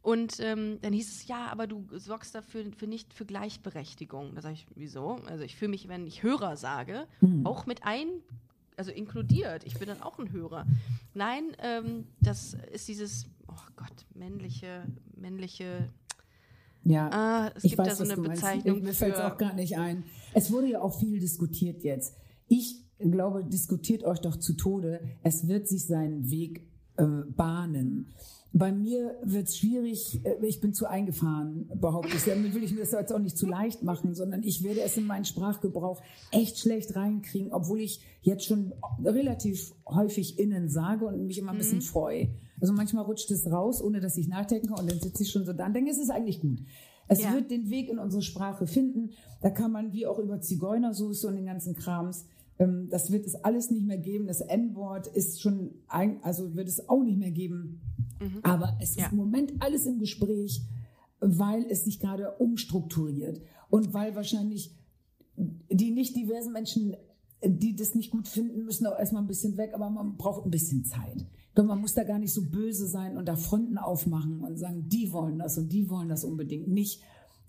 Und 0.04 0.40
ähm, 0.42 0.78
dann 0.82 0.94
hieß 0.94 1.10
es, 1.16 1.28
ja, 1.28 1.48
aber 1.48 1.66
du 1.66 1.88
sorgst 1.94 2.36
dafür 2.36 2.66
für 2.78 2.86
nicht 2.88 3.14
für 3.14 3.26
Gleichberechtigung. 3.26 4.36
Da 4.36 4.42
sage 4.42 4.56
ich, 4.56 4.68
wieso? 4.76 5.16
Also 5.28 5.44
ich 5.46 5.56
fühle 5.56 5.70
mich, 5.72 5.88
wenn 5.88 6.06
ich 6.06 6.22
Hörer 6.24 6.58
sage, 6.58 7.08
Mhm. 7.22 7.46
auch 7.48 7.66
mit 7.66 7.84
ein, 7.86 8.08
also 8.78 8.92
inkludiert. 8.92 9.64
Ich 9.66 9.76
bin 9.76 9.88
dann 9.88 10.02
auch 10.02 10.20
ein 10.20 10.32
Hörer. 10.32 10.66
Nein, 11.14 11.56
ähm, 11.60 12.06
das 12.22 12.56
ist 12.72 12.88
dieses, 12.88 13.26
oh 13.48 13.72
Gott, 13.76 14.06
männliche, 14.14 14.86
männliche, 15.16 15.90
Ja, 16.84 17.10
ah, 17.12 17.52
es 17.56 17.64
ich 17.64 17.72
gibt 17.72 17.80
da 17.80 17.86
weiß, 17.86 17.98
so 17.98 18.04
was 18.04 18.10
eine 18.12 18.22
meinst. 18.22 18.42
Bezeichnung 18.42 18.82
Mir 18.82 18.94
fällt 18.94 19.16
es 19.16 19.22
auch 19.22 19.38
gar 19.38 19.54
nicht 19.54 19.78
ein. 19.78 20.04
Es 20.34 20.52
wurde 20.52 20.68
ja 20.68 20.82
auch 20.82 21.00
viel 21.00 21.20
diskutiert 21.20 21.84
jetzt. 21.84 22.16
Ich 22.48 22.84
glaube, 23.00 23.44
diskutiert 23.44 24.04
euch 24.04 24.20
doch 24.20 24.38
zu 24.38 24.54
Tode. 24.54 25.00
Es 25.24 25.48
wird 25.48 25.68
sich 25.68 25.86
seinen 25.86 26.30
Weg 26.30 26.68
äh, 26.98 27.06
bahnen. 27.36 28.14
Bei 28.56 28.72
mir 28.72 29.16
wird 29.24 29.48
es 29.48 29.58
schwierig, 29.58 30.22
äh, 30.26 30.36
ich 30.46 30.62
bin 30.62 30.74
zu 30.74 30.86
eingefahren, 30.86 31.70
behaupte 31.74 32.16
ich. 32.16 32.24
Damit 32.24 32.54
will 32.54 32.64
ich 32.64 32.72
mir 32.72 32.82
das 32.82 32.92
jetzt 32.92 33.12
auch 33.12 33.18
nicht 33.20 33.36
zu 33.38 33.48
leicht 33.48 33.82
machen, 33.82 34.14
sondern 34.14 34.44
ich 34.44 34.64
werde 34.64 34.82
es 34.82 34.96
in 34.96 35.06
meinen 35.06 35.26
Sprachgebrauch 35.26 36.02
echt 36.32 36.60
schlecht 36.60 36.96
reinkriegen, 36.96 37.52
obwohl 37.52 37.80
ich 37.80 38.02
jetzt 38.22 38.46
schon 38.46 38.74
relativ 39.04 39.74
häufig 39.88 40.38
innen 40.38 40.70
sage 40.70 41.06
und 41.06 41.26
mich 41.26 41.40
immer 41.40 41.52
ein 41.52 41.56
Mhm. 41.56 41.60
bisschen 41.60 41.82
freue. 41.82 42.30
Also 42.62 42.74
manchmal 42.74 43.06
rutscht 43.06 43.32
es 43.32 43.50
raus, 43.52 43.82
ohne 43.82 44.00
dass 44.00 44.18
ich 44.18 44.28
nachdenke 44.28 44.74
und 44.74 44.90
dann 44.90 45.00
sitze 45.00 45.24
ich 45.24 45.32
schon 45.32 45.46
so 45.46 45.54
da 45.54 45.66
und 45.66 45.74
denke, 45.74 45.90
es 45.92 45.98
ist 45.98 46.12
eigentlich 46.12 46.40
gut. 46.40 46.60
Es 47.08 47.22
Ja. 47.22 47.34
wird 47.34 47.50
den 47.52 47.70
Weg 47.70 47.90
in 47.90 48.00
unsere 48.00 48.22
Sprache 48.22 48.66
finden. 48.68 49.10
Da 49.42 49.50
kann 49.50 49.72
man 49.72 49.92
wie 49.92 50.06
auch 50.08 50.20
über 50.20 50.40
Zigeunersoße 50.40 51.28
und 51.28 51.36
den 51.36 51.46
ganzen 51.48 51.74
Krams, 51.76 52.26
das 52.58 53.12
wird 53.12 53.26
es 53.26 53.36
alles 53.36 53.72
nicht 53.72 53.86
mehr 53.86 53.98
geben. 53.98 54.28
Das 54.28 54.42
N-Wort 54.42 55.08
ist 55.08 55.42
schon, 55.42 55.72
ein, 55.88 56.24
also 56.24 56.56
wird 56.56 56.68
es 56.68 56.88
auch 56.88 57.04
nicht 57.04 57.18
mehr 57.18 57.32
geben. 57.32 57.82
Aber 58.44 58.78
es 58.82 58.92
ist 58.92 59.00
Ja. 59.00 59.10
im 59.10 59.18
Moment 59.18 59.54
alles 59.60 59.86
im 59.86 60.00
Gespräch, 60.00 60.62
weil 61.20 61.66
es 61.70 61.84
sich 61.84 62.00
gerade 62.00 62.32
umstrukturiert 62.38 63.42
und 63.70 63.94
weil 63.94 64.16
wahrscheinlich 64.16 64.76
die 65.36 65.92
nicht 65.92 66.16
diversen 66.16 66.54
Menschen, 66.54 66.96
die 67.44 67.76
das 67.76 67.96
nicht 67.96 68.12
gut 68.12 68.28
finden, 68.28 68.64
müssen 68.66 68.86
auch 68.86 68.98
erstmal 68.98 69.24
ein 69.24 69.28
bisschen 69.28 69.58
weg, 69.58 69.72
aber 69.74 69.90
man 69.90 70.16
braucht 70.16 70.46
ein 70.46 70.52
bisschen 70.52 70.86
Zeit. 70.86 71.26
Doch 71.56 71.66
man 71.66 71.82
muss 71.82 71.94
da 71.94 72.04
gar 72.04 72.20
nicht 72.20 72.34
so 72.34 72.44
böse 72.50 72.88
sein 72.88 73.18
und 73.18 73.28
da 73.28 73.36
Fronten 73.36 73.78
aufmachen 73.78 74.42
und 74.42 74.58
sagen, 74.58 74.88
die 74.90 75.12
wollen 75.12 75.40
das 75.40 75.58
und 75.58 75.70
die 75.74 75.90
wollen 75.90 76.10
das 76.10 76.24
unbedingt 76.24 76.68
nicht, 76.68 77.02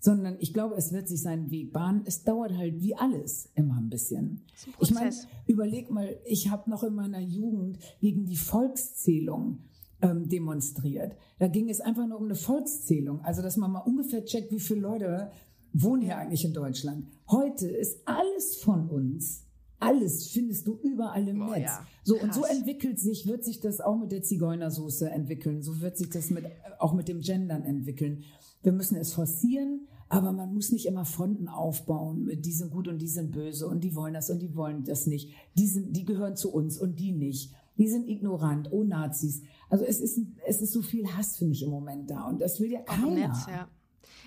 sondern 0.05 0.37
ich 0.39 0.53
glaube, 0.53 0.75
es 0.75 0.93
wird 0.93 1.07
sich 1.07 1.23
seinen 1.23 1.49
Weg 1.49 1.73
bahnen. 1.73 2.03
Es 2.05 2.23
dauert 2.23 2.55
halt 2.55 2.79
wie 2.79 2.95
alles 2.95 3.49
immer 3.55 3.77
ein 3.77 3.89
bisschen. 3.89 4.43
ein 4.67 4.73
Ich 4.79 4.91
meine, 4.93 5.11
überleg 5.47 5.89
mal, 5.89 6.15
ich 6.25 6.51
habe 6.51 6.69
noch 6.69 6.83
in 6.83 6.93
meiner 6.93 7.19
Jugend 7.19 7.79
gegen 8.01 8.27
die 8.27 8.35
Volkszählung 8.35 9.63
ähm, 10.03 10.29
demonstriert. 10.29 11.15
Da 11.39 11.47
ging 11.47 11.69
es 11.69 11.81
einfach 11.81 12.05
nur 12.07 12.19
um 12.19 12.25
eine 12.25 12.35
Volkszählung. 12.35 13.21
Also, 13.21 13.41
dass 13.41 13.57
man 13.57 13.71
mal 13.71 13.79
ungefähr 13.79 14.23
checkt, 14.23 14.51
wie 14.51 14.59
viele 14.59 14.81
Leute 14.81 15.31
wohnen 15.73 16.03
hier 16.03 16.17
eigentlich 16.17 16.45
in 16.45 16.53
Deutschland. 16.53 17.07
Heute 17.27 17.67
ist 17.67 18.07
alles 18.07 18.57
von 18.57 18.87
uns 18.87 19.41
alles 19.77 20.29
findest 20.29 20.65
du 20.67 20.79
überall 20.81 21.27
im 21.27 21.41
Oh, 21.41 21.51
Netz. 21.51 21.63
ja. 21.63 21.85
So 22.03 22.17
und 22.19 22.33
so 22.33 22.45
entwickelt 22.45 22.97
sich, 22.97 23.27
wird 23.27 23.43
sich 23.43 23.59
das 23.59 23.81
auch 23.81 23.97
mit 23.97 24.11
der 24.11 24.23
Zigeunersoße 24.23 25.09
entwickeln. 25.09 25.61
So 25.61 25.81
wird 25.81 25.97
sich 25.97 26.09
das 26.09 26.29
mit 26.29 26.45
auch 26.79 26.93
mit 26.93 27.07
dem 27.07 27.19
Gendern 27.21 27.63
entwickeln. 27.63 28.23
Wir 28.63 28.71
müssen 28.71 28.95
es 28.95 29.13
forcieren, 29.13 29.87
aber 30.09 30.31
man 30.31 30.53
muss 30.53 30.71
nicht 30.71 30.85
immer 30.85 31.05
Fronten 31.05 31.47
aufbauen 31.47 32.25
mit 32.25 32.45
die 32.45 32.51
sind 32.51 32.71
gut 32.71 32.87
und 32.87 32.99
die 32.99 33.07
sind 33.07 33.31
böse 33.31 33.67
und 33.67 33.83
die 33.83 33.95
wollen 33.95 34.13
das 34.13 34.29
und 34.29 34.39
die 34.39 34.55
wollen 34.55 34.83
das 34.83 35.07
nicht. 35.07 35.33
Die 35.57 35.67
sind, 35.67 35.95
die 35.95 36.05
gehören 36.05 36.35
zu 36.35 36.53
uns 36.53 36.77
und 36.77 36.99
die 36.99 37.11
nicht. 37.11 37.53
Die 37.77 37.87
sind 37.89 38.07
ignorant, 38.07 38.71
oh 38.71 38.83
Nazis. 38.83 39.41
Also 39.69 39.83
es 39.83 39.99
ist, 39.99 40.19
es 40.47 40.61
ist 40.61 40.71
so 40.71 40.81
viel 40.81 41.07
Hass, 41.07 41.37
finde 41.37 41.53
ich, 41.53 41.63
im 41.63 41.71
Moment 41.71 42.09
da. 42.09 42.27
Und 42.27 42.39
das 42.39 42.59
will 42.59 42.71
ja 42.71 42.81
keiner. 42.81 43.27
Netz, 43.27 43.47
ja. 43.47 43.67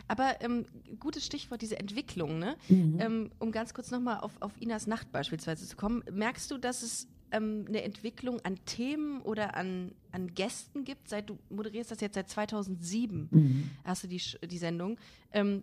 Aber 0.07 0.41
ähm, 0.41 0.67
gutes 0.99 1.25
Stichwort, 1.25 1.63
diese 1.63 1.79
Entwicklung, 1.79 2.39
ne? 2.39 2.57
Mhm. 2.69 2.97
Ähm, 2.99 3.31
um 3.39 3.53
ganz 3.53 3.73
kurz 3.73 3.91
nochmal 3.91 4.21
auf, 4.21 4.33
auf 4.41 4.53
Inas 4.61 4.87
Nacht 4.87 5.13
beispielsweise 5.13 5.67
zu 5.67 5.77
kommen. 5.77 6.03
Merkst 6.11 6.51
du, 6.51 6.59
dass 6.59 6.83
es 6.83 7.09
ähm, 7.33 7.65
eine 7.69 7.83
Entwicklung 7.83 8.41
an 8.45 8.57
Themen 8.65 9.21
oder 9.23 9.55
an, 9.57 9.93
an 10.13 10.35
Gästen 10.35 10.85
gibt? 10.85 11.09
Seit 11.09 11.29
du 11.31 11.39
moderierst 11.51 11.91
das 11.91 12.01
jetzt 12.01 12.15
seit 12.15 12.29
2007, 12.29 13.29
Mhm. 13.31 13.71
hast 13.85 14.05
du 14.05 14.09
die, 14.09 14.21
die 14.47 14.59
Sendung. 14.59 14.99
Ähm, 15.33 15.63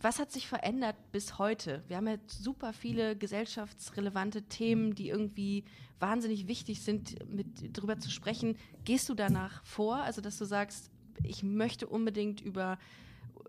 was 0.00 0.20
hat 0.20 0.30
sich 0.30 0.46
verändert 0.46 0.94
bis 1.10 1.38
heute? 1.38 1.82
Wir 1.88 1.96
haben 1.96 2.06
ja 2.06 2.16
super 2.26 2.72
viele 2.72 3.16
gesellschaftsrelevante 3.16 4.42
Themen, 4.42 4.94
die 4.94 5.08
irgendwie 5.08 5.64
wahnsinnig 5.98 6.46
wichtig 6.46 6.82
sind, 6.82 7.16
mit 7.28 7.76
drüber 7.76 7.98
zu 7.98 8.10
sprechen. 8.10 8.56
Gehst 8.84 9.08
du 9.08 9.14
danach 9.14 9.64
vor? 9.64 9.96
Also, 9.96 10.20
dass 10.20 10.38
du 10.38 10.44
sagst, 10.44 10.90
ich 11.24 11.42
möchte 11.42 11.88
unbedingt 11.88 12.40
über 12.40 12.78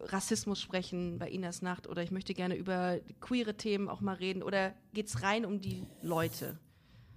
Rassismus 0.02 0.60
sprechen 0.62 1.19
bei 1.19 1.30
Inas 1.30 1.62
Nacht 1.62 1.88
oder 1.88 2.02
ich 2.02 2.10
möchte 2.12 2.34
gerne 2.34 2.56
über 2.56 3.00
queere 3.19 3.56
Themen 3.56 3.89
auch 3.89 4.02
mal 4.02 4.15
reden 4.15 4.41
oder 4.41 4.74
geht 4.93 5.08
es 5.08 5.22
rein 5.22 5.45
um 5.45 5.60
die 5.62 5.84
Leute? 6.02 6.58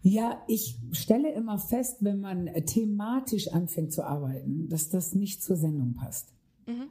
Ja, 0.03 0.43
ich 0.49 0.79
stelle 0.91 1.33
immer 1.33 1.59
fest, 1.59 1.99
wenn 2.01 2.21
man 2.21 2.49
äh, 2.49 2.63
thematisch 2.65 3.49
anfängt 3.49 3.93
zu 3.93 4.05
arbeiten, 4.05 4.69
dass 4.69 4.89
das 4.89 5.15
nicht 5.15 5.43
zur 5.43 5.57
Sendung 5.57 5.95
passt. 5.95 6.29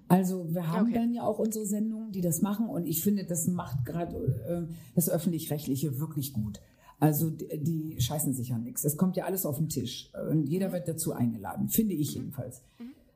Also 0.10 0.54
wir 0.54 0.68
haben 0.68 0.88
Okay. 0.88 0.96
dann 0.96 1.14
ja 1.14 1.24
auch 1.24 1.40
unsere 1.40 1.66
Sendungen, 1.66 2.12
die 2.12 2.20
das 2.20 2.42
machen 2.42 2.68
und 2.68 2.86
ich 2.86 3.02
finde, 3.02 3.24
das 3.24 3.48
macht 3.48 3.86
gerade 3.86 4.68
äh, 4.70 4.74
das 4.96 5.10
öffentlich-rechtliche 5.10 5.98
wirklich 6.00 6.34
gut. 6.34 6.60
Also 7.00 7.30
die, 7.30 7.48
die 7.58 7.96
scheißen 8.02 8.34
sich 8.34 8.50
ja 8.50 8.58
nichts. 8.58 8.84
Es 8.84 8.98
kommt 8.98 9.16
ja 9.16 9.24
alles 9.26 9.46
auf 9.46 9.58
den 9.58 9.70
Tisch 9.70 10.12
und 10.30 10.46
jeder 10.46 10.72
wird 10.74 10.88
dazu 10.90 11.14
eingeladen, 11.14 11.70
finde 11.70 11.94
ich 11.96 12.14
jedenfalls. 12.16 12.62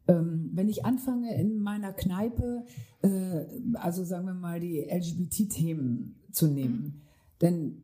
Ähm, 0.08 0.50
wenn 0.54 0.70
ich 0.70 0.86
anfange 0.86 1.36
in 1.40 1.60
meiner 1.60 1.92
Kneipe, 1.92 2.64
äh, 3.02 3.46
also 3.74 4.04
sagen 4.06 4.26
wir 4.26 4.34
mal 4.34 4.60
die 4.62 4.80
LGBT-Themen 4.80 6.16
zu 6.32 6.48
nehmen, 6.48 7.02
dann 7.40 7.84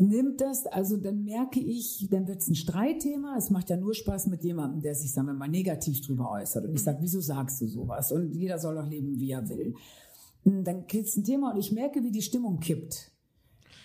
nimmt 0.00 0.40
das, 0.40 0.66
also 0.66 0.96
dann 0.96 1.24
merke 1.24 1.60
ich, 1.60 2.08
dann 2.10 2.26
wird 2.26 2.40
es 2.40 2.48
ein 2.48 2.54
Streitthema. 2.54 3.36
Es 3.36 3.50
macht 3.50 3.70
ja 3.70 3.76
nur 3.76 3.94
Spaß 3.94 4.26
mit 4.28 4.42
jemandem, 4.42 4.80
der 4.80 4.94
sich, 4.94 5.12
sagen 5.12 5.28
wir 5.28 5.34
mal, 5.34 5.48
negativ 5.48 6.00
drüber 6.00 6.30
äußert. 6.30 6.64
Und 6.64 6.74
ich 6.74 6.82
sage, 6.82 6.98
wieso 7.00 7.20
sagst 7.20 7.60
du 7.60 7.66
sowas? 7.66 8.12
Und 8.12 8.34
jeder 8.34 8.58
soll 8.58 8.74
doch 8.74 8.88
leben, 8.88 9.18
wie 9.18 9.30
er 9.30 9.48
will. 9.48 9.74
Und 10.44 10.64
Dann 10.64 10.86
kriegt 10.86 11.08
es 11.08 11.16
ein 11.16 11.24
Thema 11.24 11.52
und 11.52 11.58
ich 11.58 11.72
merke, 11.72 12.02
wie 12.02 12.10
die 12.10 12.22
Stimmung 12.22 12.60
kippt. 12.60 13.12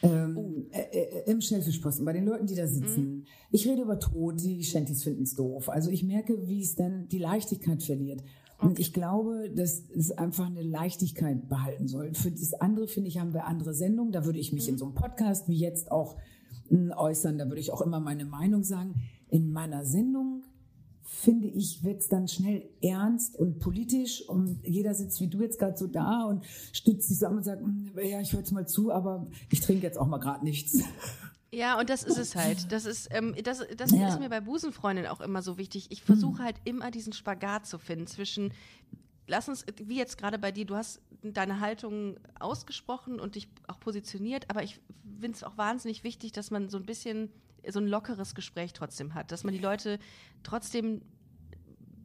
Ähm, 0.04 0.67
äh, 0.71 0.82
äh, 0.82 1.32
Im 1.32 1.41
Schellfischposten, 1.41 2.06
bei 2.06 2.13
den 2.13 2.25
Leuten, 2.25 2.45
die 2.45 2.56
da 2.56 2.67
sitzen. 2.67 3.25
Ich 3.51 3.67
rede 3.67 3.82
über 3.82 3.99
Tod, 3.99 4.39
die 4.39 4.63
Shanties 4.63 5.04
finden 5.04 5.23
es 5.23 5.36
doof. 5.36 5.69
Also 5.69 5.89
ich 5.89 6.04
merke, 6.04 6.47
wie 6.47 6.62
es 6.62 6.75
dann 6.75 7.08
die 7.08 7.17
Leichtigkeit 7.17 7.82
verliert. 7.82 8.21
Und 8.65 8.80
ich 8.80 8.93
glaube, 8.93 9.51
dass 9.56 9.84
es 9.95 10.12
einfach 10.12 10.47
eine 10.47 10.62
Leichtigkeit 10.62 11.47
behalten 11.47 11.88
soll. 11.88 12.13
Für 12.13 12.32
das 12.32 12.54
andere, 12.54 12.88
finde 12.88 13.10
ich, 13.10 13.19
haben 13.19 13.34
wir 13.34 13.45
andere 13.45 13.73
Sendungen. 13.73 14.12
Da 14.12 14.25
würde 14.25 14.39
ich 14.39 14.54
mich 14.54 14.67
in 14.67 14.78
so 14.78 14.86
einem 14.86 14.95
Podcast 14.95 15.47
wie 15.47 15.58
jetzt 15.58 15.91
auch 15.91 16.17
mh, 16.69 16.97
äußern. 16.97 17.38
Da 17.38 17.47
würde 17.47 17.62
ich 17.62 17.71
auch 17.71 17.82
immer 17.82 17.99
meine 17.99 18.25
Meinung 18.25 18.63
sagen. 18.63 18.95
In 19.30 19.51
meiner 19.51 19.86
Sendung 19.86 20.43
finde 21.04 21.47
ich, 21.47 21.84
wird 21.84 22.01
es 22.01 22.08
dann 22.08 22.28
schnell 22.28 22.67
ernst 22.82 23.38
und 23.38 23.60
politisch 23.60 24.28
und 24.28 24.60
jeder 24.65 24.95
sitzt 24.95 25.21
wie 25.21 25.28
du 25.28 25.41
jetzt 25.41 25.60
gerade 25.60 25.78
so 25.78 25.86
da 25.86 26.25
und 26.25 26.43
stützt 26.73 27.08
sich 27.08 27.17
zusammen 27.17 27.38
und 27.38 27.43
sagt, 27.43 27.62
"Hm, 27.62 27.91
ja, 28.04 28.19
ich 28.21 28.34
höre 28.34 28.39
jetzt 28.39 28.51
mal 28.51 28.67
zu, 28.67 28.91
aber 28.91 29.28
ich 29.51 29.62
trinke 29.62 29.84
jetzt 29.84 29.99
auch 29.99 30.08
mal 30.08 30.17
gerade 30.17 30.43
nichts. 30.43 30.80
Ja, 31.56 31.80
und 31.80 31.89
das 31.89 32.04
ist 32.04 32.18
es 32.18 32.36
halt. 32.36 32.72
Das 32.72 32.86
ist, 32.86 33.08
ähm, 33.12 33.34
das, 33.44 33.63
das 33.78 33.91
Ja. 33.91 34.10
ist 34.10 34.20
mir 34.20 34.30
bei 34.30 34.41
Busenfreundin 34.41 35.08
auch 35.08 35.22
immer 35.22 35.41
so 35.41 35.58
wichtig. 35.58 35.88
Ich 35.89 36.04
versuche 36.04 36.44
halt 36.44 36.56
immer 36.65 36.91
diesen 36.91 37.13
Spagat 37.13 37.65
zu 37.65 37.78
finden 37.78 38.08
zwischen, 38.08 38.52
lass 39.28 39.48
uns, 39.48 39.65
wie 39.84 39.96
jetzt 39.98 40.18
gerade 40.18 40.38
bei 40.38 40.52
dir, 40.52 40.65
du 40.65 40.76
hast 40.76 41.02
deine 41.24 41.60
Haltung 41.62 42.18
ausgesprochen 42.39 43.20
und 43.20 43.36
dich 43.36 43.48
auch 43.68 43.80
positioniert, 43.80 44.50
aber 44.50 44.63
ich 44.63 44.80
finde 45.20 45.36
es 45.38 45.44
auch 45.44 45.58
wahnsinnig 45.58 46.04
wichtig, 46.04 46.32
dass 46.34 46.52
man 46.52 46.70
so 46.70 46.78
ein 46.78 46.86
bisschen 46.86 47.30
so 47.68 47.80
ein 47.80 47.88
lockeres 47.88 48.36
Gespräch 48.36 48.74
trotzdem 48.74 49.15
hat, 49.15 49.32
dass 49.32 49.44
man 49.44 49.54
die 49.54 49.60
Leute 49.60 49.98
trotzdem 50.44 51.02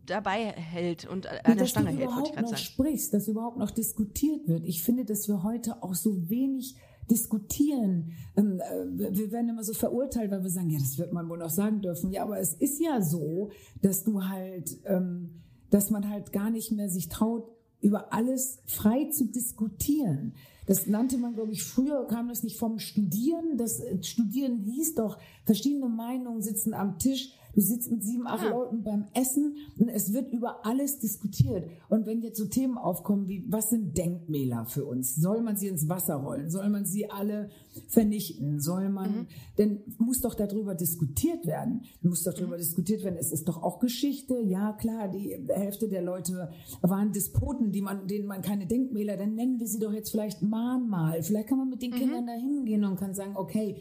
dabei 0.06 0.52
hält 0.52 1.06
und 1.06 1.26
an 1.26 1.38
der 1.46 1.54
dass 1.56 1.70
Stange 1.70 1.90
hält, 1.90 1.98
wollte 1.98 2.02
ich 2.02 2.08
überhaupt 2.12 2.32
gerade 2.32 2.42
noch 2.42 2.50
sagen. 2.50 2.62
sprichst, 2.62 3.14
dass 3.14 3.28
überhaupt 3.28 3.58
noch 3.58 3.70
diskutiert 3.70 4.48
wird. 4.48 4.64
Ich 4.64 4.82
finde, 4.82 5.04
dass 5.04 5.28
wir 5.28 5.42
heute 5.42 5.82
auch 5.82 5.94
so 5.94 6.28
wenig 6.30 6.76
diskutieren. 7.10 8.12
Ähm, 8.36 8.60
äh, 8.60 9.16
wir 9.16 9.32
werden 9.32 9.50
immer 9.50 9.64
so 9.64 9.74
verurteilt, 9.74 10.30
weil 10.30 10.42
wir 10.42 10.50
sagen, 10.50 10.70
ja, 10.70 10.78
das 10.78 10.98
wird 10.98 11.12
man 11.12 11.28
wohl 11.28 11.38
noch 11.38 11.50
sagen 11.50 11.80
dürfen. 11.80 12.10
Ja, 12.10 12.22
aber 12.22 12.38
es 12.38 12.54
ist 12.54 12.80
ja 12.80 13.02
so, 13.02 13.50
dass 13.82 14.04
du 14.04 14.24
halt, 14.24 14.78
ähm, 14.84 15.42
dass 15.70 15.90
man 15.90 16.08
halt 16.08 16.32
gar 16.32 16.50
nicht 16.50 16.72
mehr 16.72 16.88
sich 16.88 17.08
traut, 17.08 17.50
über 17.80 18.12
alles 18.12 18.58
frei 18.66 19.06
zu 19.06 19.26
diskutieren. 19.26 20.34
Das 20.66 20.86
nannte 20.86 21.18
man, 21.18 21.34
glaube 21.34 21.52
ich, 21.52 21.64
früher 21.64 22.06
kam 22.06 22.28
das 22.28 22.42
nicht 22.42 22.58
vom 22.58 22.78
Studieren. 22.78 23.56
Das 23.56 23.80
äh, 23.80 24.02
Studieren 24.02 24.58
hieß 24.58 24.94
doch, 24.94 25.18
verschiedene 25.44 25.88
Meinungen 25.88 26.42
sitzen 26.42 26.74
am 26.74 26.98
Tisch. 26.98 27.32
Du 27.54 27.60
sitzt 27.60 27.90
mit 27.90 28.02
sieben, 28.02 28.26
acht 28.26 28.44
Ja. 28.44 28.50
Leuten 28.50 28.82
beim 28.82 29.06
Essen 29.14 29.56
und 29.78 29.88
es 29.88 30.12
wird 30.12 30.32
über 30.32 30.64
alles 30.64 30.98
diskutiert. 30.98 31.68
Und 31.88 32.06
wenn 32.06 32.22
jetzt 32.22 32.38
so 32.38 32.46
Themen 32.46 32.78
aufkommen 32.78 33.28
wie, 33.28 33.44
was 33.48 33.70
sind 33.70 33.96
Denkmäler 33.96 34.66
für 34.66 34.84
uns? 34.84 35.16
Soll 35.16 35.42
man 35.42 35.56
sie 35.56 35.68
ins 35.68 35.88
Wasser 35.88 36.16
rollen? 36.16 36.50
Soll 36.50 36.68
man 36.68 36.84
sie 36.84 37.10
alle 37.10 37.50
vernichten? 37.88 38.60
Soll 38.60 38.88
man, 38.88 39.26
denn 39.58 39.80
muss 39.98 40.20
doch 40.20 40.34
darüber 40.34 40.74
diskutiert 40.74 41.46
werden. 41.46 41.82
Muss 42.02 42.24
doch 42.24 42.34
darüber 42.34 42.56
diskutiert 42.56 43.04
werden. 43.04 43.16
Es 43.18 43.32
ist 43.32 43.48
doch 43.48 43.62
auch 43.62 43.78
Geschichte. 43.78 44.40
Ja, 44.40 44.72
klar, 44.72 45.08
die 45.08 45.36
Hälfte 45.48 45.88
der 45.88 46.02
Leute 46.02 46.50
waren 46.82 47.12
Despoten, 47.12 47.72
die 47.72 47.82
man, 47.82 48.06
denen 48.06 48.26
man 48.26 48.42
keine 48.42 48.66
Denkmäler, 48.66 49.16
dann 49.16 49.34
nennen 49.34 49.58
wir 49.58 49.66
sie 49.66 49.78
doch 49.78 49.92
jetzt 49.92 50.10
vielleicht 50.10 50.42
Mahnmal. 50.42 51.22
Vielleicht 51.22 51.48
kann 51.48 51.58
man 51.58 51.70
mit 51.70 51.82
den 51.82 51.92
Kindern 51.92 52.26
da 52.26 52.32
hingehen 52.32 52.84
und 52.84 52.96
kann 52.96 53.14
sagen, 53.14 53.36
okay, 53.36 53.76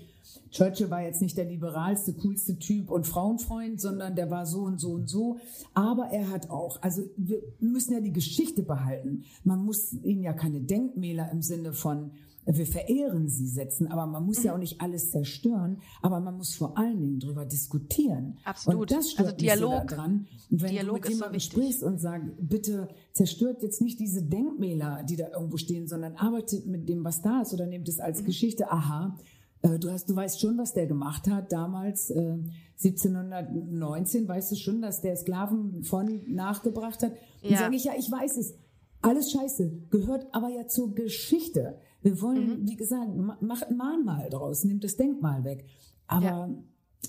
Churchill 0.51 0.89
war 0.89 1.01
jetzt 1.03 1.21
nicht 1.21 1.37
der 1.37 1.45
liberalste, 1.45 2.13
coolste 2.13 2.57
Typ 2.57 2.89
und 2.89 3.05
Frauenfreund, 3.07 3.79
sondern 3.79 4.15
der 4.15 4.29
war 4.31 4.45
so 4.45 4.61
und 4.61 4.79
so 4.79 4.91
und 4.91 5.07
so. 5.09 5.37
Aber 5.73 6.07
er 6.11 6.29
hat 6.29 6.49
auch, 6.49 6.81
also 6.81 7.03
wir 7.17 7.41
müssen 7.59 7.93
ja 7.93 7.99
die 8.01 8.13
Geschichte 8.13 8.63
behalten. 8.63 9.23
Man 9.43 9.63
muss 9.63 9.93
ihnen 9.93 10.23
ja 10.23 10.33
keine 10.33 10.61
Denkmäler 10.61 11.31
im 11.31 11.41
Sinne 11.41 11.73
von, 11.73 12.11
wir 12.51 12.65
verehren 12.65 13.27
sie 13.29 13.45
setzen, 13.45 13.87
aber 13.91 14.07
man 14.07 14.25
muss 14.25 14.41
ja 14.41 14.55
auch 14.55 14.57
nicht 14.57 14.81
alles 14.81 15.11
zerstören, 15.11 15.81
aber 16.01 16.19
man 16.19 16.35
muss 16.35 16.55
vor 16.55 16.75
allen 16.79 16.99
Dingen 16.99 17.19
drüber 17.19 17.45
diskutieren. 17.45 18.39
Absolut. 18.43 18.81
Und 18.81 18.91
das 18.91 19.11
stört 19.11 19.27
Also 19.27 19.35
mich 19.35 19.43
Dialog- 19.53 19.81
so 19.81 19.95
daran. 19.95 20.27
Und 20.49 20.61
wenn 20.63 20.71
Dialog 20.71 20.95
du 20.95 21.01
mit 21.01 21.05
so 21.05 21.11
jemandem 21.11 21.39
sprichst 21.41 21.83
und 21.83 21.99
sagst, 21.99 22.25
bitte 22.39 22.87
zerstört 23.13 23.61
jetzt 23.61 23.81
nicht 23.81 23.99
diese 23.99 24.23
Denkmäler, 24.23 25.03
die 25.07 25.15
da 25.15 25.27
irgendwo 25.29 25.57
stehen, 25.57 25.87
sondern 25.87 26.15
arbeitet 26.15 26.65
mit 26.65 26.89
dem, 26.89 27.03
was 27.03 27.21
da 27.21 27.41
ist 27.41 27.53
oder 27.53 27.67
nehmt 27.67 27.87
es 27.87 27.97
Mhm. 27.97 28.03
als 28.03 28.23
Geschichte. 28.23 28.71
Aha, 28.71 29.15
du 29.61 29.91
hast, 29.91 30.09
du 30.09 30.15
weißt 30.15 30.39
schon, 30.39 30.57
was 30.57 30.73
der 30.73 30.87
gemacht 30.87 31.27
hat 31.27 31.51
damals, 31.51 32.09
äh, 32.11 32.37
1719, 32.81 34.27
weißt 34.27 34.51
du 34.51 34.55
schon, 34.55 34.81
dass 34.81 35.01
der 35.01 35.15
Sklaven 35.15 35.83
von 35.83 36.21
nachgebracht 36.27 37.03
hat. 37.03 37.11
Und 37.43 37.51
Ja. 37.51 37.57
sage 37.57 37.75
ich, 37.75 37.83
ja, 37.83 37.93
ich 37.97 38.09
weiß 38.11 38.37
es. 38.37 38.53
Alles 39.01 39.31
scheiße, 39.31 39.71
gehört 39.89 40.27
aber 40.33 40.49
ja 40.49 40.67
zur 40.67 40.93
Geschichte. 40.93 41.77
Wir 42.01 42.21
wollen, 42.21 42.61
Mhm. 42.63 42.67
wie 42.67 42.75
gesagt, 42.75 43.15
ma- 43.15 43.37
macht 43.41 43.63
ein 43.69 43.77
Mahnmal 43.77 44.29
draus, 44.29 44.63
nimmt 44.65 44.83
das 44.83 44.97
Denkmal 44.97 45.43
weg. 45.45 45.65
Aber 46.07 46.25
Ja. 46.25 46.49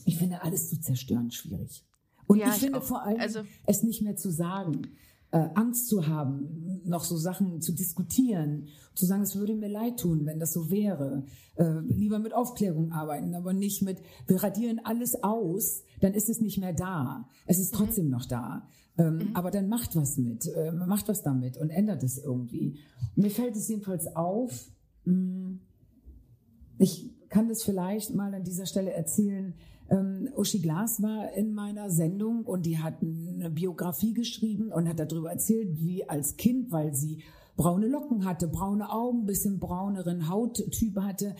ich 0.05 0.17
finde, 0.19 0.43
alles 0.43 0.69
zu 0.71 0.81
zerstören 0.81 1.31
schwierig. 1.31 1.85
Und 2.29 2.39
Ja, 2.39 2.49
ich 2.49 2.55
ich 2.55 2.61
finde 2.61 2.79
auch. 2.79 2.83
vor 2.85 3.03
allem, 3.03 3.19
Also- 3.21 3.41
es 3.67 3.83
nicht 3.83 4.03
mehr 4.03 4.15
zu 4.17 4.31
sagen, 4.31 4.83
äh, 5.33 5.49
Angst 5.55 5.89
zu 5.89 6.07
haben, 6.07 6.81
noch 6.85 7.05
so 7.05 7.17
Sachen 7.17 7.61
zu 7.61 7.73
diskutieren, 7.73 8.67
zu 8.95 9.07
sagen, 9.07 9.23
es 9.23 9.37
würde 9.37 9.55
mir 9.55 9.69
leid 9.69 10.01
tun, 10.01 10.27
wenn 10.27 10.41
das 10.41 10.53
so 10.53 10.71
wäre. 10.71 11.25
Äh, 11.57 11.81
lieber 11.81 12.19
mit 12.19 12.35
Aufklärung 12.35 12.93
arbeiten, 12.93 13.35
aber 13.35 13.53
nicht 13.53 13.83
mit, 13.83 13.99
wir 14.27 14.43
radieren 14.43 14.81
alles 14.83 15.23
aus, 15.23 15.83
dann 16.01 16.15
ist 16.15 16.29
es 16.29 16.41
nicht 16.41 16.59
mehr 16.59 16.73
da. 16.73 17.29
Es 17.47 17.59
ist 17.59 17.75
trotzdem 17.75 18.09
noch 18.11 18.27
da. 18.27 18.67
Ähm, 18.99 19.31
Aber 19.35 19.51
dann 19.51 19.69
macht 19.69 19.97
was 19.97 20.19
mit, 20.19 20.47
äh, 20.47 20.73
macht 20.73 21.09
was 21.09 21.23
damit 21.23 21.57
und 21.57 21.71
ändert 21.71 22.03
es 22.03 22.19
irgendwie. 22.19 22.79
Mir 23.17 23.31
fällt 23.31 23.57
es 23.57 23.69
jedenfalls 23.69 24.15
auf, 24.15 24.71
mh, 25.05 25.59
ich 26.79 27.11
kann 27.29 27.49
das 27.49 27.63
vielleicht 27.63 28.15
mal 28.15 28.35
an 28.35 28.43
dieser 28.45 28.67
Stelle 28.67 28.93
erzählen. 28.93 29.55
Ähm, 29.91 30.29
Uschi 30.37 30.61
Glas 30.61 31.03
war 31.03 31.33
in 31.33 31.53
meiner 31.53 31.91
Sendung 31.91 32.45
und 32.45 32.65
die 32.65 32.79
hat 32.79 33.03
eine 33.03 33.51
Biografie 33.51 34.15
geschrieben 34.15 34.73
und 34.73 34.89
hat 34.89 35.01
darüber 35.01 35.31
erzählt, 35.31 35.81
wie 35.81 36.09
als 36.09 36.37
Kind, 36.37 36.71
weil 36.71 36.95
sie 36.95 37.23
braune 37.57 37.89
Locken 37.89 38.25
hatte, 38.25 38.49
braune 38.49 38.91
Augen, 38.91 39.27
bisschen 39.27 39.59
brauneren 39.59 40.29
Hauttyp 40.29 40.97
hatte, 40.97 41.35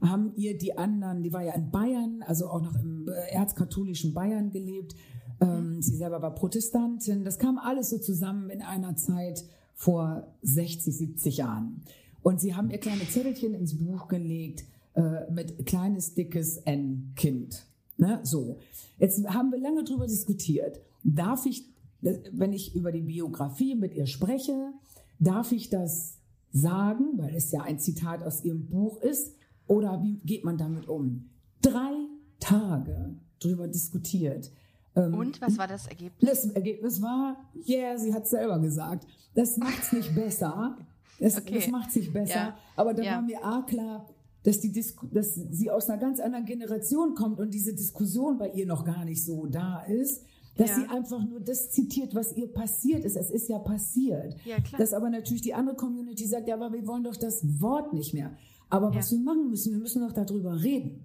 haben 0.00 0.32
ihr 0.36 0.56
die 0.56 0.78
anderen, 0.78 1.22
die 1.22 1.32
war 1.32 1.42
ja 1.42 1.52
in 1.54 1.70
Bayern, 1.70 2.22
also 2.22 2.48
auch 2.48 2.62
noch 2.62 2.74
im 2.76 3.08
äh, 3.08 3.34
erzkatholischen 3.34 4.14
Bayern 4.14 4.50
gelebt. 4.50 4.94
Ähm, 5.40 5.82
sie 5.82 5.96
selber 5.96 6.22
war 6.22 6.34
Protestantin. 6.34 7.24
Das 7.24 7.38
kam 7.38 7.58
alles 7.58 7.90
so 7.90 7.98
zusammen 7.98 8.48
in 8.50 8.62
einer 8.62 8.96
Zeit 8.96 9.44
vor 9.74 10.32
60, 10.42 10.96
70 10.96 11.36
Jahren. 11.38 11.82
Und 12.22 12.40
sie 12.40 12.54
haben 12.54 12.70
ihr 12.70 12.78
kleine 12.78 13.06
Zettelchen 13.06 13.54
ins 13.54 13.76
Buch 13.76 14.08
gelegt 14.08 14.64
äh, 14.94 15.30
mit 15.30 15.66
kleines, 15.66 16.14
dickes 16.14 16.56
N-Kind. 16.58 17.65
Ne? 17.96 18.20
So. 18.22 18.58
Jetzt 18.98 19.26
haben 19.28 19.50
wir 19.50 19.58
lange 19.58 19.84
drüber 19.84 20.06
diskutiert. 20.06 20.80
Darf 21.02 21.46
ich, 21.46 21.64
wenn 22.00 22.52
ich 22.52 22.74
über 22.74 22.92
die 22.92 23.02
Biografie 23.02 23.74
mit 23.74 23.94
ihr 23.94 24.06
spreche, 24.06 24.72
darf 25.18 25.52
ich 25.52 25.70
das 25.70 26.18
sagen, 26.52 27.18
weil 27.18 27.34
es 27.34 27.52
ja 27.52 27.62
ein 27.62 27.78
Zitat 27.78 28.22
aus 28.22 28.44
ihrem 28.44 28.66
Buch 28.66 29.00
ist, 29.00 29.34
oder 29.66 30.02
wie 30.02 30.18
geht 30.18 30.44
man 30.44 30.56
damit 30.56 30.88
um? 30.88 31.28
Drei 31.60 31.92
Tage 32.38 33.16
drüber 33.40 33.68
diskutiert. 33.68 34.50
Ähm, 34.94 35.14
Und 35.14 35.40
was 35.40 35.58
war 35.58 35.66
das 35.66 35.86
Ergebnis? 35.86 36.30
Das 36.30 36.50
Ergebnis 36.52 37.02
war, 37.02 37.36
ja, 37.64 37.78
yeah, 37.78 37.98
sie 37.98 38.14
hat 38.14 38.26
selber 38.26 38.58
gesagt. 38.58 39.06
Das 39.34 39.56
macht 39.56 39.82
es 39.82 39.92
nicht 39.92 40.14
besser. 40.14 40.78
Das, 41.18 41.36
okay. 41.36 41.56
das 41.56 41.68
macht 41.68 41.90
es 41.90 41.96
nicht 41.96 42.12
besser. 42.12 42.34
Ja. 42.34 42.58
Aber 42.76 42.94
da 42.94 43.02
ja. 43.02 43.12
war 43.16 43.22
mir 43.22 43.38
auch 43.42 43.66
klar, 43.66 44.06
dass, 44.46 44.60
die 44.60 44.70
Disku 44.70 45.06
dass 45.10 45.34
sie 45.34 45.70
aus 45.72 45.90
einer 45.90 45.98
ganz 45.98 46.20
anderen 46.20 46.44
Generation 46.44 47.16
kommt 47.16 47.40
und 47.40 47.52
diese 47.52 47.74
Diskussion 47.74 48.38
bei 48.38 48.50
ihr 48.50 48.64
noch 48.64 48.84
gar 48.84 49.04
nicht 49.04 49.24
so 49.24 49.46
da 49.46 49.80
ist. 49.80 50.22
Dass 50.56 50.70
ja. 50.70 50.76
sie 50.76 50.88
einfach 50.88 51.22
nur 51.22 51.40
das 51.40 51.70
zitiert, 51.70 52.14
was 52.14 52.34
ihr 52.34 52.46
passiert 52.46 53.04
ist. 53.04 53.16
Es 53.16 53.28
ist 53.28 53.48
ja 53.48 53.58
passiert. 53.58 54.36
Ja, 54.46 54.58
klar. 54.60 54.80
Dass 54.80 54.94
aber 54.94 55.10
natürlich 55.10 55.42
die 55.42 55.52
andere 55.52 55.76
Community 55.76 56.24
sagt, 56.26 56.48
ja, 56.48 56.54
aber 56.54 56.72
wir 56.72 56.86
wollen 56.86 57.02
doch 57.02 57.16
das 57.16 57.42
Wort 57.60 57.92
nicht 57.92 58.14
mehr. 58.14 58.30
Aber 58.70 58.94
was 58.94 59.10
wir 59.10 59.18
machen 59.18 59.50
müssen, 59.50 59.72
wir 59.72 59.80
müssen 59.80 60.00
doch 60.00 60.12
darüber 60.12 60.62
reden. 60.62 61.04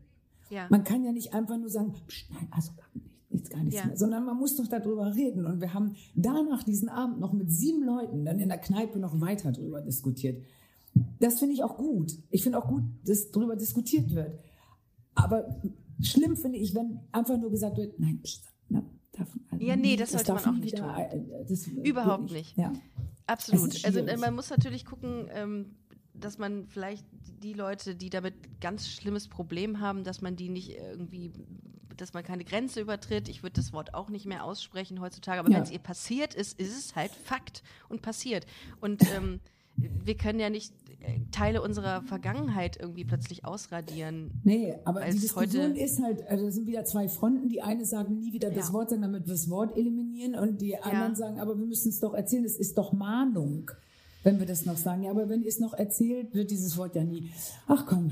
Man 0.69 0.84
kann 0.84 1.04
ja 1.04 1.12
nicht 1.12 1.34
einfach 1.34 1.58
nur 1.58 1.69
sagen, 1.69 1.95
nein, 2.30 2.47
also 2.51 2.71
nichts, 3.30 3.49
gar 3.49 3.63
nichts 3.63 3.80
ja. 3.80 3.88
mehr, 3.88 3.97
sondern 3.97 4.23
man 4.23 4.38
muss 4.38 4.56
doch 4.56 4.67
darüber 4.67 5.15
reden. 5.15 5.45
Und 5.45 5.62
wir 5.62 5.73
haben 5.73 5.95
danach 6.15 6.63
diesen 6.63 6.89
Abend 6.89 7.19
noch 7.19 7.34
mit 7.34 7.51
sieben 7.51 7.84
Leuten 7.84 8.23
dann 8.23 8.39
in 8.39 8.49
der 8.49 8.60
Kneipe 8.60 8.99
noch 8.99 9.19
weiter 9.19 9.51
darüber 9.51 9.82
diskutiert. 9.82 10.43
Das 11.19 11.39
finde 11.39 11.54
ich 11.54 11.63
auch 11.63 11.77
gut. 11.77 12.12
Ich 12.30 12.43
finde 12.43 12.58
auch 12.58 12.67
gut, 12.67 12.84
dass 13.06 13.32
darüber 13.32 13.56
diskutiert 13.56 14.13
wird. 14.13 14.39
Aber 15.15 15.62
schlimm 16.01 16.36
finde 16.36 16.58
ich, 16.58 16.73
wenn 16.75 16.99
einfach 17.12 17.38
nur 17.38 17.51
gesagt 17.51 17.77
wird, 17.77 17.99
nein, 17.99 18.19
pst, 18.21 18.43
ne, 18.69 18.84
darf, 19.12 19.30
also 19.49 19.65
ja, 19.65 19.75
nee, 19.75 19.95
das, 19.95 20.12
das 20.12 20.25
sollte 20.25 20.45
man 20.45 20.56
auch 20.56 20.63
nicht 20.63 20.77
tun. 20.77 20.89
Äh, 20.89 21.21
das 21.47 21.67
Überhaupt 21.67 22.23
nicht. 22.23 22.34
nicht. 22.34 22.58
Ja. 22.58 22.73
Absolut. 23.27 23.86
Also 23.86 23.99
äh, 23.99 24.17
man 24.17 24.36
muss 24.36 24.49
natürlich 24.49 24.86
gucken, 24.86 25.30
ähm, 25.34 25.75
dass 26.13 26.38
man 26.38 26.67
vielleicht 26.67 27.06
die 27.41 27.54
Leute, 27.54 27.95
die 27.95 28.10
damit 28.10 28.34
ganz 28.60 28.89
schlimmes 28.89 29.27
Problem 29.27 29.80
haben, 29.80 30.04
dass 30.04 30.21
man 30.21 30.36
die 30.36 30.49
nicht 30.49 30.71
irgendwie 30.71 31.32
dass 31.97 32.13
man 32.13 32.23
keine 32.23 32.43
Grenze 32.43 32.82
übertritt. 32.82 33.30
Ich 33.30 33.43
würde 33.43 33.54
das 33.54 33.73
Wort 33.73 33.93
auch 33.93 34.10
nicht 34.10 34.25
mehr 34.25 34.43
aussprechen 34.43 35.01
heutzutage, 35.01 35.39
aber 35.39 35.49
ja. 35.49 35.58
wenn 35.58 35.63
es 35.63 35.71
ihr 35.71 35.80
passiert 35.80 36.34
ist, 36.34 36.60
ist 36.60 36.77
es 36.77 36.95
halt 36.95 37.12
Fakt 37.12 37.62
und 37.89 38.01
passiert. 38.01 38.47
Und 38.80 39.04
ähm, 39.13 39.39
wir 40.04 40.15
können 40.15 40.39
ja 40.39 40.50
nicht 40.50 40.74
äh, 41.02 41.20
Teile 41.32 41.62
unserer 41.62 42.02
Vergangenheit 42.04 42.78
irgendwie 42.80 43.06
plötzlich 43.06 43.46
ausradieren. 43.46 44.32
Nee, 44.44 44.76
aber 44.86 45.02
die 45.06 45.20
Diskussion 45.20 45.76
ist 45.76 46.02
halt, 46.02 46.28
also 46.28 46.46
das 46.46 46.56
sind 46.56 46.67
wieder 46.67 46.86
zwei 46.86 47.08
Fronten. 47.08 47.50
Die 47.50 47.62
eine 47.62 47.86
sagen 47.86 48.20
nie 48.20 48.34
wieder 48.34 48.52
das 48.52 48.67
ja. 48.67 48.74
Wort 48.74 48.89
sagen, 48.89 49.02
damit 49.02 49.26
wir 49.26 49.34
das 49.34 49.50
Wort 49.50 49.76
eliminieren. 49.76 50.36
Und 50.36 50.62
die 50.62 50.78
anderen 50.78 51.13
ja. 51.13 51.15
sagen, 51.15 51.39
aber 51.39 51.58
wir 51.58 51.65
müssen 51.65 51.89
es 51.89 52.00
doch 52.00 52.13
erzählen, 52.13 52.46
es 52.46 52.58
ist 52.58 52.78
doch 52.78 52.94
Mahnung, 52.94 53.72
wenn 54.24 54.39
wir 54.39 54.46
das 54.46 54.65
noch 54.65 54.78
sagen. 54.78 55.04
Ja, 55.04 55.12
aber 55.12 55.30
wenn 55.30 55.41
ihr 55.41 55.50
es 55.50 55.60
noch 55.60 55.74
erzählt, 55.74 56.34
wird 56.34 56.52
dieses 56.52 56.78
Wort 56.78 56.96
ja 56.96 57.04
nie. 57.04 57.32
Ach 57.67 57.86
komm, 57.86 58.12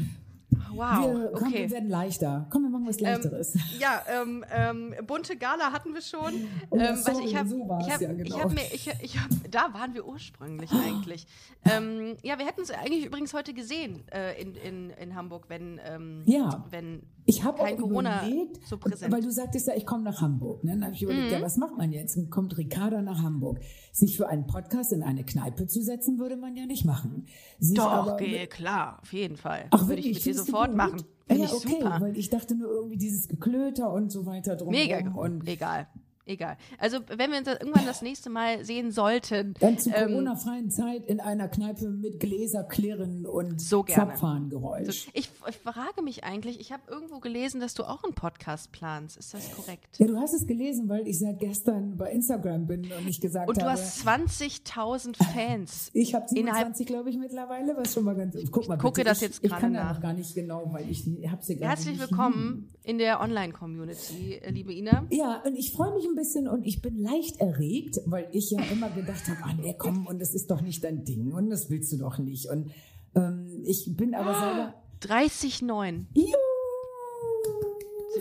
Wow, 0.52 0.80
wir, 0.80 1.32
komm, 1.34 1.48
okay. 1.48 1.64
wir 1.64 1.72
werden 1.72 1.90
leichter. 1.90 2.48
Komm, 2.50 2.64
wir 2.64 2.70
machen 2.70 2.88
was 2.88 2.98
ähm, 2.98 3.06
Leichteres. 3.06 3.56
Ähm, 3.56 3.62
ja, 3.80 4.04
ähm, 4.08 4.46
ähm, 4.52 5.06
bunte 5.06 5.38
Gala 5.38 5.72
hatten 5.72 5.94
wir 5.94 6.02
schon. 6.02 6.48
Oh, 6.70 6.78
ähm, 6.78 6.96
sorry, 6.98 7.26
ich 7.26 7.36
habe, 7.36 7.50
so 7.50 7.58
ich 7.58 7.92
habe, 7.92 8.04
ja, 8.04 8.14
genau. 8.14 8.24
ich 8.24 8.44
habe 8.44 8.54
mir, 8.54 8.74
ich, 8.74 8.92
ich 9.02 9.20
hab, 9.20 9.30
da 9.52 9.74
waren 9.74 9.94
wir 9.94 10.08
ursprünglich 10.08 10.72
eigentlich. 10.72 11.28
ähm, 11.66 12.16
ja, 12.24 12.38
wir 12.40 12.46
hätten 12.46 12.62
es 12.62 12.72
eigentlich 12.72 13.06
übrigens 13.06 13.34
heute 13.34 13.54
gesehen 13.54 14.04
äh, 14.12 14.42
in, 14.42 14.56
in, 14.56 14.90
in 14.92 15.16
Hamburg, 15.16 15.46
wenn, 15.50 15.80
ähm, 15.86 16.24
ja. 16.26 16.66
wenn 16.70 17.04
ich 17.30 17.44
habe 17.44 17.62
auch 17.62 17.78
Corona 17.78 18.28
überlegt, 18.28 18.68
so 18.68 18.78
präsent. 18.78 19.14
weil 19.14 19.22
du 19.22 19.32
sagtest 19.32 19.68
ja, 19.68 19.76
ich 19.76 19.86
komme 19.86 20.04
nach 20.04 20.20
Hamburg. 20.20 20.64
Ne? 20.64 20.72
Dann 20.72 20.86
habe 20.86 20.96
ich 20.96 21.04
überlegt, 21.04 21.28
mhm. 21.28 21.34
ja, 21.34 21.42
was 21.42 21.58
macht 21.58 21.78
man 21.78 21.92
jetzt? 21.92 22.18
Und 22.18 22.32
kommt 22.32 22.58
Ricarda 22.58 23.04
nach 23.04 23.22
Hamburg. 23.22 23.60
Sich 23.92 24.18
für 24.18 24.28
einen 24.28 24.48
Podcast 24.48 24.92
in 24.94 25.04
eine 25.04 25.24
Kneipe 25.24 25.68
zu 25.68 25.82
setzen, 25.84 26.18
würde 26.18 26.38
man 26.38 26.56
ja 26.56 26.66
nicht 26.66 26.86
machen. 26.86 27.28
Sich 27.60 27.78
Doch, 27.78 27.92
aber, 27.92 28.14
okay, 28.14 28.48
klar, 28.48 28.98
auf 29.02 29.14
jeden 29.14 29.38
Fall. 29.38 29.68
Ach, 29.70 29.88
würde 29.88 30.02
ich 30.02 30.16
mit 30.16 30.26
dir 30.26 30.34
sofort 30.46 30.76
machen. 30.76 31.04
Ja, 31.30 31.46
okay, 31.46 31.70
super. 31.70 31.98
weil 32.02 32.18
ich 32.18 32.30
dachte 32.30 32.56
nur 32.56 32.70
irgendwie 32.70 32.98
dieses 32.98 33.28
Geklöter 33.28 33.94
und 33.94 34.12
so 34.12 34.26
weiter 34.26 34.56
drum. 34.56 34.72
Mega 34.72 35.00
und 35.14 35.48
egal 35.48 35.88
egal. 36.30 36.58
Also 36.78 37.00
wenn 37.08 37.32
wir 37.32 37.40
uns 37.40 37.48
irgendwann 37.48 37.86
das 37.86 38.02
nächste 38.02 38.30
Mal 38.30 38.64
sehen 38.64 38.92
sollten. 38.92 39.56
Dann 39.60 39.78
zur 39.78 39.96
ähm, 39.96 40.10
Corona-freien 40.10 40.72
Zeit 40.72 41.06
in 41.08 41.20
einer 41.20 41.48
Kneipe 41.48 41.90
mit 41.90 42.20
Gläserklirren 42.20 43.26
und 43.26 43.60
so 43.60 43.84
Zapfhahngeräusch. 43.84 44.86
So, 45.06 45.12
ich, 45.14 45.30
ich, 45.48 45.58
frage 45.58 46.02
mich 46.02 46.24
eigentlich, 46.24 46.60
ich 46.60 46.72
habe 46.72 46.84
irgendwo 46.88 47.20
gelesen, 47.20 47.60
dass 47.60 47.74
du 47.74 47.84
auch 47.84 48.04
einen 48.04 48.14
Podcast 48.14 48.72
planst. 48.72 49.18
Ist 49.18 49.34
das 49.34 49.52
korrekt? 49.52 49.98
Ja, 49.98 50.08
du 50.08 50.18
hast 50.18 50.34
es 50.34 50.46
gelesen, 50.46 50.88
weil 50.88 51.08
ich 51.08 51.20
seit 51.20 51.40
gestern 51.40 51.98
bei 51.98 52.12
Instagram 52.12 52.68
bin 52.68 52.92
und 52.92 53.08
ich 53.08 53.20
gesagt 53.20 53.48
habe. 53.48 53.52
Und 53.52 53.62
du 53.62 53.66
hast 53.66 54.06
20.000 54.08 55.16
Fans. 55.34 55.90
Ich 56.00 56.14
habe 56.14 56.28
27, 56.28 56.86
glaube 56.86 57.10
ich, 57.10 57.18
mittlerweile, 57.18 57.76
was 57.76 57.94
schon 57.94 58.04
mal 58.04 58.16
ganz. 58.16 58.36
Guck 58.52 58.68
mal, 58.68 58.76
ich 58.76 58.82
gucke 58.82 59.02
bitte. 59.02 59.10
das 59.10 59.22
jetzt 59.22 59.42
gerade 59.42 59.54
nach. 59.54 59.58
Ich 59.58 59.62
kann 59.62 59.74
da 59.74 59.94
noch 59.94 60.02
gar 60.02 60.14
nicht 60.14 60.36
genau, 60.36 60.72
weil 60.72 60.90
ich 60.90 61.06
habe 61.30 61.44
sie 61.44 61.56
gerade 61.56 61.70
Herzlich 61.70 62.00
willkommen 62.00 62.70
in 62.84 62.98
der 62.98 63.20
Online-Community, 63.22 64.36
äh, 64.36 64.52
liebe 64.52 64.74
Ina. 64.74 65.06
Ja, 65.10 65.42
und 65.46 65.56
ich 65.56 65.72
freue 65.72 65.94
mich 65.94 66.06
ein 66.06 66.16
bisschen 66.20 66.48
und 66.48 66.66
ich 66.66 66.82
bin 66.82 66.98
leicht 66.98 67.40
erregt, 67.40 68.02
weil 68.06 68.28
ich 68.32 68.52
ja 68.52 68.62
immer 68.72 68.90
gedacht 68.90 69.28
habe, 69.28 69.40
ah 69.44 69.54
nee, 69.60 69.76
komm, 69.78 70.06
und 70.06 70.20
das 70.20 70.34
ist 70.34 70.52
doch 70.52 70.62
nicht 70.62 70.84
dein 70.84 71.06
Ding 71.06 71.32
und 71.32 71.50
das 71.50 71.70
willst 71.70 71.92
du 71.92 71.98
doch 71.98 72.18
nicht. 72.20 72.48
Und 72.50 72.72
ähm, 73.16 73.64
ich 73.66 73.96
bin 73.96 74.14
aber 74.14 74.32
oh, 74.32 74.40
selber... 74.40 74.74
30,9. 75.02 76.06
Juhu! 76.14 76.39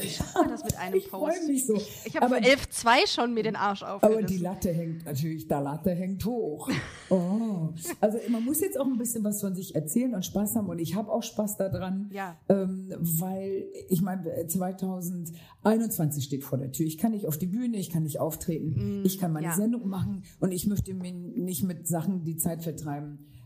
Wie 0.03 0.09
schafft 0.09 0.35
man 0.35 0.49
das 0.49 0.65
mit 0.65 0.79
einem 0.79 0.97
ich 0.97 1.11
Post? 1.11 1.47
Mich 1.47 1.67
so. 1.67 1.75
Ich, 1.75 2.07
ich 2.07 2.17
habe 2.17 2.29
für 2.29 2.41
11.2 2.41 3.07
schon 3.07 3.35
mir 3.35 3.43
den 3.43 3.57
Arsch 3.57 3.83
aufgerissen. 3.83 4.19
Aber 4.19 4.27
die 4.27 4.39
Latte 4.39 4.73
hängt 4.73 5.05
natürlich, 5.05 5.49
der 5.49 5.61
Latte 5.61 5.91
hängt 5.91 6.25
hoch. 6.25 6.71
Oh. 7.11 7.71
Also 8.03 8.19
man 8.29 8.45
muss 8.45 8.61
jetzt 8.61 8.79
auch 8.79 8.85
ein 8.85 8.99
bisschen 8.99 9.25
was 9.25 9.41
von 9.41 9.55
sich 9.55 9.75
erzählen 9.75 10.15
und 10.15 10.27
Spaß 10.27 10.57
haben 10.57 10.69
und 10.69 10.79
ich 10.79 10.95
habe 10.95 11.11
auch 11.11 11.23
Spaß 11.23 11.57
daran, 11.57 12.11
ja. 12.13 12.37
ähm, 12.51 12.93
weil 12.99 13.65
ich 13.89 14.03
meine, 14.03 14.47
2021 14.47 16.23
steht 16.23 16.45
vor 16.45 16.59
der 16.59 16.71
Tür. 16.71 16.87
Ich 16.87 16.99
kann 16.99 17.13
nicht 17.13 17.27
auf 17.27 17.39
die 17.39 17.47
Bühne, 17.47 17.79
ich 17.79 17.89
kann 17.89 18.03
nicht 18.03 18.21
auftreten, 18.21 19.01
mm, 19.01 19.07
ich 19.07 19.19
kann 19.19 19.33
meine 19.33 19.47
ja. 19.47 19.55
Sendung 19.55 19.89
machen 19.89 20.25
und 20.39 20.53
ich 20.53 20.67
möchte 20.67 20.93
mir 20.93 21.13
nicht 21.13 21.63
mit 21.63 21.89
Sachen 21.89 22.25
die 22.25 22.37
Zeit 22.37 22.63
vertreiben 22.63 23.21
äh, 23.21 23.38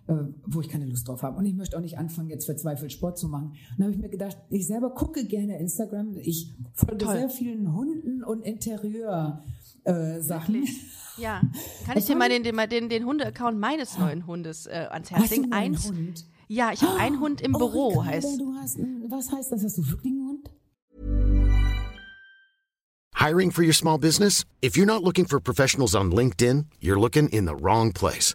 wo 0.46 0.60
ich 0.60 0.68
keine 0.68 0.86
Lust 0.86 1.08
drauf 1.08 1.22
habe. 1.22 1.36
Und 1.36 1.46
ich 1.46 1.54
möchte 1.54 1.76
auch 1.76 1.80
nicht 1.80 1.98
anfangen, 1.98 2.30
jetzt 2.30 2.46
verzweifelt 2.46 2.92
Sport 2.92 3.18
zu 3.18 3.28
machen. 3.28 3.48
Und 3.48 3.78
dann 3.78 3.86
habe 3.86 3.94
ich 3.94 4.00
mir 4.00 4.08
gedacht, 4.08 4.36
ich 4.50 4.66
selber 4.66 4.90
gucke 4.90 5.26
gerne 5.26 5.58
Instagram. 5.58 6.16
Ich 6.18 6.54
folge 6.74 7.04
Toll. 7.04 7.16
sehr 7.16 7.28
vielen 7.28 7.74
Hunden 7.74 8.22
und 8.24 8.42
Interieur. 8.42 9.42
Äh, 9.84 10.20
Sachen. 10.20 10.64
Ja. 11.18 11.42
Kann 11.84 11.98
ich 11.98 12.06
dir 12.06 12.16
mal 12.16 12.28
den, 12.28 12.42
den, 12.42 12.56
den, 12.70 12.88
den 12.88 13.04
Hunde-Account 13.04 13.58
meines 13.58 13.98
neuen 13.98 14.26
Hundes 14.26 14.66
äh, 14.66 14.86
ans 14.90 15.10
Herz 15.10 15.30
legen? 15.30 15.52
Eins. 15.52 15.88
Hund? 15.88 16.24
Ja, 16.48 16.70
ich 16.72 16.82
habe 16.82 16.98
einen 16.98 17.20
Hund 17.20 17.40
im 17.40 17.54
oh, 17.54 17.58
Büro. 17.58 17.88
Ricardo, 17.88 18.04
heißt. 18.04 18.40
Du 18.40 18.54
hast, 18.54 18.78
was 19.08 19.32
heißt 19.32 19.52
das? 19.52 19.64
Hast 19.64 19.78
du 19.78 19.88
wirklich 19.88 20.12
einen 20.12 20.28
Hund? 20.28 20.50
Hiring 23.14 23.50
for 23.50 23.64
your 23.64 23.72
small 23.72 23.98
business? 23.98 24.44
If 24.62 24.76
you're 24.76 24.86
not 24.86 25.02
looking 25.02 25.26
for 25.26 25.40
professionals 25.40 25.94
on 25.94 26.12
LinkedIn, 26.12 26.66
you're 26.80 26.98
looking 26.98 27.28
in 27.28 27.46
the 27.46 27.54
wrong 27.54 27.92
place. 27.92 28.34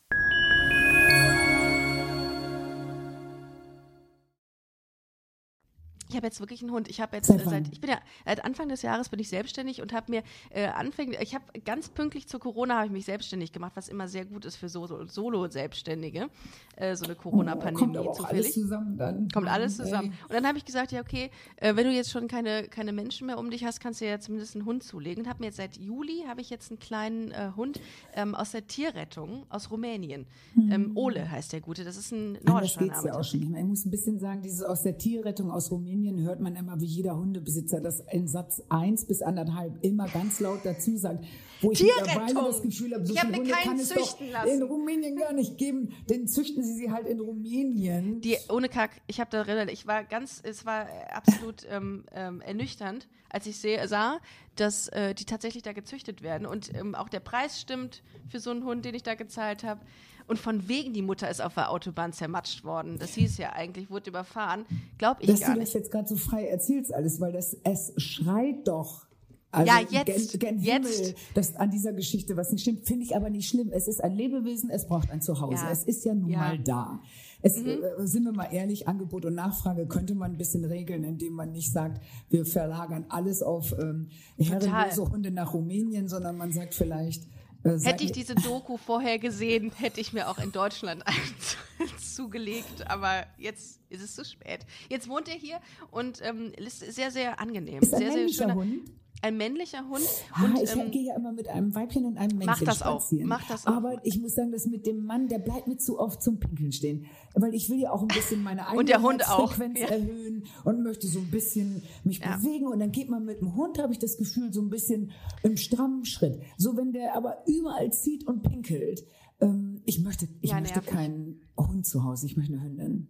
Ich 6.11 6.17
habe 6.17 6.27
jetzt 6.27 6.41
wirklich 6.41 6.61
einen 6.61 6.71
Hund. 6.71 6.89
Ich 6.89 6.99
habe 6.99 7.15
jetzt 7.15 7.27
Seit 7.27 7.41
äh, 7.41 7.49
seit 7.49 7.67
ich 7.71 7.79
bin 7.79 7.89
ja 7.89 7.99
seit 8.25 8.43
Anfang 8.43 8.67
des 8.67 8.81
Jahres 8.81 9.07
bin 9.09 9.19
ich 9.19 9.29
selbstständig 9.29 9.81
und 9.81 9.93
habe 9.93 10.11
mir 10.11 10.23
äh, 10.49 10.67
anfänglich 10.67 11.19
ich 11.21 11.33
habe 11.33 11.45
ganz 11.63 11.87
pünktlich 11.89 12.27
zu 12.27 12.37
Corona 12.37 12.75
habe 12.75 12.87
ich 12.87 12.91
mich 12.91 13.05
selbstständig 13.05 13.53
gemacht, 13.53 13.71
was 13.75 13.87
immer 13.87 14.07
sehr 14.07 14.25
gut 14.25 14.43
ist 14.45 14.57
für 14.57 14.67
so 14.67 15.05
Solo 15.07 15.47
Selbstständige. 15.47 16.29
Äh, 16.75 16.95
so 16.95 17.05
eine 17.05 17.15
Corona 17.15 17.53
kommt 17.53 17.63
Pandemie 17.63 17.97
aber 17.97 18.09
auch 18.09 18.17
zufällig. 18.17 18.45
alles 18.45 18.53
zusammen 18.53 18.97
dann. 18.97 19.29
Kommt 19.29 19.47
alles 19.47 19.79
Ey. 19.79 19.85
zusammen. 19.85 20.13
Und 20.27 20.33
dann 20.33 20.45
habe 20.45 20.57
ich 20.57 20.65
gesagt, 20.65 20.91
ja, 20.91 20.99
okay, 21.01 21.31
äh, 21.57 21.75
wenn 21.75 21.85
du 21.85 21.91
jetzt 21.91 22.11
schon 22.11 22.27
keine, 22.27 22.67
keine 22.67 22.91
Menschen 22.91 23.27
mehr 23.27 23.37
um 23.37 23.49
dich 23.49 23.63
hast, 23.63 23.79
kannst 23.79 24.01
du 24.01 24.05
ja 24.05 24.19
zumindest 24.19 24.55
einen 24.55 24.65
Hund 24.65 24.83
zulegen. 24.83 25.23
Und 25.23 25.29
habe 25.29 25.39
mir 25.39 25.47
jetzt 25.47 25.57
seit 25.57 25.77
Juli 25.77 26.23
habe 26.27 26.41
ich 26.41 26.49
jetzt 26.49 26.71
einen 26.71 26.79
kleinen 26.79 27.31
äh, 27.31 27.51
Hund 27.55 27.79
ähm, 28.15 28.35
aus 28.35 28.51
der 28.51 28.67
Tierrettung 28.67 29.45
aus 29.49 29.71
Rumänien. 29.71 30.25
Ähm, 30.57 30.91
Ole 30.95 31.29
heißt 31.29 31.53
der 31.53 31.61
Gute. 31.61 31.83
Das 31.83 31.95
ist 31.97 32.11
ein 32.11 32.37
nordischer 32.43 32.81
geht's 32.81 33.03
ja 33.03 33.11
Name. 33.11 33.19
auch 33.19 33.23
schon. 33.23 33.41
Ich 33.41 33.63
muss 33.63 33.85
ein 33.85 33.91
bisschen 33.91 34.19
sagen, 34.19 34.41
dieses 34.41 34.63
aus 34.63 34.81
der 34.83 34.97
Tierrettung 34.97 35.51
aus 35.51 35.71
Rumänien 35.71 36.00
hört 36.23 36.39
man 36.39 36.55
immer, 36.55 36.79
wie 36.79 36.85
jeder 36.85 37.15
Hundebesitzer 37.15 37.81
das 37.81 38.03
in 38.11 38.27
Satz 38.27 38.61
1 38.69 39.05
bis 39.05 39.21
anderthalb 39.21 39.83
immer 39.83 40.07
ganz 40.07 40.39
laut 40.39 40.59
dazu 40.63 40.97
sagt. 40.97 41.23
Wo 41.61 41.71
ich 41.71 41.83
mittlerweile 41.83 42.33
das 42.33 42.61
Gefühl 42.61 42.93
habe, 42.95 43.05
so 43.05 43.13
Ich 43.13 43.19
viele 43.19 43.37
Hunde 43.37 43.51
keinen 43.51 43.63
kann 43.63 43.79
es 43.79 43.89
doch 43.89 44.19
lassen. 44.19 44.49
in 44.49 44.63
Rumänien 44.63 45.15
gar 45.15 45.31
nicht 45.31 45.57
geben. 45.57 45.93
Denn 46.09 46.27
züchten 46.27 46.63
sie 46.63 46.73
sie 46.73 46.91
halt 46.91 47.07
in 47.07 47.19
Rumänien. 47.19 48.19
Die, 48.21 48.37
ohne 48.49 48.67
Kack, 48.67 49.01
ich 49.07 49.19
habe 49.19 49.29
da 49.29 49.43
relativ, 49.43 49.73
ich 49.73 49.87
war 49.87 50.03
ganz, 50.03 50.41
es 50.43 50.65
war 50.65 50.87
absolut 51.13 51.65
ähm, 51.69 52.05
ähm, 52.13 52.41
ernüchternd, 52.41 53.07
als 53.29 53.45
ich 53.45 53.57
seh, 53.57 53.85
sah, 53.85 54.19
dass 54.55 54.87
äh, 54.89 55.13
die 55.13 55.25
tatsächlich 55.25 55.63
da 55.63 55.73
gezüchtet 55.73 56.23
werden 56.23 56.47
und 56.47 56.73
ähm, 56.73 56.95
auch 56.95 57.09
der 57.09 57.19
Preis 57.19 57.61
stimmt 57.61 58.01
für 58.27 58.39
so 58.39 58.49
einen 58.49 58.65
Hund, 58.65 58.83
den 58.83 58.95
ich 58.95 59.03
da 59.03 59.13
gezahlt 59.15 59.63
habe. 59.63 59.81
Und 60.27 60.39
von 60.39 60.67
wegen 60.67 60.93
die 60.93 61.01
Mutter 61.01 61.29
ist 61.29 61.41
auf 61.41 61.53
der 61.55 61.69
Autobahn 61.71 62.13
zermatscht 62.13 62.63
worden. 62.63 62.97
Das 62.99 63.13
hieß 63.15 63.37
ja 63.37 63.53
eigentlich, 63.53 63.89
wurde 63.89 64.09
überfahren. 64.09 64.65
Glaub 64.97 65.17
ich 65.19 65.27
dass 65.27 65.41
gar 65.41 65.53
du 65.53 65.59
nicht. 65.59 65.67
das 65.69 65.73
jetzt 65.73 65.91
gerade 65.91 66.07
so 66.07 66.15
frei 66.15 66.47
erzählst 66.47 66.93
alles, 66.93 67.19
weil 67.19 67.31
das 67.33 67.55
es 67.63 67.93
schreit 67.97 68.67
doch. 68.67 69.05
Also 69.53 69.67
Ja, 69.69 69.79
jetzt, 70.05 70.39
gen, 70.39 70.61
gen 70.61 70.63
jetzt. 70.63 70.97
Himmel, 70.99 71.15
dass 71.33 71.55
an 71.57 71.71
dieser 71.71 71.91
Geschichte 71.91 72.37
was 72.37 72.51
nicht 72.53 72.61
stimmt, 72.61 72.85
finde 72.87 73.03
ich 73.03 73.15
aber 73.17 73.29
nicht 73.29 73.49
schlimm. 73.49 73.69
Es 73.73 73.89
ist 73.89 74.01
ein 74.01 74.15
Lebewesen, 74.15 74.69
es 74.69 74.87
braucht 74.87 75.11
ein 75.11 75.21
Zuhause. 75.21 75.65
Ja. 75.65 75.71
Es 75.71 75.83
ist 75.83 76.05
ja 76.05 76.13
nun 76.13 76.29
Ja. 76.29 76.37
Mhm. 76.37 76.43
mal 76.45 76.59
da. 76.59 76.99
Es, 77.43 77.57
äh, 77.57 77.79
sind 78.03 78.23
wir 78.23 78.31
mal 78.33 78.47
ehrlich, 78.53 78.87
Angebot 78.87 79.25
und 79.25 79.33
Nachfrage 79.35 79.87
könnte 79.87 80.13
man 80.15 80.31
ein 80.33 80.37
bisschen 80.37 80.63
regeln, 80.63 81.03
indem 81.03 81.33
man 81.33 81.51
nicht 81.51 81.73
sagt, 81.73 81.99
wir 82.29 82.45
verlagern 82.45 83.05
alles 83.09 83.41
auf 83.41 83.73
ähm, 83.77 84.07
herrenlose 84.37 85.11
Hunde 85.11 85.31
nach 85.31 85.53
Rumänien, 85.53 86.07
sondern 86.07 86.37
man 86.37 86.51
sagt 86.53 86.73
vielleicht, 86.75 87.27
Hätte 87.63 88.03
ich 88.03 88.11
diese 88.11 88.35
Doku 88.35 88.77
vorher 88.77 89.19
gesehen, 89.19 89.71
hätte 89.71 90.01
ich 90.01 90.13
mir 90.13 90.29
auch 90.29 90.39
in 90.39 90.51
Deutschland 90.51 91.05
einen 91.05 91.89
zugelegt. 91.99 92.89
Aber 92.89 93.25
jetzt 93.37 93.79
ist 93.89 94.01
es 94.01 94.15
zu 94.15 94.25
spät. 94.25 94.65
Jetzt 94.89 95.07
wohnt 95.07 95.27
er 95.27 95.35
hier 95.35 95.59
und 95.91 96.21
ähm, 96.23 96.51
ist 96.57 96.79
sehr, 96.79 97.11
sehr 97.11 97.39
angenehm. 97.39 97.81
ist 97.81 97.93
ein 97.93 97.99
sehr, 97.99 98.11
sehr 98.11 98.29
schöner, 98.29 98.55
Hund? 98.55 98.89
Ein 99.23 99.37
männlicher 99.37 99.87
Hund. 99.87 100.01
Ah, 100.33 100.45
und, 100.45 100.57
ich 100.63 100.71
ähm, 100.75 100.89
gehe 100.89 101.03
ja 101.03 101.15
immer 101.15 101.31
mit 101.31 101.47
einem 101.47 101.75
Weibchen 101.75 102.05
und 102.05 102.17
einem 102.17 102.39
Männchen 102.39 102.65
das 102.65 102.81
auch, 102.81 103.01
spazieren. 103.01 103.27
mach 103.27 103.47
das 103.47 103.67
auch. 103.67 103.73
Aber 103.73 104.03
ich 104.03 104.19
muss 104.19 104.33
sagen, 104.33 104.51
das 104.51 104.65
mit 104.65 104.87
dem 104.87 105.05
Mann, 105.05 105.27
der 105.27 105.37
bleibt 105.37 105.67
mir 105.67 105.77
zu 105.77 105.99
oft 105.99 106.23
zum 106.23 106.39
Pinkeln 106.39 106.71
stehen. 106.71 107.05
Weil 107.35 107.53
ich 107.53 107.69
will 107.69 107.79
ja 107.79 107.91
auch 107.91 108.01
ein 108.01 108.07
bisschen 108.07 108.41
meine 108.41 108.63
eigene 108.65 108.79
Und 108.79 108.89
der 108.89 109.01
Hund 109.03 109.27
auch, 109.29 109.51
Herzfrequenz 109.51 109.79
ja. 109.79 109.87
erhöhen 109.89 110.45
und 110.63 110.81
möchte 110.83 111.05
so 111.07 111.19
ein 111.19 111.29
bisschen 111.29 111.83
mich 112.03 112.17
Ja. 112.19 112.37
bewegen. 112.37 112.65
Und 112.67 112.79
dann 112.79 112.91
geht 112.91 113.09
man 113.09 113.23
mit 113.23 113.41
dem 113.41 113.55
Hund, 113.55 113.77
habe 113.77 113.93
ich 113.93 113.99
das 113.99 114.17
Gefühl, 114.17 114.51
so 114.51 114.61
ein 114.61 114.69
bisschen 114.69 115.11
im 115.43 115.55
strammen 115.55 116.03
Schritt. 116.05 116.41
So, 116.57 116.75
wenn 116.75 116.91
der 116.91 117.15
aber 117.15 117.43
überall 117.47 117.93
zieht 117.93 118.25
und 118.27 118.41
pinkelt. 118.41 119.03
Ähm, 119.39 119.81
ich 119.85 119.99
möchte, 119.99 120.27
ich 120.41 120.49
Ja, 120.49 120.59
möchte 120.59 120.79
nervig. 120.79 120.93
keinen 120.93 121.41
Hund 121.57 121.85
zu 121.85 122.03
Hause, 122.03 122.25
ich 122.25 122.37
möchte 122.37 122.53
eine 122.53 122.63
Hündin. 122.63 123.07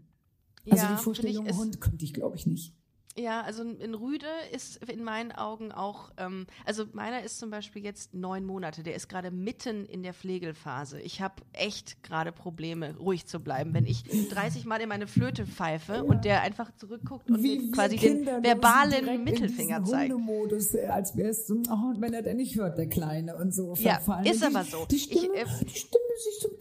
Also 0.70 0.86
die 0.88 1.02
Vorstellung 1.02 1.48
Hund 1.58 1.80
könnte 1.82 2.04
ich, 2.06 2.14
glaube 2.14 2.36
ich, 2.36 2.46
nicht. 2.46 2.76
Ja, 3.18 3.42
also 3.42 3.64
in 3.64 3.94
Rüde 3.94 4.28
ist 4.54 4.78
in 4.90 5.04
meinen 5.04 5.32
Augen 5.32 5.72
auch, 5.72 6.12
ähm, 6.18 6.48
also 6.66 6.86
meiner 6.94 7.24
ist 7.24 7.40
zum 7.40 7.50
Beispiel 7.50 7.84
jetzt 7.84 8.14
neun 8.14 8.46
Monate, 8.46 8.84
der 8.84 8.96
ist 8.96 9.10
gerade 9.10 9.32
mitten 9.32 9.86
in 9.86 10.02
der 10.02 10.14
Pflegelphase. 10.14 11.00
Ich 11.02 11.22
habe 11.22 11.36
echt 11.52 12.02
gerade 12.04 12.32
Probleme, 12.32 12.96
ruhig 12.98 13.26
zu 13.26 13.40
bleiben, 13.40 13.74
wenn 13.74 13.86
ich 13.86 14.04
30 14.30 14.66
Mal 14.66 14.80
in 14.82 14.90
meine 14.90 15.08
Flöte 15.08 15.46
pfeife 15.46 16.04
und 16.04 16.24
der 16.24 16.42
einfach 16.42 16.74
zurückguckt 16.76 17.30
und 17.30 17.42
mir 17.42 17.62
wir 17.62 17.72
quasi 17.72 17.98
den 17.98 18.18
Kinder, 18.18 18.38
wir 18.42 18.52
verbalen 18.52 19.24
Mittelfinger 19.24 19.78
in 19.78 19.86
zeigt. 19.86 20.14
Hundemodus, 20.14 20.74
äh, 20.76 20.86
als 20.88 21.16
wäre 21.18 21.30
es 21.30 21.48
so, 21.48 21.62
oh, 21.70 21.94
wenn 21.98 22.14
er 22.14 22.22
denn 22.22 22.38
nicht 22.38 22.56
hört, 22.56 22.78
der 22.78 22.88
Kleine 22.88 23.36
und 23.36 23.54
so 23.54 23.74
Ja, 23.76 23.98
ist 24.24 24.42
die, 24.42 24.46
aber 24.46 24.64
so. 24.64 24.86
Die 24.90 24.96
Ich, 24.96 25.04
Stimme, 25.04 25.36
äh, 25.36 25.46
die 25.66 25.78
Stimme 25.78 26.02
sich 26.24 26.40
so 26.40 26.50
ein 26.50 26.58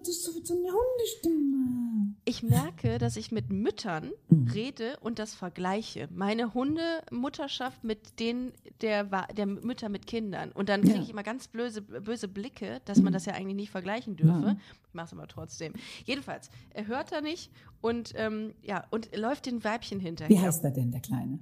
das 0.00 0.08
ist 0.08 0.24
so 0.24 0.34
wie 0.34 0.44
so 0.44 0.54
eine 0.54 0.68
Hundestimme. 0.72 2.14
Ich 2.24 2.42
merke, 2.42 2.98
dass 2.98 3.16
ich 3.16 3.30
mit 3.32 3.50
Müttern 3.50 4.10
Mhm. 4.28 4.48
rede 4.48 4.98
und 5.00 5.18
das 5.18 5.34
vergleiche. 5.34 6.08
Meine 6.12 6.54
Hundemutterschaft 6.54 7.84
mit 7.84 8.18
denen 8.20 8.52
der, 8.80 9.04
der 9.04 9.46
Mütter 9.46 9.88
mit 9.88 10.06
Kindern. 10.06 10.52
Und 10.52 10.68
dann 10.68 10.82
kriege 10.82 10.96
Ja. 10.96 11.02
ich 11.02 11.10
immer 11.10 11.22
ganz 11.22 11.48
böse, 11.48 11.82
böse 11.82 12.28
Blicke, 12.28 12.80
dass 12.84 13.00
man 13.00 13.12
das 13.12 13.26
ja 13.26 13.34
eigentlich 13.34 13.56
nicht 13.56 13.70
vergleichen 13.70 14.16
dürfe. 14.16 14.46
Ja. 14.46 14.56
Ich 14.88 14.94
mache 14.94 15.06
es 15.06 15.12
aber 15.12 15.28
trotzdem. 15.28 15.72
Jedenfalls, 16.04 16.50
er 16.70 16.86
hört 16.86 17.12
da 17.12 17.20
nicht 17.20 17.50
und, 17.80 18.12
ähm, 18.16 18.54
ja, 18.62 18.86
und 18.90 19.14
läuft 19.16 19.46
den 19.46 19.62
Weibchen 19.64 20.00
hinterher. 20.00 20.34
Wie 20.36 20.40
heißt 20.40 20.64
er 20.64 20.70
denn, 20.72 20.90
der 20.90 21.00
Kleine? 21.00 21.38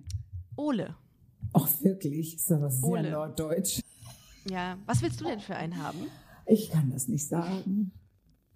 Ole. 0.56 0.94
Ach, 1.52 1.68
wirklich? 1.82 2.34
Ist 2.34 2.50
aber 2.52 2.70
sehr 2.70 2.88
Ole. 2.88 3.10
norddeutsch. 3.10 3.80
Ja, 4.50 4.76
was 4.86 5.02
willst 5.02 5.20
du 5.20 5.24
denn 5.24 5.40
für 5.40 5.56
einen 5.56 5.82
haben? 5.82 5.98
Ich 6.46 6.70
kann 6.70 6.90
das 6.90 7.08
nicht 7.08 7.26
sagen. 7.26 7.92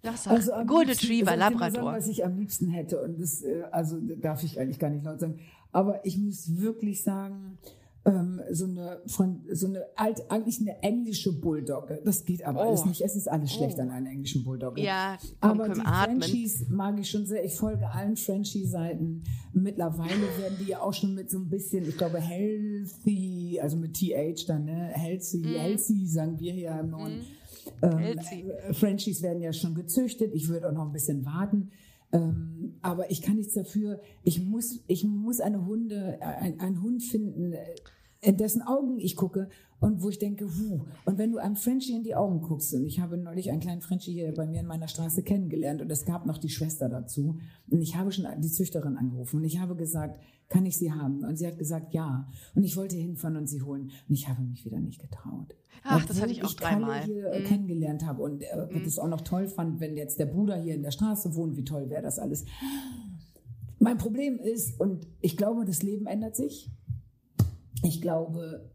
Das 0.03 0.25
sag, 0.25 0.33
Also 0.33 0.51
Golden 0.67 0.89
Retriever, 0.91 1.35
Labrador. 1.37 1.71
Sagen, 1.83 1.97
was 1.97 2.07
ich 2.09 2.25
am 2.25 2.37
liebsten 2.37 2.67
hätte. 2.69 3.01
Und 3.01 3.19
das, 3.21 3.41
äh, 3.41 3.63
also 3.71 3.97
darf 4.21 4.43
ich 4.43 4.59
eigentlich 4.59 4.77
gar 4.79 4.89
nicht 4.89 5.05
laut 5.05 5.19
sagen. 5.21 5.39
Aber 5.71 6.05
ich 6.05 6.17
muss 6.17 6.57
wirklich 6.57 7.01
sagen, 7.03 7.57
ähm, 8.05 8.41
so 8.51 8.65
eine 8.65 8.99
von 9.07 9.45
so 9.49 9.67
eine 9.67 9.85
alt, 9.95 10.29
eigentlich 10.29 10.59
eine 10.59 10.77
englische 10.83 11.31
Bulldogge. 11.39 12.01
Das 12.03 12.25
geht 12.25 12.43
aber 12.45 12.59
Oh. 12.59 12.67
alles 12.67 12.83
nicht. 12.85 12.99
Es 12.99 13.15
ist 13.15 13.29
alles 13.31 13.53
schlecht 13.53 13.77
Oh. 13.77 13.81
an 13.81 13.91
einer 13.91 14.09
englischen 14.09 14.43
Bulldogge. 14.43 14.81
Ja, 14.81 15.17
aber 15.39 15.69
die 15.69 15.79
atmen. 15.79 16.21
Frenchies 16.21 16.67
mag 16.67 16.99
ich 16.99 17.09
schon 17.09 17.25
sehr. 17.25 17.45
Ich 17.45 17.55
folge 17.55 17.87
allen 17.89 18.17
Frenchie-Seiten. 18.17 19.23
Mittlerweile 19.53 20.19
werden 20.37 20.57
die 20.59 20.71
ja 20.71 20.81
auch 20.81 20.93
schon 20.93 21.15
mit 21.15 21.31
so 21.31 21.39
ein 21.39 21.47
bisschen, 21.49 21.87
ich 21.87 21.97
glaube, 21.97 22.19
healthy, 22.19 23.57
also 23.61 23.77
mit 23.77 23.93
TH 23.93 24.47
dann, 24.47 24.65
ne? 24.65 24.89
Healthy, 24.93 25.43
healthy, 25.57 26.05
sagen 26.05 26.37
wir 26.41 26.51
hier 26.51 26.77
im 26.77 26.89
Norden. 26.89 27.21
Ähm, 27.81 27.99
äh, 27.99 28.73
Frenchies 28.73 29.21
werden 29.21 29.41
ja 29.41 29.53
schon 29.53 29.75
gezüchtet. 29.75 30.33
Ich 30.33 30.49
würde 30.49 30.69
auch 30.69 30.73
noch 30.73 30.85
ein 30.85 30.91
bisschen 30.91 31.25
warten. 31.25 31.71
Ähm, 32.11 32.75
aber 32.81 33.09
ich 33.09 33.21
kann 33.21 33.37
nichts 33.37 33.53
dafür. 33.53 33.99
Ich 34.23 34.39
muss, 34.43 34.83
ich 34.87 35.03
muss 35.03 35.39
eine 35.39 35.65
Hunde, 35.65 36.19
ein, 36.21 36.59
einen 36.59 36.81
Hund 36.81 37.03
finden, 37.03 37.53
äh, 37.53 37.75
in 38.23 38.37
dessen 38.37 38.61
Augen 38.61 38.99
ich 38.99 39.15
gucke 39.15 39.49
und 39.79 40.01
wo 40.01 40.09
ich 40.09 40.17
denke, 40.17 40.45
huh. 40.45 40.81
Und 41.05 41.17
wenn 41.17 41.31
du 41.31 41.39
einem 41.39 41.57
Frenchie 41.57 41.93
in 41.95 42.03
die 42.03 42.15
Augen 42.15 42.41
guckst, 42.41 42.73
und 42.73 42.85
ich 42.85 42.99
habe 43.01 43.17
neulich 43.17 43.51
einen 43.51 43.59
kleinen 43.59 43.81
Frenchie 43.81 44.13
hier 44.13 44.33
bei 44.33 44.45
mir 44.47 44.61
in 44.61 44.65
meiner 44.65 44.87
Straße 44.87 45.23
kennengelernt 45.23 45.81
und 45.81 45.91
es 45.91 46.05
gab 46.05 46.25
noch 46.25 46.37
die 46.37 46.49
Schwester 46.49 46.87
dazu. 46.87 47.37
Und 47.69 47.81
ich 47.81 47.95
habe 47.97 48.11
schon 48.11 48.25
die 48.39 48.49
Züchterin 48.51 48.95
angerufen 48.97 49.37
und 49.37 49.43
ich 49.43 49.59
habe 49.59 49.75
gesagt, 49.75 50.21
kann 50.47 50.65
ich 50.65 50.77
sie 50.77 50.91
haben? 50.93 51.23
Und 51.25 51.35
sie 51.37 51.47
hat 51.47 51.57
gesagt, 51.57 51.93
ja. 51.93 52.27
Und 52.55 52.63
ich 52.63 52.77
wollte 52.77 52.95
hinfahren 52.95 53.35
und 53.35 53.47
sie 53.47 53.61
holen. 53.61 53.91
Und 54.07 54.13
ich 54.15 54.27
habe 54.29 54.41
mich 54.43 54.63
wieder 54.65 54.79
nicht 54.79 55.01
getraut. 55.01 55.55
Ach, 55.83 55.99
das 56.05 56.11
Obwohl 56.11 56.21
hatte 56.21 56.31
ich 56.31 56.43
auch 56.45 56.55
Kalle 56.55 56.85
dreimal. 56.85 57.03
hier 57.03 57.25
äh, 57.31 57.39
Mhm. 57.41 57.43
kennengelernt 57.45 58.05
habe 58.05 58.21
und 58.21 58.41
äh, 58.41 58.83
das 58.85 58.99
auch 58.99 59.07
noch 59.09 59.21
toll 59.21 59.47
fand, 59.47 59.81
wenn 59.81 59.97
jetzt 59.97 60.17
der 60.17 60.27
Bruder 60.27 60.55
hier 60.55 60.75
in 60.75 60.83
der 60.83 60.91
Straße 60.91 61.35
wohnt, 61.35 61.57
wie 61.57 61.65
toll 61.65 61.89
wäre 61.89 62.03
das 62.03 62.19
alles. 62.19 62.45
Mein 63.79 63.97
Problem 63.97 64.39
ist, 64.39 64.79
und 64.79 65.07
ich 65.19 65.35
glaube, 65.35 65.65
das 65.65 65.83
Leben 65.83 66.05
ändert 66.05 66.37
sich. 66.37 66.71
Ich 67.83 68.01
glaube, 68.01 68.69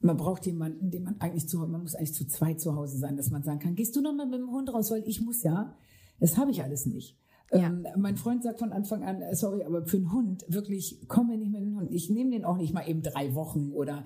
man 0.00 0.16
braucht 0.16 0.44
jemanden, 0.46 0.90
den 0.90 1.04
man 1.04 1.20
eigentlich 1.20 1.48
zu, 1.48 1.58
man 1.58 1.80
muss 1.82 1.94
eigentlich 1.94 2.14
zu 2.14 2.26
zweit 2.26 2.60
zu 2.60 2.76
Hause 2.76 2.98
sein, 2.98 3.16
dass 3.16 3.30
man 3.30 3.42
sagen 3.42 3.58
kann, 3.58 3.74
gehst 3.74 3.96
du 3.96 4.00
noch 4.02 4.14
mal 4.14 4.26
mit 4.26 4.38
dem 4.38 4.50
Hund 4.50 4.72
raus, 4.72 4.90
weil 4.90 5.02
ich 5.06 5.20
muss 5.22 5.42
ja. 5.42 5.74
Das 6.20 6.36
habe 6.36 6.50
ich 6.50 6.62
alles 6.62 6.86
nicht. 6.86 7.18
Ja. 7.52 7.66
Ähm, 7.68 7.86
mein 7.96 8.16
Freund 8.16 8.42
sagt 8.42 8.58
von 8.58 8.72
Anfang 8.72 9.02
an, 9.04 9.20
äh, 9.22 9.34
sorry, 9.34 9.64
aber 9.64 9.86
für 9.86 9.96
einen 9.98 10.12
Hund 10.12 10.44
wirklich, 10.48 10.98
komm 11.08 11.28
mir 11.28 11.36
nicht 11.38 11.52
mit 11.52 11.60
dem 11.62 11.76
Hund. 11.76 11.90
Ich 11.92 12.10
nehme 12.10 12.30
den 12.30 12.44
auch 12.44 12.56
nicht 12.56 12.72
mal 12.74 12.88
eben 12.88 13.02
drei 13.02 13.34
Wochen 13.34 13.70
oder, 13.72 14.04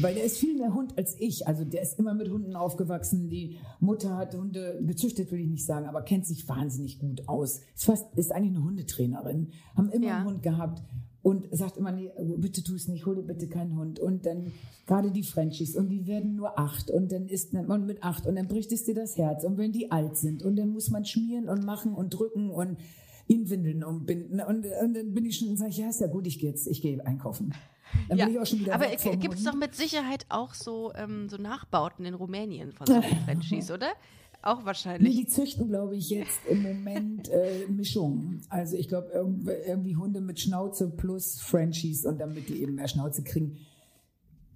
weil 0.00 0.14
der 0.14 0.24
ist 0.24 0.38
viel 0.38 0.56
mehr 0.56 0.74
Hund 0.74 0.96
als 0.96 1.18
ich. 1.18 1.46
Also 1.48 1.64
der 1.64 1.82
ist 1.82 1.98
immer 1.98 2.14
mit 2.14 2.30
Hunden 2.30 2.54
aufgewachsen. 2.56 3.28
Die 3.28 3.56
Mutter 3.80 4.16
hat 4.16 4.34
Hunde 4.34 4.80
gezüchtet, 4.86 5.30
will 5.32 5.40
ich 5.40 5.48
nicht 5.48 5.64
sagen, 5.66 5.86
aber 5.86 6.02
kennt 6.02 6.26
sich 6.26 6.48
wahnsinnig 6.48 6.98
gut 6.98 7.28
aus. 7.28 7.60
Ist 7.74 7.84
fast, 7.84 8.06
ist 8.16 8.32
eigentlich 8.32 8.54
eine 8.56 8.64
Hundetrainerin. 8.64 9.48
Haben 9.76 9.90
immer 9.90 10.06
Ja. 10.06 10.16
einen 10.18 10.26
Hund 10.28 10.42
gehabt 10.42 10.82
und 11.24 11.48
sagt 11.52 11.78
immer, 11.78 11.90
nee, 11.90 12.12
bitte 12.36 12.62
tu 12.62 12.74
es 12.74 12.86
nicht, 12.86 13.06
hol 13.06 13.16
dir 13.16 13.22
bitte 13.22 13.48
keinen 13.48 13.76
Hund. 13.78 13.98
Und 13.98 14.26
dann 14.26 14.52
gerade 14.86 15.10
die 15.10 15.22
Frenchies 15.22 15.74
und 15.74 15.88
die 15.88 16.06
werden 16.06 16.36
nur 16.36 16.58
acht 16.58 16.90
und 16.90 17.10
dann 17.10 17.28
ist 17.28 17.54
man 17.54 17.86
mit 17.86 18.04
acht 18.04 18.26
und 18.26 18.36
dann 18.36 18.46
bricht 18.46 18.70
es 18.72 18.84
dir 18.84 18.94
das 18.94 19.16
Herz. 19.16 19.42
Und 19.42 19.56
wenn 19.56 19.72
die 19.72 19.90
alt 19.90 20.18
sind 20.18 20.42
und 20.42 20.56
dann 20.56 20.68
muss 20.68 20.90
man 20.90 21.06
schmieren 21.06 21.48
und 21.48 21.64
machen 21.64 21.94
und 21.94 22.10
drücken 22.10 22.50
und 22.50 22.76
ihnen 23.26 23.48
Windeln 23.48 23.82
umbinden. 23.84 24.38
Und, 24.42 24.66
und 24.66 24.94
dann 24.94 25.14
bin 25.14 25.24
ich 25.24 25.38
schon 25.38 25.48
und 25.48 25.56
sage, 25.56 25.72
ja, 25.72 25.88
ist 25.88 26.02
ja 26.02 26.08
gut, 26.08 26.26
ich 26.26 26.38
gehe 26.38 26.50
jetzt, 26.50 26.66
ich 26.66 26.82
gehe 26.82 27.04
einkaufen. 27.06 27.54
Dann 28.10 28.18
Ja, 28.18 28.26
bin 28.26 28.34
ich 28.34 28.40
auch 28.40 28.46
schon 28.46 28.60
wieder 28.60 28.74
aber 28.74 28.86
gibt 29.16 29.34
es 29.34 29.44
doch 29.44 29.54
mit 29.54 29.74
Sicherheit 29.74 30.26
auch 30.28 30.52
so, 30.52 30.92
ähm, 30.94 31.30
so 31.30 31.38
Nachbauten 31.38 32.04
in 32.04 32.12
Rumänien 32.12 32.72
von 32.72 32.86
so 32.86 33.00
Frenchies, 33.24 33.70
oder? 33.70 33.88
Auch 34.44 34.60
Nee, 34.60 34.66
wahrscheinlich. 34.66 35.16
die 35.16 35.26
züchten, 35.26 35.68
glaube 35.68 35.96
ich, 35.96 36.10
jetzt 36.10 36.40
im 36.46 36.62
Moment 36.62 37.30
äh, 37.30 37.66
Mischungen. 37.68 38.42
Also 38.50 38.76
ich 38.76 38.88
glaube, 38.88 39.08
irgendwie, 39.14 39.52
irgendwie 39.66 39.96
Hunde 39.96 40.20
mit 40.20 40.38
Schnauze 40.38 40.90
plus 40.90 41.40
Frenchies 41.40 42.04
und 42.04 42.18
damit 42.20 42.48
die 42.50 42.60
eben 42.60 42.74
mehr 42.74 42.88
Schnauze 42.88 43.24
kriegen. 43.24 43.56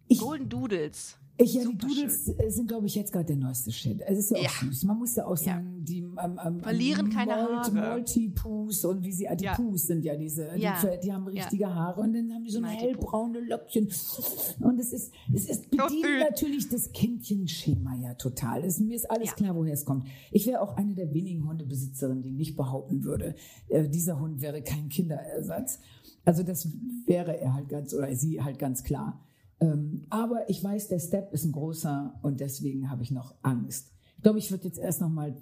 Ich, 0.08 0.20
Golden 0.20 0.48
Doodles. 0.48 1.16
Ich, 1.40 1.54
ja, 1.54 1.62
die 1.64 1.78
Doodles 1.78 2.24
sind, 2.48 2.66
glaube 2.66 2.86
ich, 2.86 2.96
jetzt 2.96 3.12
gerade 3.12 3.26
der 3.26 3.36
neueste 3.36 3.70
Shit. 3.70 4.00
Es 4.04 4.18
ist 4.18 4.30
ja 4.32 4.38
auch 4.38 4.42
Ja. 4.42 4.50
süß. 4.60 4.82
Man 4.84 4.98
muss 4.98 5.14
ja 5.14 5.24
auch 5.24 5.36
sagen, 5.36 5.84
die 5.84 5.98
ähm, 6.00 6.40
ähm, 6.44 6.60
Verlieren 6.60 7.10
keine 7.10 7.36
Haare. 7.36 7.70
Multi-Poos 7.72 8.84
und 8.84 9.04
wie 9.04 9.12
sie, 9.12 9.28
ah, 9.28 9.36
die 9.36 9.44
Ja. 9.44 9.54
Poos 9.54 9.86
sind 9.86 10.04
ja 10.04 10.16
diese, 10.16 10.48
Ja. 10.56 10.80
Die, 10.82 10.98
die 11.06 11.12
haben 11.12 11.24
Ja. 11.32 11.42
richtige 11.44 11.72
Haare 11.72 12.00
und 12.00 12.12
dann 12.12 12.32
haben 12.34 12.42
die 12.44 12.50
so 12.50 12.58
eine 12.58 12.66
hellbraune 12.68 13.38
Löckchen. 13.38 13.88
Und 14.60 14.80
es 14.80 14.92
ist, 14.92 15.12
es 15.32 15.48
ist 15.48 15.70
bedient 15.70 16.06
natürlich 16.28 16.68
das 16.70 16.90
Kindchenschema 16.90 17.94
ja 18.02 18.14
total. 18.14 18.64
Es, 18.64 18.80
mir 18.80 18.96
ist 18.96 19.08
alles 19.08 19.28
Ja. 19.28 19.34
klar, 19.34 19.54
woher 19.54 19.74
es 19.74 19.84
kommt. 19.84 20.06
Ich 20.32 20.44
wäre 20.46 20.60
auch 20.60 20.76
eine 20.76 20.94
der 20.96 21.14
wenigen 21.14 21.46
Hundebesitzerinnen, 21.48 22.22
die 22.22 22.32
nicht 22.32 22.56
behaupten 22.56 23.04
würde, 23.04 23.36
äh, 23.68 23.88
dieser 23.88 24.18
Hund 24.18 24.40
wäre 24.40 24.60
kein 24.62 24.88
Kinderersatz. 24.88 25.78
Also 26.24 26.42
das 26.42 26.68
wäre 27.06 27.38
er 27.40 27.54
halt 27.54 27.68
ganz, 27.68 27.94
oder 27.94 28.12
sie 28.16 28.42
halt 28.42 28.58
ganz 28.58 28.82
klar. 28.82 29.24
Ähm, 29.60 30.06
aber 30.10 30.48
ich 30.48 30.62
weiß, 30.62 30.88
der 30.88 31.00
Step 31.00 31.32
ist 31.32 31.44
ein 31.44 31.52
großer 31.52 32.18
und 32.22 32.40
deswegen 32.40 32.90
habe 32.90 33.02
ich 33.02 33.10
noch 33.10 33.34
Angst. 33.42 33.92
Ich 34.16 34.22
glaube, 34.22 34.38
ich 34.38 34.50
würde 34.50 34.64
jetzt 34.64 34.78
erst 34.78 35.00
noch 35.00 35.08
mal, 35.08 35.36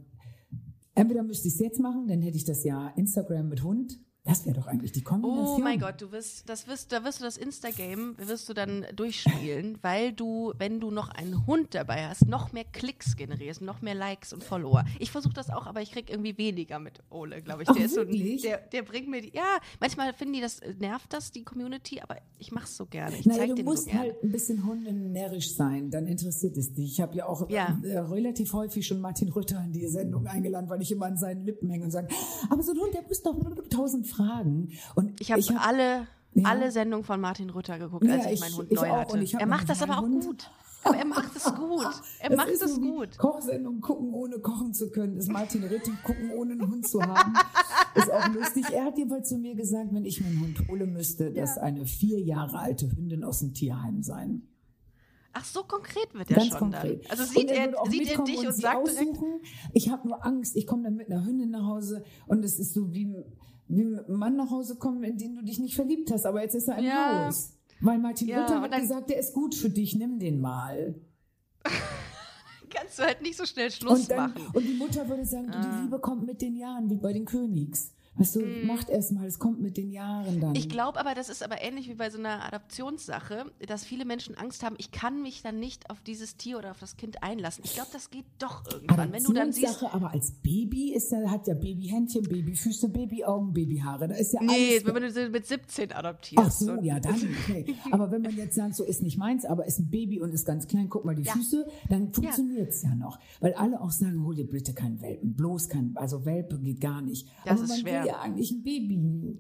entweder 0.94 1.22
müsste 1.22 1.48
ich 1.48 1.54
es 1.54 1.60
jetzt 1.60 1.80
machen, 1.80 2.06
dann 2.08 2.22
hätte 2.22 2.36
ich 2.36 2.44
das 2.44 2.64
ja 2.64 2.88
Instagram 2.96 3.48
mit 3.48 3.62
Hund. 3.62 3.98
Das 4.26 4.44
wäre 4.44 4.56
doch 4.56 4.66
eigentlich 4.66 4.90
die 4.92 5.02
Kombination. 5.02 5.56
Oh 5.56 5.58
mein 5.62 5.78
Gott, 5.78 6.00
du 6.00 6.10
wirst, 6.10 6.48
das 6.48 6.66
wirst, 6.66 6.90
da 6.90 7.04
wirst 7.04 7.20
du 7.20 7.24
das 7.24 7.36
Insta-Game, 7.36 8.16
wirst 8.18 8.48
du 8.48 8.54
dann 8.54 8.84
durchspielen, 8.94 9.78
weil 9.82 10.12
du, 10.12 10.52
wenn 10.58 10.80
du 10.80 10.90
noch 10.90 11.10
einen 11.10 11.46
Hund 11.46 11.74
dabei 11.74 12.08
hast, 12.08 12.26
noch 12.26 12.52
mehr 12.52 12.64
Klicks 12.64 13.16
generierst, 13.16 13.62
noch 13.62 13.82
mehr 13.82 13.94
Likes 13.94 14.32
und 14.32 14.42
Follower. 14.42 14.84
Ich 14.98 15.12
versuche 15.12 15.32
das 15.34 15.48
auch, 15.48 15.66
aber 15.66 15.80
ich 15.80 15.92
krieg 15.92 16.10
irgendwie 16.10 16.36
weniger 16.36 16.80
mit 16.80 17.00
Ole, 17.08 17.40
glaube 17.40 17.62
ich. 17.62 17.68
Der 17.68 17.84
ist 17.84 17.94
so, 17.94 18.04
der, 18.04 18.58
der 18.58 18.82
bringt 18.82 19.08
mir 19.08 19.22
die, 19.22 19.30
ja, 19.32 19.58
manchmal 19.78 20.12
finden 20.12 20.34
die 20.34 20.40
das, 20.40 20.60
nervt 20.78 21.12
das, 21.12 21.30
die 21.30 21.44
Community, 21.44 22.00
aber 22.00 22.16
ich 22.38 22.50
mach's 22.50 22.76
so 22.76 22.86
gerne. 22.86 23.16
Ich 23.16 23.26
Naja, 23.26 23.54
du 23.54 23.62
musst 23.62 23.88
so 23.88 23.92
halt 23.92 24.22
ein 24.24 24.32
bisschen 24.32 24.66
hundenärrisch 24.66 25.54
sein, 25.54 25.90
dann 25.90 26.06
interessiert 26.08 26.56
es 26.56 26.74
dich. 26.74 26.92
Ich 26.94 27.00
habe 27.00 27.16
ja 27.16 27.26
auch 27.26 27.48
Ja. 27.48 27.78
äh, 27.84 27.98
relativ 27.98 28.52
häufig 28.52 28.84
schon 28.86 29.00
Martin 29.00 29.28
Rütter 29.28 29.62
in 29.64 29.72
die 29.72 29.86
Sendung 29.86 30.26
eingeladen, 30.26 30.68
weil 30.68 30.82
ich 30.82 30.90
immer 30.90 31.06
an 31.06 31.16
seinen 31.16 31.44
Lippen 31.44 31.70
hänge 31.70 31.84
und 31.84 31.90
sage, 31.92 32.08
aber 32.50 32.62
so 32.62 32.72
ein 32.72 32.78
Hund, 32.78 32.92
der 32.92 33.02
muss 33.02 33.22
doch 33.22 33.36
tausend 33.70 34.06
Fragen. 34.16 34.70
Und 34.94 35.20
Ich 35.20 35.30
habe 35.32 35.42
hab- 35.42 35.66
alle, 35.68 36.06
Ja. 36.34 36.44
alle 36.48 36.70
Sendungen 36.70 37.04
von 37.04 37.20
Martin 37.20 37.50
Rütter 37.50 37.78
geguckt, 37.78 38.06
als 38.08 38.24
Ja, 38.24 38.30
ich 38.30 38.34
ich- 38.34 38.40
meinen 38.40 38.56
Hund 38.56 38.72
neu 38.72 38.90
auch. 38.90 38.96
hatte. 38.98 39.12
Und 39.14 39.34
er 39.34 39.46
macht 39.46 39.68
das 39.68 39.82
aber 39.82 39.98
auch 39.98 40.02
meinen 40.02 40.14
Hund- 40.14 40.24
gut. 40.26 40.50
Aber 40.84 40.96
er 40.98 41.04
macht 41.04 41.34
es 41.34 41.44
gut. 41.56 41.86
Er 42.20 42.28
Das 42.28 42.36
macht 42.36 42.48
ist 42.48 42.62
es 42.62 42.74
so 42.76 42.80
gut. 42.80 43.18
Kochsendung 43.18 43.80
gucken, 43.80 44.12
ohne 44.14 44.38
kochen 44.38 44.72
zu 44.72 44.88
können. 44.90 45.16
Das 45.16 45.26
Martin 45.26 45.64
Ritter 45.64 45.90
gucken, 46.04 46.30
ohne 46.30 46.52
einen 46.52 46.70
Hund 46.70 46.86
zu 46.86 47.02
haben. 47.02 47.34
Ist 47.96 48.12
auch 48.12 48.28
lustig. 48.32 48.66
Er 48.72 48.84
hat 48.84 48.96
jedenfalls 48.98 49.28
zu 49.28 49.36
mir 49.38 49.54
gesagt, 49.56 49.92
wenn 49.92 50.04
ich 50.04 50.20
mir 50.20 50.28
einen 50.28 50.40
Hund 50.42 50.68
hole, 50.68 50.86
müsste 50.86 51.32
das 51.32 51.58
eine 51.58 51.86
vier 51.86 52.20
Jahre 52.20 52.58
alte 52.58 52.88
Hündin 52.94 53.24
aus 53.24 53.40
dem 53.40 53.52
Tierheim 53.52 54.02
sein. 54.04 54.42
Ach, 55.32 55.44
so 55.44 55.64
konkret 55.64 56.14
wird 56.14 56.30
er 56.30 56.36
Ganz 56.36 56.48
schon 56.50 56.58
konkret. 56.58 57.02
dann. 57.04 57.10
Also 57.10 57.22
Und 57.24 57.28
sieht 57.30 57.50
er 57.50 57.56
er, 57.56 57.90
sieht 57.90 58.08
er 58.10 58.24
dich 58.24 58.38
und, 58.46 58.54
sie 58.54 58.60
sagt 58.62 58.86
direkt, 58.86 59.08
aussuchen. 59.10 59.40
Ich 59.72 59.90
habe 59.90 60.06
nur 60.08 60.24
Angst, 60.24 60.56
ich 60.56 60.66
komme 60.68 60.84
dann 60.84 60.94
mit 60.94 61.10
einer 61.10 61.24
Hündin 61.26 61.50
nach 61.50 61.66
Hause 61.66 62.04
und 62.26 62.44
es 62.44 62.58
ist 62.58 62.72
so 62.74 62.92
wie, 62.94 63.12
Mann 63.68 64.36
nach 64.36 64.50
Hause 64.50 64.76
kommen, 64.76 65.02
in 65.04 65.18
den 65.18 65.34
du 65.36 65.42
dich 65.42 65.58
nicht 65.58 65.74
verliebt 65.74 66.10
hast, 66.12 66.24
aber 66.26 66.42
jetzt 66.42 66.54
ist 66.54 66.68
er 66.68 66.78
im 66.78 66.84
Ja. 66.84 67.26
Haus. 67.26 67.52
Weil 67.80 67.98
Martin 67.98 68.28
Ja, 68.28 68.46
und 68.46 68.62
hat 68.62 68.72
dann- 68.72 68.80
gesagt, 68.80 69.10
der 69.10 69.18
ist 69.18 69.34
gut 69.34 69.54
für 69.54 69.68
dich, 69.70 69.94
nimm 69.96 70.18
den 70.18 70.40
mal. 70.40 70.94
kannst 72.70 72.98
du 72.98 73.02
halt 73.04 73.22
nicht 73.22 73.36
so 73.36 73.44
schnell 73.44 73.70
Schluss 73.70 74.00
Und, 74.00 74.10
dann, 74.10 74.30
machen. 74.34 74.42
und 74.54 74.62
die 74.64 74.74
Mutter 74.74 75.08
würde 75.08 75.24
sagen, 75.24 75.50
du, 75.50 75.58
die 75.60 75.82
Liebe 75.82 75.98
kommt 75.98 76.26
mit 76.26 76.40
den 76.42 76.56
Jahren, 76.56 76.90
wie 76.90 76.96
bei 76.96 77.12
den 77.12 77.24
Königs. 77.24 77.92
Weißt 78.18 78.36
du, 78.36 78.40
macht 78.64 78.88
erst 78.88 79.12
mal, 79.12 79.26
es 79.26 79.38
kommt 79.38 79.60
mit 79.60 79.76
den 79.76 79.90
Jahren 79.90 80.40
dann. 80.40 80.54
Ich 80.54 80.68
glaube 80.68 80.98
aber, 80.98 81.14
das 81.14 81.28
ist 81.28 81.42
aber 81.42 81.60
ähnlich 81.60 81.88
wie 81.88 81.94
bei 81.94 82.10
so 82.10 82.18
einer 82.18 82.44
Adoptionssache, 82.44 83.44
dass 83.66 83.84
viele 83.84 84.04
Menschen 84.04 84.36
Angst 84.36 84.62
haben, 84.62 84.76
ich 84.78 84.90
kann 84.90 85.22
mich 85.22 85.42
dann 85.42 85.58
nicht 85.58 85.90
auf 85.90 86.00
dieses 86.00 86.36
Tier 86.36 86.58
oder 86.58 86.70
auf 86.70 86.78
das 86.80 86.96
Kind 86.96 87.22
einlassen. 87.22 87.64
Ich 87.64 87.74
glaube, 87.74 87.90
das 87.92 88.10
geht 88.10 88.24
doch 88.38 88.64
irgendwann. 88.70 89.12
Wenn 89.12 89.22
du 89.22 89.32
dann 89.32 89.52
siehst, 89.52 89.82
aber 89.82 90.12
als 90.12 90.30
Baby 90.30 90.94
ist 90.94 91.12
ja, 91.12 91.30
hat 91.30 91.46
ja 91.46 91.54
Babyhändchen, 91.54 92.22
Babyfüße, 92.22 92.88
Babyaugen, 92.88 93.52
Babyhaare. 93.52 94.08
Da 94.08 94.14
ist 94.14 94.32
ja 94.32 94.40
nee, 94.42 94.78
alles. 94.78 94.86
wenn 94.86 94.94
du 94.94 95.30
mit 95.30 95.46
17 95.46 95.92
adoptierst. 95.92 96.46
Ach 96.46 96.50
so, 96.50 96.80
ja, 96.80 96.98
dann. 97.00 97.14
Okay. 97.14 97.76
Aber 97.90 98.10
wenn 98.10 98.22
man 98.22 98.36
jetzt 98.36 98.56
sagt, 98.56 98.74
so 98.74 98.84
ist 98.84 99.02
nicht 99.02 99.18
meins, 99.18 99.44
aber 99.44 99.66
ist 99.66 99.78
ein 99.78 99.90
Baby 99.90 100.20
und 100.20 100.32
ist 100.32 100.44
ganz 100.44 100.66
klein, 100.66 100.88
guck 100.88 101.04
mal 101.04 101.14
die 101.14 101.22
Ja. 101.22 101.32
Füße, 101.32 101.66
dann 101.88 102.12
funktioniert's 102.12 102.82
ja. 102.82 102.94
noch. 102.94 103.18
Weil 103.40 103.54
alle 103.54 103.80
auch 103.80 103.90
sagen, 103.90 104.24
hol 104.24 104.34
dir 104.34 104.46
bitte 104.46 104.72
keinen 104.74 105.00
Welpen, 105.00 105.34
bloß 105.34 105.68
kein, 105.68 105.92
also 105.96 106.24
Welpe 106.24 106.58
geht 106.58 106.80
gar 106.80 107.00
nicht. 107.00 107.28
Das 107.44 107.60
aber 107.60 107.64
ist 107.64 107.80
schwer. 107.80 108.05
Ja 108.06 108.20
eigentlich 108.20 108.50
ein 108.50 108.62
Baby. 108.62 109.38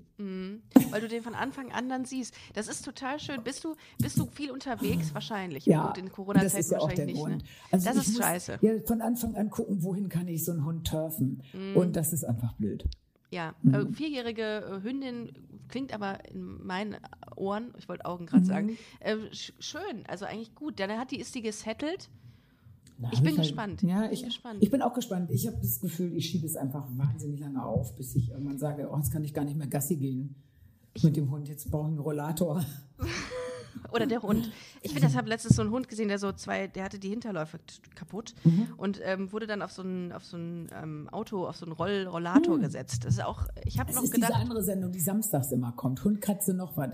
weil 0.90 1.00
du 1.00 1.08
den 1.08 1.22
von 1.22 1.34
Anfang 1.34 1.72
an 1.72 1.88
dann 1.88 2.04
siehst. 2.04 2.34
Das 2.54 2.68
ist 2.68 2.84
total 2.84 3.18
schön. 3.20 3.42
Bist 3.44 3.64
du, 3.64 3.74
bist 3.98 4.18
du 4.18 4.26
viel 4.26 4.50
unterwegs? 4.50 5.12
Wahrscheinlich. 5.14 5.66
Ja, 5.66 5.86
Gut, 5.88 5.98
in 5.98 6.06
das 6.06 6.14
Corona-Zeiten 6.14 6.56
ist 6.58 6.70
ja 6.70 6.78
auch 6.78 6.88
der 6.88 6.98
wahrscheinlich 7.06 7.16
Grund. 7.16 7.34
nicht. 7.34 7.44
Ne? 7.44 7.50
Also 7.72 7.86
das 7.90 8.08
ist 8.08 8.16
scheiße. 8.18 8.58
Ja, 8.62 8.72
von 8.86 9.00
Anfang 9.02 9.36
an 9.36 9.50
gucken, 9.50 9.82
wohin 9.82 10.08
kann 10.08 10.26
ich 10.28 10.44
so 10.44 10.52
einen 10.52 10.64
Hund 10.64 10.86
turfen. 10.86 11.42
Mhm. 11.52 11.76
Und 11.76 11.96
das 11.96 12.12
ist 12.12 12.24
einfach 12.24 12.52
blöd. 12.54 12.84
Ja, 13.30 13.54
Mhm. 13.62 13.74
äh, 13.74 13.92
vierjährige 13.92 14.42
äh, 14.42 14.82
Hündin 14.82 15.32
klingt 15.68 15.92
aber 15.92 16.24
in 16.30 16.64
meinen 16.64 16.96
Ohren, 17.34 17.74
ich 17.76 17.88
wollte 17.88 18.04
Augen 18.06 18.26
gerade 18.26 18.42
Mhm. 18.44 18.46
sagen, 18.48 18.78
äh, 19.00 19.16
sch 19.32 19.52
schön, 19.58 20.04
also 20.06 20.24
eigentlich 20.24 20.54
gut. 20.54 20.78
Dann 20.80 20.90
hat 20.98 21.10
die, 21.10 21.18
ist 21.20 21.34
die 21.34 21.42
gesettelt. 21.42 22.08
Na, 22.98 23.10
Ich 23.12 23.18
bin 23.20 23.28
halt- 23.28 23.38
gespannt. 23.38 23.82
Ja, 23.82 24.02
Bin 24.02 24.12
ich, 24.12 24.24
gespannt. 24.24 24.58
ich 24.62 24.70
bin 24.70 24.80
auch 24.82 24.94
gespannt. 24.94 25.30
Ich 25.30 25.46
habe 25.46 25.58
das 25.60 25.80
Gefühl, 25.80 26.14
ich 26.16 26.26
schiebe 26.30 26.46
es 26.46 26.56
einfach 26.56 26.86
wahnsinnig 26.96 27.40
lange 27.40 27.62
auf, 27.64 27.94
bis 27.96 28.14
ich 28.16 28.30
irgendwann 28.30 28.58
sage, 28.58 28.88
oh, 28.90 28.96
jetzt 28.96 29.12
kann 29.12 29.22
ich 29.24 29.34
gar 29.34 29.44
nicht 29.44 29.56
mehr 29.56 29.66
Gassi 29.66 29.96
gehen 29.96 30.34
mit 31.02 31.14
dem 31.16 31.30
Hund. 31.30 31.48
Jetzt 31.48 31.70
brauche 31.70 31.88
ich 31.88 31.92
einen 31.92 31.98
Rollator. 32.00 32.64
Oder 33.92 34.06
der 34.06 34.22
Hund. 34.22 34.50
Ich 34.80 34.92
finde, 34.92 35.08
ich 35.08 35.16
habe 35.16 35.28
letztens 35.28 35.56
so 35.56 35.62
einen 35.62 35.70
Hund 35.70 35.88
gesehen, 35.88 36.08
der 36.08 36.18
so 36.18 36.32
zwei, 36.32 36.66
der 36.66 36.84
hatte 36.84 36.98
die 36.98 37.10
Hinterläufe 37.10 37.58
kaputt 37.94 38.34
Mhm. 38.44 38.68
und 38.78 39.00
ähm, 39.04 39.30
wurde 39.32 39.46
dann 39.46 39.60
auf 39.60 39.70
so 39.70 39.82
ein, 39.82 40.12
auf 40.12 40.24
so 40.24 40.38
ein 40.38 40.68
ähm, 40.82 41.08
Auto, 41.12 41.46
auf 41.46 41.56
so 41.56 41.66
einen 41.66 41.72
Roll 41.72 42.06
Rollator 42.10 42.58
gesetzt. 42.58 43.04
Das 43.04 43.14
ist 43.14 43.24
auch, 43.24 43.44
ich 43.64 43.78
habe 43.78 43.88
Das 43.88 43.96
noch 43.96 44.02
Mhm. 44.02 44.06
ist 44.06 44.16
diese 44.16 44.26
gedacht, 44.26 44.40
andere 44.40 44.62
Sendung, 44.62 44.92
die 44.92 45.00
samstags 45.00 45.52
immer 45.52 45.72
kommt. 45.72 46.02
Hund, 46.04 46.22
Katze, 46.22 46.54
noch 46.54 46.76
was. 46.78 46.90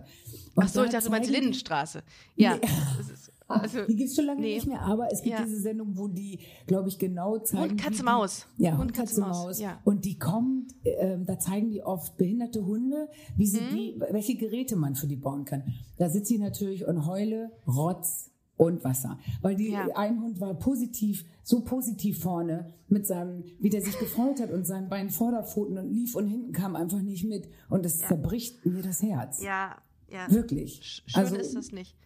ach 0.56 0.68
so, 0.68 0.82
ich 0.84 0.90
dachte, 0.90 1.04
du 1.04 1.10
meinst 1.12 1.30
Lindenstraße. 1.30 2.02
Ja, 2.34 2.58
das 2.98 3.08
ist, 3.08 3.31
also, 3.48 3.84
Die 3.86 3.96
gibt 3.96 4.10
es 4.10 4.16
schon 4.16 4.26
lange 4.26 4.40
nee. 4.40 4.54
nicht 4.54 4.66
mehr, 4.66 4.82
aber 4.82 5.08
es 5.12 5.22
gibt 5.22 5.38
Ja. 5.38 5.44
diese 5.44 5.60
Sendung, 5.60 5.96
wo 5.96 6.08
die, 6.08 6.40
glaube 6.66 6.88
ich, 6.88 6.98
genau 6.98 7.38
zeigen. 7.38 7.70
Hund, 7.72 7.80
Katze, 7.82 7.98
die- 7.98 8.02
Maus. 8.04 8.46
Ja, 8.56 8.70
Hund, 8.72 8.80
Hund, 8.80 8.94
Katze, 8.94 9.14
Katze, 9.16 9.20
Maus, 9.20 9.44
Maus. 9.46 9.60
ja. 9.60 9.80
Und 9.84 10.04
die 10.04 10.18
kommt, 10.18 10.74
ähm, 10.84 11.24
da 11.26 11.38
zeigen 11.38 11.70
die 11.70 11.82
oft 11.82 12.16
behinderte 12.16 12.64
Hunde, 12.64 13.08
wie 13.36 13.46
sie 13.46 13.60
Mhm. 13.60 13.74
die, 13.74 14.00
welche 14.10 14.36
Geräte 14.36 14.76
man 14.76 14.94
für 14.94 15.06
die 15.06 15.16
bauen 15.16 15.44
kann. 15.44 15.62
Da 15.98 16.08
sitze 16.08 16.34
ich 16.34 16.40
natürlich 16.40 16.86
und 16.86 17.06
heule, 17.06 17.50
Rotz 17.66 18.30
und 18.56 18.84
Wasser. 18.84 19.18
Weil 19.40 19.56
die, 19.56 19.70
Ja. 19.72 19.88
ein 19.96 20.20
Hund 20.22 20.40
war 20.40 20.54
positiv, 20.54 21.24
so 21.42 21.62
positiv 21.64 22.20
vorne 22.20 22.72
mit 22.88 23.06
seinem, 23.06 23.42
wie 23.58 23.70
der 23.70 23.82
sich 23.82 23.98
gefreut 23.98 24.40
hat 24.40 24.52
und 24.52 24.66
seinen 24.66 24.88
beiden 24.88 25.10
Vorderpfoten 25.10 25.78
und 25.78 25.90
lief 25.90 26.14
und 26.14 26.28
hinten 26.28 26.52
kam 26.52 26.76
einfach 26.76 27.00
nicht 27.00 27.24
mit. 27.24 27.48
Und 27.68 27.84
das 27.84 27.98
zerbricht 27.98 28.64
mir 28.64 28.82
das 28.82 29.02
Herz. 29.02 29.42
ja, 29.42 29.76
ja. 30.10 30.30
Wirklich. 30.30 31.02
Schön 31.06 31.22
Also, 31.24 31.36
ist 31.36 31.56
das 31.56 31.72
nicht. 31.72 31.96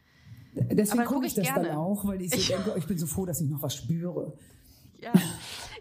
Deswegen 0.56 1.04
gucke 1.04 1.26
ich 1.26 1.34
das 1.34 1.46
gerne. 1.46 1.68
dann 1.68 1.76
auch, 1.76 2.04
weil 2.06 2.20
ich 2.22 2.30
so 2.30 2.54
denke, 2.54 2.72
oh, 2.74 2.78
ich 2.78 2.86
bin 2.86 2.98
so 2.98 3.06
froh, 3.06 3.26
dass 3.26 3.40
ich 3.40 3.48
noch 3.48 3.62
was 3.62 3.74
spüre. 3.74 4.32
Ja, 4.98 5.12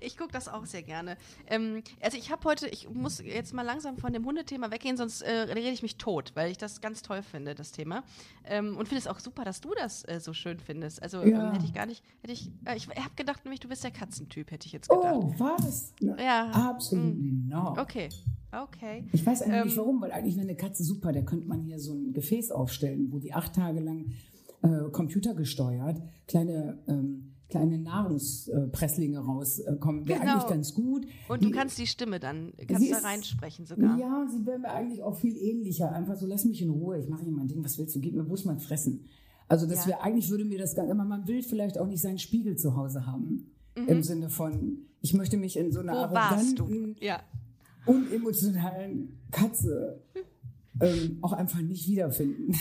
ich 0.02 0.18
gucke 0.18 0.34
das 0.34 0.50
auch 0.50 0.66
sehr 0.66 0.84
gerne. 0.84 1.16
Ähm, 1.48 1.82
also 2.02 2.18
ich 2.18 2.32
habe 2.32 2.44
heute, 2.44 2.68
ich 2.68 2.90
muss 2.90 3.20
jetzt 3.24 3.54
mal 3.54 3.62
langsam 3.62 3.98
von 3.98 4.12
dem 4.12 4.26
Hundethema 4.26 4.72
weggehen, 4.72 4.98
sonst 4.98 5.22
äh, 5.22 5.32
rede 5.32 5.70
ich 5.70 5.82
mich 5.82 5.96
tot, 5.98 6.32
weil 6.36 6.52
ich 6.52 6.58
das 6.58 6.82
ganz 6.82 7.02
toll 7.02 7.22
finde, 7.24 7.56
das 7.56 7.72
Thema. 7.72 8.04
Ähm, 8.44 8.76
und 8.78 8.88
finde 8.90 9.00
es 9.00 9.08
auch 9.08 9.20
super, 9.20 9.46
dass 9.46 9.62
du 9.62 9.70
das 9.74 10.04
äh, 10.04 10.20
so 10.20 10.34
schön 10.34 10.60
findest. 10.60 11.02
Also 11.02 11.24
Ja. 11.24 11.48
ähm, 11.48 11.54
hätte 11.54 11.66
ich 11.66 11.74
gar 11.74 11.86
nicht, 11.86 12.04
hätte 12.22 12.34
ich, 12.34 12.52
äh, 12.66 12.76
ich 12.76 12.88
habe 12.90 13.16
gedacht, 13.16 13.46
nämlich 13.46 13.62
du 13.62 13.70
bist 13.70 13.86
der 13.86 13.92
Katzentyp, 13.92 14.52
hätte 14.52 14.68
ich 14.68 14.74
jetzt 14.74 14.90
gedacht. 14.90 15.16
Oh, 15.16 15.34
was? 15.38 15.94
Ja. 16.02 16.50
Absolutely 16.52 17.32
not. 17.48 17.78
Okay, 17.80 18.10
Okay. 18.52 19.04
Ich 19.12 19.26
weiß 19.26 19.42
eigentlich 19.42 19.56
Ähm, 19.56 19.68
nicht 19.68 19.78
warum, 19.78 20.02
weil 20.02 20.12
eigentlich 20.14 20.36
wäre 20.36 20.48
eine 20.48 20.56
Katze 20.56 20.84
super. 20.84 21.12
Da 21.12 21.22
könnte 21.22 21.46
man 21.48 21.62
hier 21.62 21.78
so 21.80 21.94
ein 21.94 22.14
Gefäß 22.14 22.52
aufstellen, 22.52 23.08
wo 23.12 23.20
die 23.20 23.34
acht 23.34 23.54
Tage 23.54 23.82
lang 23.82 24.14
äh, 24.66 24.90
computergesteuert 24.92 26.02
kleine, 26.28 26.80
ähm, 26.88 27.32
kleine 27.50 27.78
Nahrungspresslinge 27.78 29.20
rauskommen. 29.20 30.08
Wäre 30.08 30.20
Genau. 30.20 30.34
eigentlich 30.34 30.50
ganz 30.50 30.74
gut. 30.74 31.06
Und 31.30 31.44
du 31.44 31.48
Die- 31.48 31.52
kannst 31.54 31.78
die 31.78 31.88
Stimme 31.88 32.20
dann, 32.20 32.54
kannst 32.68 32.92
da 32.92 32.98
reinsprechen 32.98 33.66
sogar. 33.66 33.98
Ja, 34.00 34.28
sie 34.32 34.46
wäre 34.46 34.60
mir 34.60 34.72
eigentlich 34.72 35.04
auch 35.04 35.16
viel 35.16 35.38
ähnlicher. 35.38 35.92
Einfach 35.92 36.16
so, 36.18 36.26
lass 36.26 36.46
mich 36.46 36.62
in 36.62 36.70
Ruhe, 36.72 36.98
ich 37.00 37.08
mache 37.08 37.24
hier 37.24 37.32
mein 37.32 37.48
Ding, 37.48 37.64
was 37.64 37.78
willst 37.78 37.96
du, 37.96 38.00
gib 38.00 38.16
mir 38.16 38.24
bloß 38.24 38.46
mein 38.46 38.60
Fressen. 38.60 39.06
Also 39.48 39.68
das 39.68 39.82
Ja. 39.86 39.92
wäre, 39.92 40.02
eigentlich 40.02 40.30
würde 40.32 40.44
mir 40.44 40.58
das 40.58 40.74
Ganze, 40.76 40.92
aber 40.92 41.06
man 41.06 41.28
will 41.28 41.44
vielleicht 41.44 41.78
auch 41.78 41.86
nicht 41.88 42.02
seinen 42.02 42.18
Spiegel 42.18 42.58
zu 42.58 42.76
Hause 42.76 43.06
haben. 43.06 43.52
Im 43.88 44.02
Sinne 44.04 44.30
von, 44.30 44.78
ich 45.02 45.14
möchte 45.14 45.38
mich 45.38 45.56
in 45.58 45.72
so 45.72 45.82
einer 45.82 46.08
Mhm. 46.08 46.12
Wo 46.12 46.16
arroganten, 46.16 46.96
Ja. 47.00 47.20
unemotionalen 47.86 49.20
Katze 49.32 50.00
ähm, 50.82 51.20
auch 51.22 51.32
einfach 51.34 51.62
nicht 51.62 51.88
wiederfinden. 51.88 52.54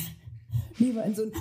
Lieber 0.79 1.05
in 1.05 1.15
so 1.15 1.23
einen, 1.23 1.33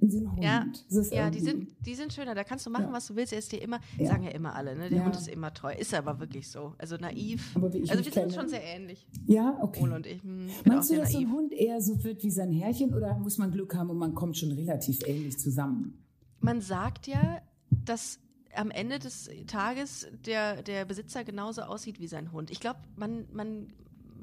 in 0.00 0.10
so 0.10 0.18
einen 0.18 0.32
Hund. 0.32 0.42
Ja, 0.44 0.66
ja 1.12 1.30
die, 1.30 1.40
sind, 1.40 1.68
die 1.84 1.94
sind 1.94 2.12
schöner. 2.12 2.34
Da 2.34 2.42
kannst 2.44 2.66
du 2.66 2.70
machen, 2.70 2.86
Ja. 2.86 2.92
was 2.92 3.06
du 3.06 3.16
willst. 3.16 3.32
Er 3.32 3.38
ist 3.38 3.52
dir 3.52 3.60
immer, 3.62 3.80
Ja. 3.98 4.06
sagen 4.08 4.24
ja 4.24 4.30
immer 4.30 4.54
alle, 4.54 4.74
ne? 4.76 4.88
Der 4.88 4.98
Ja. 4.98 5.04
Hund 5.04 5.16
ist 5.16 5.28
immer 5.28 5.52
treu. 5.54 5.72
Ist 5.74 5.92
er 5.92 6.00
aber 6.00 6.18
wirklich 6.20 6.48
so. 6.48 6.74
Also 6.78 6.96
naiv. 6.96 7.54
Aber 7.54 7.72
wie 7.72 7.78
ich 7.78 7.90
also 7.90 8.04
wir 8.04 8.12
sind 8.12 8.22
kenne- 8.24 8.34
schon 8.34 8.48
sehr 8.48 8.62
ähnlich. 8.64 9.06
Ja, 9.26 9.58
okay. 9.60 9.82
Ole 9.82 9.94
und 9.96 10.06
ich. 10.06 10.22
Hm, 10.22 10.48
Meinst 10.66 10.90
du, 10.90 10.96
dass 10.96 11.12
so 11.12 11.18
ein 11.18 11.30
Hund 11.32 11.52
eher 11.52 11.80
so 11.80 12.02
wird 12.02 12.22
wie 12.24 12.30
sein 12.30 12.50
Herrchen 12.52 12.94
oder 12.94 13.16
muss 13.18 13.38
man 13.38 13.50
Glück 13.50 13.74
haben 13.74 13.90
und 13.90 13.98
man 13.98 14.14
kommt 14.14 14.36
schon 14.36 14.52
relativ 14.52 15.00
ähnlich 15.06 15.38
zusammen? 15.38 15.98
Man 16.40 16.60
sagt 16.60 17.06
ja, 17.06 17.42
dass 17.84 18.18
am 18.56 18.70
Ende 18.72 18.98
des 18.98 19.30
Tages 19.46 20.08
der, 20.26 20.62
der 20.62 20.84
Besitzer 20.84 21.22
genauso 21.22 21.62
aussieht 21.62 22.00
wie 22.00 22.08
sein 22.08 22.32
Hund. 22.32 22.50
Ich 22.50 22.58
glaube, 22.58 22.80
man, 22.96 23.26
man, 23.32 23.68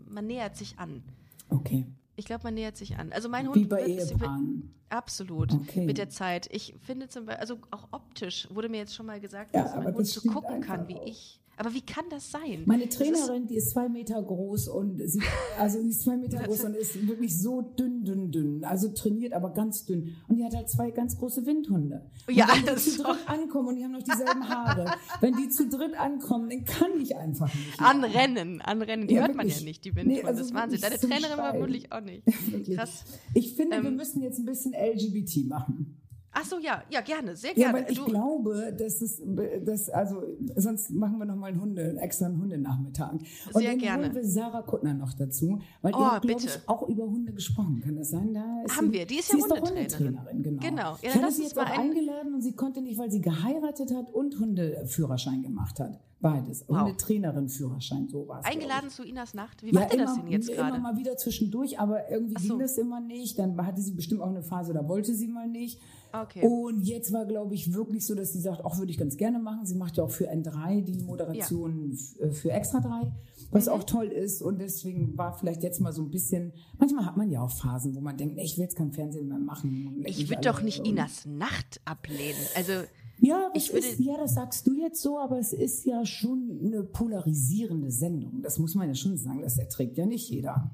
man 0.10 0.26
nähert 0.28 0.58
sich 0.58 0.80
an. 0.80 1.02
Okay. 1.50 1.86
Ich 2.20 2.26
glaube, 2.26 2.44
man 2.46 2.56
nähert 2.56 2.76
sich 2.76 2.98
an. 2.98 3.12
Also 3.14 3.30
mein 3.30 3.46
Hund 3.48 3.56
Wie 3.56 3.66
bei 3.66 3.86
Ehepaaren. 3.86 4.74
Absolut. 4.90 5.54
Okay. 5.54 5.86
Mit 5.86 6.00
der 6.00 6.10
Zeit. 6.10 6.48
Ich 6.52 6.74
finde 6.82 7.08
zum 7.10 7.26
Beispiel, 7.28 7.40
also 7.42 7.60
auch 7.70 7.88
optisch 7.92 8.48
wurde 8.52 8.70
mir 8.70 8.78
jetzt 8.78 8.96
schon 8.96 9.06
mal 9.06 9.20
gesagt, 9.20 9.54
Ja, 9.54 9.62
dass 9.64 9.72
mein 9.76 9.82
aber 9.88 9.98
Hund 9.98 10.08
das 10.08 10.14
so 10.14 10.30
gucken 10.30 10.60
kann 10.62 10.88
wie 10.88 10.96
auch. 10.96 11.06
ich. 11.06 11.40
Aber 11.60 11.74
wie 11.74 11.82
kann 11.82 12.06
das 12.10 12.30
sein? 12.32 12.64
Meine 12.66 12.86
Das 12.86 12.96
ist- 12.96 12.98
Trainerin, 13.02 13.48
die 13.48 13.56
ist 13.56 13.72
zwei 13.72 13.90
Meter 13.90 14.22
groß 14.22 14.68
und 14.68 15.02
sie, 15.10 15.20
also 15.60 15.82
die 15.82 15.90
ist 15.90 16.02
zwei 16.04 16.16
Meter 16.16 16.38
groß 16.44 16.66
und 16.66 16.76
ist 16.76 17.08
wirklich 17.08 17.38
so 17.42 17.62
dünn, 17.62 18.04
dünn, 18.04 18.32
dünn. 18.32 18.64
Also 18.64 18.90
trainiert, 18.90 19.34
aber 19.34 19.52
ganz 19.54 19.86
dünn. 19.86 20.16
Und 20.28 20.38
die 20.38 20.44
hat 20.46 20.56
halt 20.56 20.70
zwei 20.70 20.92
ganz 20.92 21.18
große 21.18 21.46
Windhunde. 21.48 22.06
Und 22.28 22.36
Ja, 22.36 22.48
wenn 22.48 22.64
die 22.76 22.80
zu 22.82 23.02
dritt 23.04 23.28
ankommen 23.28 23.70
und 23.70 23.76
die 23.78 23.84
haben 23.84 23.92
noch 23.94 24.04
dieselben 24.04 24.48
Haare. 24.48 24.92
wenn 25.20 25.36
die 25.36 25.50
zu 25.50 25.68
dritt 25.68 26.00
ankommen, 26.00 26.50
dann 26.50 26.64
kann 26.64 26.92
ich 27.02 27.16
einfach 27.16 27.52
nicht. 27.54 27.80
mehr. 27.80 27.90
Anrennen, 27.90 28.62
anrennen, 28.62 29.08
die 29.08 29.16
Ja, 29.16 29.22
hört 29.22 29.36
man 29.36 29.48
ja 29.48 29.54
wirklich. 29.54 29.66
nicht, 29.66 29.86
die 29.86 29.96
Windhunde. 29.96 30.22
Nee, 30.22 30.28
also 30.28 30.40
das 30.40 30.48
ist 30.50 30.54
Wahnsinn. 30.54 30.82
Deine 30.82 30.94
wirklich 30.94 31.02
zum 31.02 31.10
Trainerin 31.10 31.38
Schreien. 31.38 31.52
vermutlich 31.52 31.92
auch 31.92 32.02
nicht. 32.02 32.24
Wirklich. 32.52 32.78
Krass. 32.78 33.04
Ich 33.34 33.56
finde, 33.56 33.82
wir 33.82 33.90
Ähm, 33.90 33.96
müssen 33.96 34.22
jetzt 34.22 34.38
ein 34.38 34.46
bisschen 34.46 34.74
LGBT 34.74 35.48
machen. 35.48 35.98
Ach 36.40 36.46
so, 36.46 36.60
ja, 36.60 36.84
ja, 36.92 37.02
gerne, 37.02 37.36
sehr 37.36 37.52
Ja, 37.52 37.72
gerne. 37.72 37.74
weil 37.86 37.92
ich 37.92 37.98
Du- 37.98 38.06
glaube, 38.06 38.72
dass 38.78 39.02
es, 39.02 39.22
das, 39.66 39.90
also, 39.90 40.22
sonst 40.56 40.92
machen 40.92 41.18
wir 41.18 41.26
noch 41.26 41.36
mal 41.36 41.48
einen 41.48 41.60
Hunde, 41.62 41.84
einen 41.84 41.98
extra 41.98 42.28
einen 42.28 42.40
Hundenachmittag. 42.40 43.14
Und 43.14 43.24
Sehr 43.54 43.70
dann 43.72 43.80
gerne. 43.80 44.04
holen 44.04 44.16
wir 44.16 44.24
Sarah 44.26 44.62
Kuttner 44.62 44.94
noch 44.94 45.14
dazu, 45.14 45.60
weil 45.82 45.94
Oh, 45.96 45.98
glaube 45.98 46.28
bitte. 46.28 46.46
ich, 46.46 46.60
auch 46.70 46.88
über 46.88 47.06
Hunde 47.06 47.34
gesprochen. 47.34 47.82
Kann 47.84 47.96
das 47.96 48.10
sein? 48.12 48.34
Da 48.34 48.64
ist 48.66 48.78
Haben 48.78 48.88
sie, 48.88 48.94
wir. 48.94 49.06
Die 49.08 49.16
ist 49.20 49.30
sie 49.32 49.38
ja 49.40 49.46
ist 49.46 49.52
doch 49.52 49.58
Hundetrainerin. 49.62 50.20
Hundetrainerin, 50.20 50.44
genau. 50.44 50.62
Genau. 50.62 50.92
Ja, 51.02 51.10
ich 51.10 51.16
hatte 51.16 51.32
sie 51.34 51.44
jetzt 51.44 51.56
mal 51.56 51.66
auch 51.66 51.70
ein- 51.72 51.80
eingeladen 51.90 52.34
und 52.36 52.42
sie 52.42 52.54
konnte 52.54 52.82
nicht, 52.82 52.98
weil 53.00 53.10
sie 53.10 53.22
geheiratet 53.22 53.94
hat 53.96 54.12
und 54.14 54.38
Hundeführerschein 54.40 55.42
gemacht 55.42 55.80
hat. 55.80 56.00
Beides. 56.20 56.66
Wow. 56.68 56.80
Hundetrainerin, 56.82 57.48
Führerschein, 57.48 58.08
so 58.10 58.28
war 58.28 58.40
es. 58.40 58.46
Eingeladen 58.48 58.90
zu 58.90 59.04
Inas 59.04 59.36
Nacht. 59.36 59.62
Wie 59.64 59.72
Ja, 59.72 59.82
macht 59.82 59.94
ihr 59.94 60.00
das 60.00 60.14
immer, 60.16 60.24
denn 60.24 60.32
jetzt 60.32 60.50
immer 60.50 60.58
gerade? 60.70 60.80
mal 60.82 60.98
wieder 60.98 61.16
zwischendurch, 61.16 61.80
aber 61.80 62.10
irgendwie 62.10 62.42
so. 62.42 62.50
ging 62.56 62.60
das 62.60 62.78
immer 62.80 63.00
nicht. 63.00 63.38
Dann 63.38 63.56
hatte 63.66 63.82
sie 63.82 63.92
bestimmt 63.92 64.22
auch 64.22 64.30
eine 64.30 64.42
Phase, 64.42 64.74
da 64.74 64.88
wollte 64.88 65.14
sie 65.14 65.28
mal 65.28 65.48
nicht. 65.48 65.80
Okay. 66.24 66.46
Und 66.48 66.82
jetzt 66.82 67.12
war, 67.14 67.26
glaube 67.26 67.56
ich, 67.56 67.74
wirklich 67.74 68.06
so, 68.06 68.16
dass 68.16 68.34
sie 68.34 68.40
sagt, 68.40 68.64
auch 68.66 68.78
würde 68.78 68.92
ich 68.92 68.98
ganz 68.98 69.18
gerne 69.18 69.40
machen. 69.40 69.66
Sie 69.66 69.76
macht 69.76 69.98
ja 69.98 70.04
auch 70.04 70.12
für 70.12 70.30
N3 70.32 70.82
die 70.82 70.98
Moderation 71.04 71.92
f- 71.94 72.20
äh, 72.20 72.32
für 72.32 72.52
Extra 72.52 72.80
3, 72.80 73.12
was 73.52 73.66
Mhm. 73.68 73.72
auch 73.74 73.84
toll 73.84 74.08
ist. 74.08 74.42
Und 74.42 74.60
deswegen 74.60 75.18
war 75.18 75.38
vielleicht 75.38 75.64
jetzt 75.64 75.80
mal 75.82 75.92
so 75.94 76.02
ein 76.04 76.10
bisschen, 76.12 76.54
manchmal 76.78 77.06
hat 77.06 77.18
man 77.18 77.30
ja 77.32 77.42
auch 77.42 77.52
Phasen, 77.52 77.96
wo 77.96 78.02
man 78.02 78.18
denkt, 78.18 78.38
ich 78.40 78.58
will 78.58 78.64
jetzt 78.64 78.76
kein 78.76 78.92
Fernsehen 78.92 79.28
mehr 79.28 79.40
machen. 79.40 80.04
Ich 80.06 80.30
würde 80.30 80.42
doch 80.42 80.62
nicht 80.62 80.86
Inas 80.86 81.26
Nacht 81.26 81.82
ablehnen. 81.86 82.40
Also, 82.56 82.74
Ja, 83.20 83.50
das 83.54 83.64
ich 83.64 83.74
würde- 83.74 83.88
ist, 83.88 84.00
ja, 84.00 84.16
das 84.18 84.36
sagst 84.36 84.68
du 84.68 84.74
jetzt 84.74 85.02
so, 85.02 85.18
aber 85.18 85.40
es 85.40 85.52
ist 85.54 85.86
ja 85.86 86.06
schon 86.06 86.60
eine 86.64 86.84
polarisierende 86.84 87.90
Sendung. 87.92 88.42
Das 88.42 88.60
muss 88.60 88.76
man 88.76 88.88
ja 88.88 88.96
schon 88.96 89.18
sagen. 89.18 89.42
Das 89.42 89.58
erträgt 89.58 89.98
ja 89.98 90.06
nicht 90.06 90.30
jeder. 90.30 90.72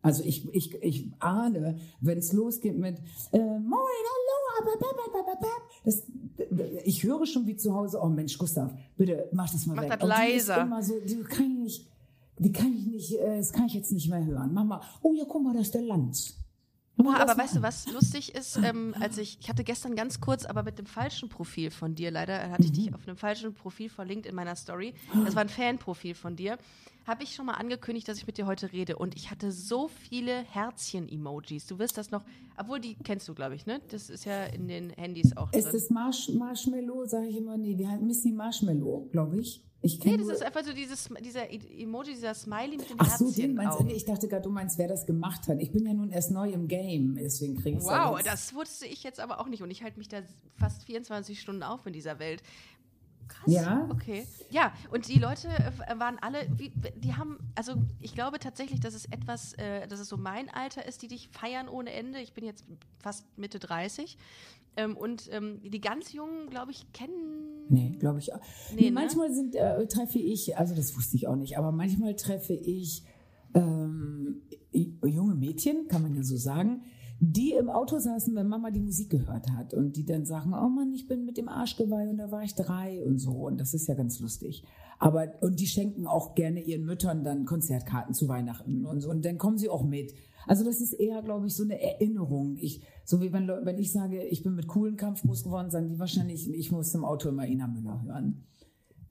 Also 0.00 0.22
ich, 0.22 0.46
ich, 0.54 0.74
ich 0.82 1.10
ahne, 1.18 1.76
wenn 2.00 2.18
es 2.18 2.32
losgeht 2.34 2.76
mit 2.78 2.98
äh, 3.32 3.38
Moin, 3.38 3.60
das, 5.84 6.02
ich 6.84 7.02
höre 7.02 7.26
schon 7.26 7.46
wie 7.46 7.56
zu 7.56 7.74
Hause, 7.74 8.00
oh 8.02 8.08
Mensch, 8.08 8.36
Gustav, 8.38 8.72
bitte 8.96 9.28
mach 9.32 9.50
das 9.50 9.66
mal 9.66 9.74
Mach 9.74 9.82
weg. 9.84 9.90
das 9.90 9.98
die 10.00 10.32
ist 10.32 10.48
leiser. 10.48 10.82
so, 10.82 10.94
die 11.00 11.22
kann 11.22 11.44
ich 11.44 11.58
nicht, 11.58 11.88
die 12.38 12.52
kann 12.52 12.72
ich 12.74 12.86
nicht, 12.86 13.12
äh, 13.18 13.36
das 13.38 13.52
kann 13.52 13.66
ich 13.66 13.74
jetzt 13.74 13.92
nicht 13.92 14.08
mehr 14.08 14.24
hören. 14.24 14.52
Mach 14.52 14.64
mal, 14.64 14.80
oh 15.02 15.12
ja, 15.14 15.24
guck 15.28 15.42
mal, 15.42 15.52
das 15.54 15.62
ist 15.66 15.74
der. 15.74 15.82
Mach 15.82 17.04
Boah, 17.06 17.12
das 17.18 17.30
aber 17.30 17.42
weißt 17.42 17.56
du, 17.56 17.62
was 17.62 17.90
lustig 17.92 18.34
ist, 18.36 18.56
ähm, 18.62 18.94
als 19.00 19.18
ich, 19.18 19.38
ich 19.40 19.48
hatte 19.48 19.64
gestern 19.64 19.96
ganz 19.96 20.20
kurz, 20.20 20.44
aber 20.44 20.62
mit 20.62 20.78
dem 20.78 20.86
falschen 20.86 21.28
Profil 21.28 21.72
von 21.72 21.96
dir, 21.96 22.12
leider 22.12 22.50
hatte 22.50 22.62
ich 22.62 22.70
Mhm. 22.70 22.74
dich 22.74 22.94
auf 22.94 23.06
einem 23.08 23.16
falschen 23.16 23.52
Profil 23.52 23.88
verlinkt 23.88 24.26
in 24.26 24.34
meiner 24.36 24.54
Story. 24.54 24.94
Das 25.24 25.34
war 25.34 25.42
ein 25.42 25.48
Fanprofil 25.48 26.14
von 26.14 26.36
dir. 26.36 26.56
Habe 27.06 27.22
ich 27.22 27.34
schon 27.34 27.46
mal 27.46 27.52
angekündigt, 27.54 28.08
dass 28.08 28.16
ich 28.18 28.26
mit 28.26 28.38
dir 28.38 28.46
heute 28.46 28.72
rede. 28.72 28.96
Und 28.96 29.14
ich 29.14 29.30
hatte 29.30 29.52
so 29.52 29.88
viele 29.88 30.42
Herzchen-Emojis. 30.44 31.66
Du 31.66 31.78
wirst 31.78 31.98
das 31.98 32.10
noch, 32.10 32.22
obwohl 32.56 32.80
die 32.80 32.94
kennst 33.04 33.28
du, 33.28 33.34
glaube 33.34 33.54
ich, 33.54 33.66
ne? 33.66 33.80
Das 33.90 34.08
ist 34.10 34.24
ja 34.24 34.44
in 34.44 34.68
den 34.68 34.90
Handys 34.90 35.36
auch 35.36 35.52
Ist 35.52 35.64
drin. 35.66 35.72
das 35.74 35.90
Marsh 35.90 36.28
Marshmallow, 36.30 37.04
sage 37.06 37.26
ich 37.28 37.36
immer, 37.36 37.56
nee, 37.56 37.76
wie 37.76 37.86
heißt 37.86 38.02
Missy 38.02 38.30
Marshmallow, 38.32 39.08
glaube 39.12 39.38
ich. 39.40 39.62
Ich 39.82 40.02
Nee, 40.02 40.16
das 40.16 40.28
ist 40.28 40.42
einfach 40.42 40.64
so 40.64 40.72
dieses, 40.72 41.10
dieser 41.22 41.50
E- 41.52 41.82
Emoji, 41.82 42.14
dieser 42.14 42.32
Smiley 42.32 42.78
mit 42.78 42.88
dem 42.88 42.96
Ach 43.00 43.18
so, 43.18 43.26
Herzchen. 43.26 43.42
den 43.48 43.54
meinst? 43.54 43.76
Augen. 43.76 43.86
Nee, 43.88 43.92
ich 43.92 44.06
dachte 44.06 44.28
gerade, 44.28 44.42
du 44.42 44.48
meinst, 44.48 44.78
wer 44.78 44.88
das 44.88 45.04
gemacht 45.04 45.46
hat. 45.46 45.60
Ich 45.60 45.72
bin 45.72 45.84
ja 45.84 45.92
nun 45.92 46.10
erst 46.10 46.30
neu 46.30 46.48
im 46.50 46.68
Game, 46.68 47.16
deswegen 47.16 47.56
kriege 47.60 47.76
ich 47.76 47.84
Wow, 47.84 48.18
das 48.22 48.54
wusste 48.54 48.86
ich 48.86 49.02
jetzt 49.02 49.20
aber 49.20 49.40
auch 49.40 49.46
nicht. 49.46 49.62
Und 49.62 49.70
ich 49.70 49.82
halte 49.82 49.98
mich 49.98 50.08
da 50.08 50.22
fast 50.56 50.84
24 50.84 51.38
Stunden 51.38 51.62
auf 51.62 51.84
in 51.84 51.92
dieser 51.92 52.18
Welt. 52.18 52.42
Krass. 53.28 53.52
Ja? 53.52 53.88
Okay. 53.90 54.26
Ja, 54.50 54.72
und 54.90 55.08
die 55.08 55.18
Leute 55.18 55.48
äh, 55.48 55.98
waren 55.98 56.18
alle, 56.20 56.46
wie, 56.56 56.72
die 56.96 57.14
haben, 57.14 57.38
also 57.54 57.74
ich 58.00 58.14
glaube 58.14 58.38
tatsächlich, 58.38 58.80
dass 58.80 58.94
es 58.94 59.06
etwas, 59.06 59.54
äh, 59.54 59.86
dass 59.88 60.00
es 60.00 60.08
so 60.08 60.16
mein 60.16 60.48
Alter 60.50 60.86
ist, 60.86 61.02
die 61.02 61.08
dich 61.08 61.28
feiern 61.28 61.68
ohne 61.68 61.92
Ende. 61.92 62.20
Ich 62.20 62.34
bin 62.34 62.44
jetzt 62.44 62.64
fast 62.98 63.26
Mitte 63.38 63.58
30. 63.58 64.16
Ähm, 64.76 64.96
und 64.96 65.28
ähm, 65.32 65.60
die 65.62 65.80
ganz 65.80 66.12
Jungen, 66.12 66.50
glaube 66.50 66.72
ich, 66.72 66.92
kennen. 66.92 67.66
Nee, 67.68 67.96
glaube 67.98 68.18
ich 68.18 68.34
auch. 68.34 68.40
Nee, 68.70 68.82
Nee, 68.82 68.86
ne? 68.86 68.92
manchmal 68.92 69.32
sind, 69.32 69.54
äh, 69.54 69.86
treffe 69.86 70.18
ich, 70.18 70.56
also 70.58 70.74
das 70.74 70.96
wusste 70.96 71.16
ich 71.16 71.28
auch 71.28 71.36
nicht, 71.36 71.56
aber 71.56 71.70
manchmal 71.70 72.16
treffe 72.16 72.54
ich 72.54 73.04
ähm, 73.54 74.42
junge 74.72 75.34
Mädchen, 75.34 75.86
kann 75.88 76.02
man 76.02 76.14
ja 76.16 76.22
so 76.22 76.36
sagen, 76.36 76.82
die 77.32 77.52
im 77.52 77.70
Auto 77.70 77.98
saßen, 77.98 78.34
wenn 78.34 78.48
Mama 78.48 78.70
die 78.70 78.80
Musik 78.80 79.10
gehört 79.10 79.50
hat 79.52 79.72
und 79.72 79.96
die 79.96 80.04
dann 80.04 80.24
sagen, 80.24 80.52
oh 80.52 80.68
Mann, 80.68 80.92
ich 80.92 81.06
bin 81.06 81.24
mit 81.24 81.36
dem 81.36 81.48
Arschgeweih 81.48 82.10
und 82.10 82.18
da 82.18 82.30
war 82.30 82.42
ich 82.42 82.54
drei 82.54 83.02
und 83.04 83.18
so 83.18 83.32
und 83.32 83.60
das 83.60 83.72
ist 83.72 83.86
ja 83.86 83.94
ganz 83.94 84.20
lustig. 84.20 84.64
Aber, 84.98 85.32
und 85.40 85.60
die 85.60 85.66
schenken 85.66 86.06
auch 86.06 86.34
gerne 86.34 86.60
ihren 86.60 86.84
Müttern 86.84 87.24
dann 87.24 87.44
Konzertkarten 87.44 88.14
zu 88.14 88.28
Weihnachten 88.28 88.84
und 88.84 89.00
so 89.00 89.10
und 89.10 89.24
dann 89.24 89.38
kommen 89.38 89.58
sie 89.58 89.68
auch 89.68 89.84
mit. 89.84 90.14
Also 90.46 90.64
das 90.64 90.80
ist 90.80 90.92
eher, 90.92 91.22
glaube 91.22 91.46
ich, 91.46 91.54
so 91.54 91.62
eine 91.62 91.80
Erinnerung. 91.80 92.56
Ich, 92.58 92.82
so 93.04 93.20
wie 93.20 93.32
wenn, 93.32 93.48
wenn 93.48 93.78
ich 93.78 93.92
sage, 93.92 94.22
ich 94.24 94.42
bin 94.42 94.54
mit 94.54 94.66
coolen 94.66 94.96
Kampf 94.96 95.22
groß 95.22 95.44
geworden, 95.44 95.70
sagen 95.70 95.88
die 95.88 95.98
wahrscheinlich, 95.98 96.52
ich 96.52 96.70
muss 96.70 96.94
im 96.94 97.04
Auto 97.04 97.28
immer 97.30 97.46
Ina 97.46 97.66
Müller 97.66 98.02
hören. 98.04 98.44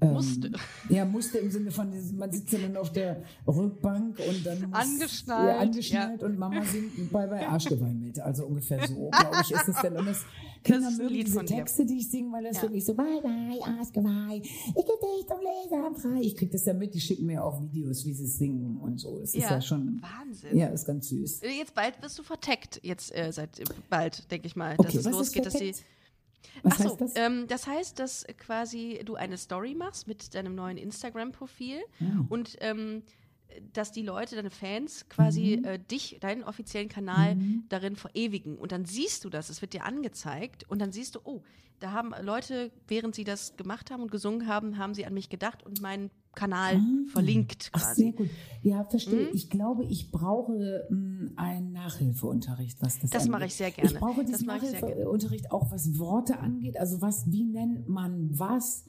Ähm, 0.04 0.14
Musste. 0.14 0.51
Ja, 0.89 1.06
musste 1.06 1.38
im 1.39 1.51
Sinne 1.51 1.72
von, 1.72 1.91
man 2.18 2.32
sitzt 2.32 2.51
ja 2.54 2.60
dann 2.60 2.78
auf 2.78 2.91
der 2.91 3.24
Rückbank 3.47 4.20
und 4.20 4.45
dann 4.45 4.62
muss, 4.70 4.74
Angeschnallt, 4.80 5.47
ja, 5.47 5.58
angeschnallt 5.58 6.24
und 6.24 6.38
Mama 6.38 6.64
singt 6.66 7.12
bei, 7.12 7.28
bei 7.28 7.45
Arschgeweih 7.47 7.93
mit. 7.93 8.20
Also 8.20 8.45
ungefähr 8.45 8.86
so, 8.88 9.10
glaube 9.10 9.38
ich, 9.41 9.51
ist 9.51 9.68
es 9.68 9.82
denn. 9.82 9.97
Und 9.97 10.06
das, 10.06 10.24
Kinder 10.64 10.88
ein 10.88 10.97
mögen 10.97 11.14
diese 11.16 11.39
dir. 11.39 11.45
Texte, 11.45 11.86
die 11.86 11.97
ich 11.97 12.10
singe, 12.10 12.32
weil 12.32 12.43
das 12.43 12.58
Ja. 12.58 12.62
wirklich 12.64 12.86
so, 12.86 12.93
bye 12.93 13.22
bye, 13.22 13.60
Arschgeweih, 13.78 14.38
ich 14.38 14.74
geb 14.74 14.86
dich 14.86 15.28
zum 15.28 15.39
Lesen 15.39 15.95
frei. 16.01 16.22
Ich 16.22 16.36
krieg 16.36 16.51
das 16.51 16.66
ja 16.66 16.74
mit, 16.74 16.93
die 16.93 17.01
schicken 17.01 17.26
mir 17.26 17.43
auch 17.43 17.62
Videos, 17.62 18.06
wie 18.06 18.14
sie 18.14 18.26
es 18.26 18.38
singen 18.38 18.78
und 18.78 18.99
so. 18.99 19.20
Das 19.20 19.34
ist 19.36 19.43
ja 19.43 19.62
schon, 19.62 20.01
Wahnsinn. 20.01 20.58
ja, 20.58 20.68
ist 20.68 20.86
ganz 20.86 21.10
süß. 21.10 21.41
Jetzt 21.41 21.74
bald 21.74 22.01
wirst 22.01 22.18
du 22.20 22.24
verteckt, 22.24 22.80
jetzt 22.84 23.14
äh, 23.16 23.32
seit 23.32 23.62
bald, 23.89 24.30
denke 24.32 24.47
ich 24.47 24.56
mal, 24.56 24.78
dass 24.78 24.86
Okay, 24.88 24.97
es 24.99 25.06
was 25.06 25.12
ist 25.12 25.18
losgeht, 25.18 25.45
dass 25.45 25.54
die. 25.56 25.74
Was 26.62 26.74
Ach 26.74 26.78
so, 26.78 26.84
heißt 26.91 27.01
das? 27.01 27.12
Ähm, 27.16 27.47
das 27.47 27.68
heißt, 27.68 27.99
dass 27.99 28.26
quasi 28.38 29.01
du 29.04 29.16
eine 29.16 29.38
Story 29.38 29.74
machst 29.74 30.08
mit 30.08 30.36
deinem 30.36 30.56
neuen 30.56 30.78
Instagram-Profil 30.78 31.82
Ja. 31.99 32.26
und 32.30 32.58
ähm, 32.62 33.04
dass 33.74 33.91
die 33.91 34.01
Leute, 34.04 34.36
deine 34.36 34.49
Fans, 34.49 35.08
quasi 35.10 35.58
Mhm. 35.60 35.66
äh, 35.66 35.80
dich, 35.80 36.18
deinen 36.22 36.43
offiziellen 36.43 36.89
Kanal 36.89 37.38
darin 37.70 37.95
verewigen. 37.95 38.58
Und 38.58 38.72
dann 38.72 38.86
siehst 38.86 39.24
du 39.26 39.30
das, 39.30 39.49
es 39.49 39.62
wird 39.62 39.74
dir 39.74 39.86
angezeigt 39.86 40.70
und 40.70 40.80
dann 40.82 40.91
siehst 40.91 41.16
du, 41.16 41.20
oh, 41.24 41.41
da 41.80 41.91
haben 41.91 42.14
Leute, 42.22 42.72
während 42.88 43.14
sie 43.16 43.26
das 43.26 43.58
gemacht 43.58 43.91
haben 43.91 44.04
und 44.04 44.12
gesungen 44.12 44.47
haben, 44.47 44.78
haben 44.78 44.93
sie 44.93 45.06
an 45.06 45.14
mich 45.14 45.28
gedacht 45.30 45.66
und 45.66 45.82
meinen 45.82 46.12
Kanal 46.34 46.82
verlinkt 47.12 47.70
Ah. 47.74 47.78
Ach, 47.78 47.82
quasi. 47.84 48.01
sehr 48.04 48.12
gut. 48.14 48.30
Ja, 48.62 48.84
verstehe. 48.86 49.30
Ich 49.34 49.49
glaube, 49.49 49.84
ich 49.86 50.10
brauche 50.10 50.86
mh, 50.89 51.32
einen 51.36 51.74
Nachhilfeunterricht, 51.74 52.82
was 52.82 52.99
das 52.99 53.10
Das 53.10 53.24
angeht. 53.24 53.32
mache 53.32 53.45
ich 53.47 53.56
sehr 53.56 53.72
gerne. 53.72 53.91
Ich 53.91 53.97
brauche 53.99 54.24
diesen. 54.24 54.47
Nachhilfeunterricht 54.47 55.51
auch, 55.51 55.72
was 55.72 55.99
Worte 55.99 56.39
angeht. 56.39 56.78
Also 56.80 57.01
was, 57.01 57.30
wie 57.32 57.43
nennt 57.43 57.88
man 57.89 58.30
was? 58.39 58.86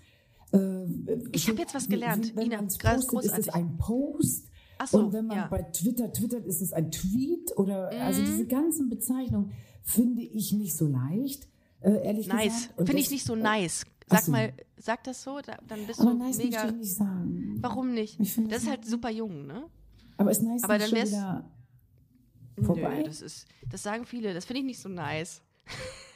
Äh, 0.53 0.85
Ich 1.33 1.49
habe 1.49 1.59
jetzt 1.59 1.75
was 1.75 1.89
gelernt. 1.89 2.35
Wenn 2.37 2.47
Ina, 2.47 2.59
postet, 2.63 2.93
ist 2.95 3.03
es 3.03 3.07
großartig. 3.09 3.55
ein 3.55 3.77
Post. 3.77 4.49
Ach 4.79 4.89
so, 4.89 4.99
und 4.99 5.13
wenn 5.13 5.27
man 5.27 5.37
ja. 5.37 5.45
Mhm. 5.47 5.51
bei 5.51 5.63
Twitter 5.63 6.13
twittert, 6.13 6.45
ist 6.47 6.61
es 6.61 6.73
ein 6.73 6.91
Tweet 6.91 7.57
oder 7.57 7.91
also 8.03 8.21
diese 8.23 8.47
ganzen 8.47 8.89
Bezeichnungen 8.89 9.53
finde 9.83 10.23
ich 10.23 10.53
nicht 10.53 10.77
so 10.77 10.87
leicht, 10.87 11.49
äh, 11.81 12.05
ehrlich 12.05 12.27
Nice. 12.29 12.45
gesagt. 12.63 12.79
Und 12.79 12.87
Finde 12.87 13.03
ich 13.03 13.11
nicht 13.11 13.25
so 13.25 13.35
nice. 13.37 13.85
Ach 14.09 14.17
Sag 14.17 14.23
so. 14.25 14.33
mal, 14.33 14.53
sag 14.77 15.05
das 15.05 15.23
so, 15.23 15.41
da, 15.41 15.57
dann 15.67 15.87
bist 15.87 16.01
Aber 16.01 16.11
du 16.11 16.19
nice 16.19 16.39
mega. 16.39 16.59
möchte 16.63 16.75
ich 16.75 16.81
nicht 16.81 16.95
sagen. 16.95 17.57
Warum 17.61 17.95
nicht? 17.95 18.19
Das 18.21 18.63
ist 18.63 18.69
halt 18.69 18.85
super 18.85 19.11
jung, 19.11 19.47
ne? 19.47 19.65
Aber 20.17 20.31
ist 20.31 20.43
nice 20.43 20.63
Aber 20.65 20.79
dann 20.79 20.89
schon 20.89 20.99
wieder 20.99 21.51
vorbei? 22.63 22.99
Nö, 22.99 23.05
das 23.05 23.21
ist, 23.23 23.47
das 23.71 23.83
sagen 23.83 24.05
viele, 24.05 24.35
das 24.35 24.45
finde 24.45 24.61
ich 24.61 24.67
nicht 24.67 24.81
so 24.81 24.89
nice. 24.89 25.43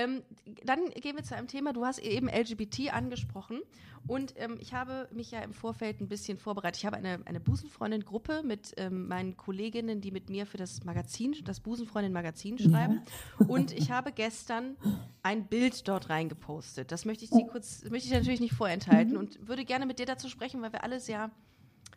ähm, 0.00 0.22
dann 0.64 0.88
gehen 0.90 1.16
wir 1.16 1.22
zu 1.22 1.36
einem 1.36 1.46
Thema, 1.46 1.72
du 1.72 1.84
hast 1.84 1.98
eben 1.98 2.28
LGBT 2.28 2.92
angesprochen 2.92 3.60
und 4.06 4.34
ähm, 4.36 4.56
ich 4.60 4.72
habe 4.72 5.08
mich 5.12 5.30
ja 5.30 5.40
im 5.40 5.52
Vorfeld 5.52 6.00
ein 6.00 6.08
bisschen 6.08 6.38
vorbereitet. 6.38 6.78
Ich 6.78 6.86
habe 6.86 6.96
eine, 6.96 7.20
eine 7.26 7.40
Busenfreundin-Gruppe 7.40 8.42
mit 8.42 8.72
ähm, 8.76 9.08
meinen 9.08 9.36
Kolleginnen, 9.36 10.00
die 10.00 10.10
mit 10.10 10.30
mir 10.30 10.46
für 10.46 10.56
das 10.56 10.84
Magazin, 10.84 11.36
das 11.44 11.60
Busenfreundin-Magazin 11.60 12.58
schreiben 12.58 13.02
und 13.48 13.72
ich 13.72 13.90
habe 13.90 14.12
gestern 14.12 14.76
ein 15.22 15.46
Bild 15.46 15.86
dort 15.86 16.08
reingepostet. 16.08 16.90
Das 16.92 17.04
möchte 17.04 17.24
ich 17.24 17.30
dir 17.30 17.46
kurz, 17.46 17.84
möchte 17.84 18.08
ich 18.08 18.14
natürlich 18.14 18.40
nicht 18.40 18.54
vorenthalten 18.54 19.16
und 19.16 19.46
würde 19.46 19.64
gerne 19.64 19.86
mit 19.86 19.98
dir 19.98 20.06
dazu 20.06 20.28
sprechen, 20.28 20.62
weil 20.62 20.72
wir 20.72 20.84
alle 20.84 21.00
sehr 21.00 21.30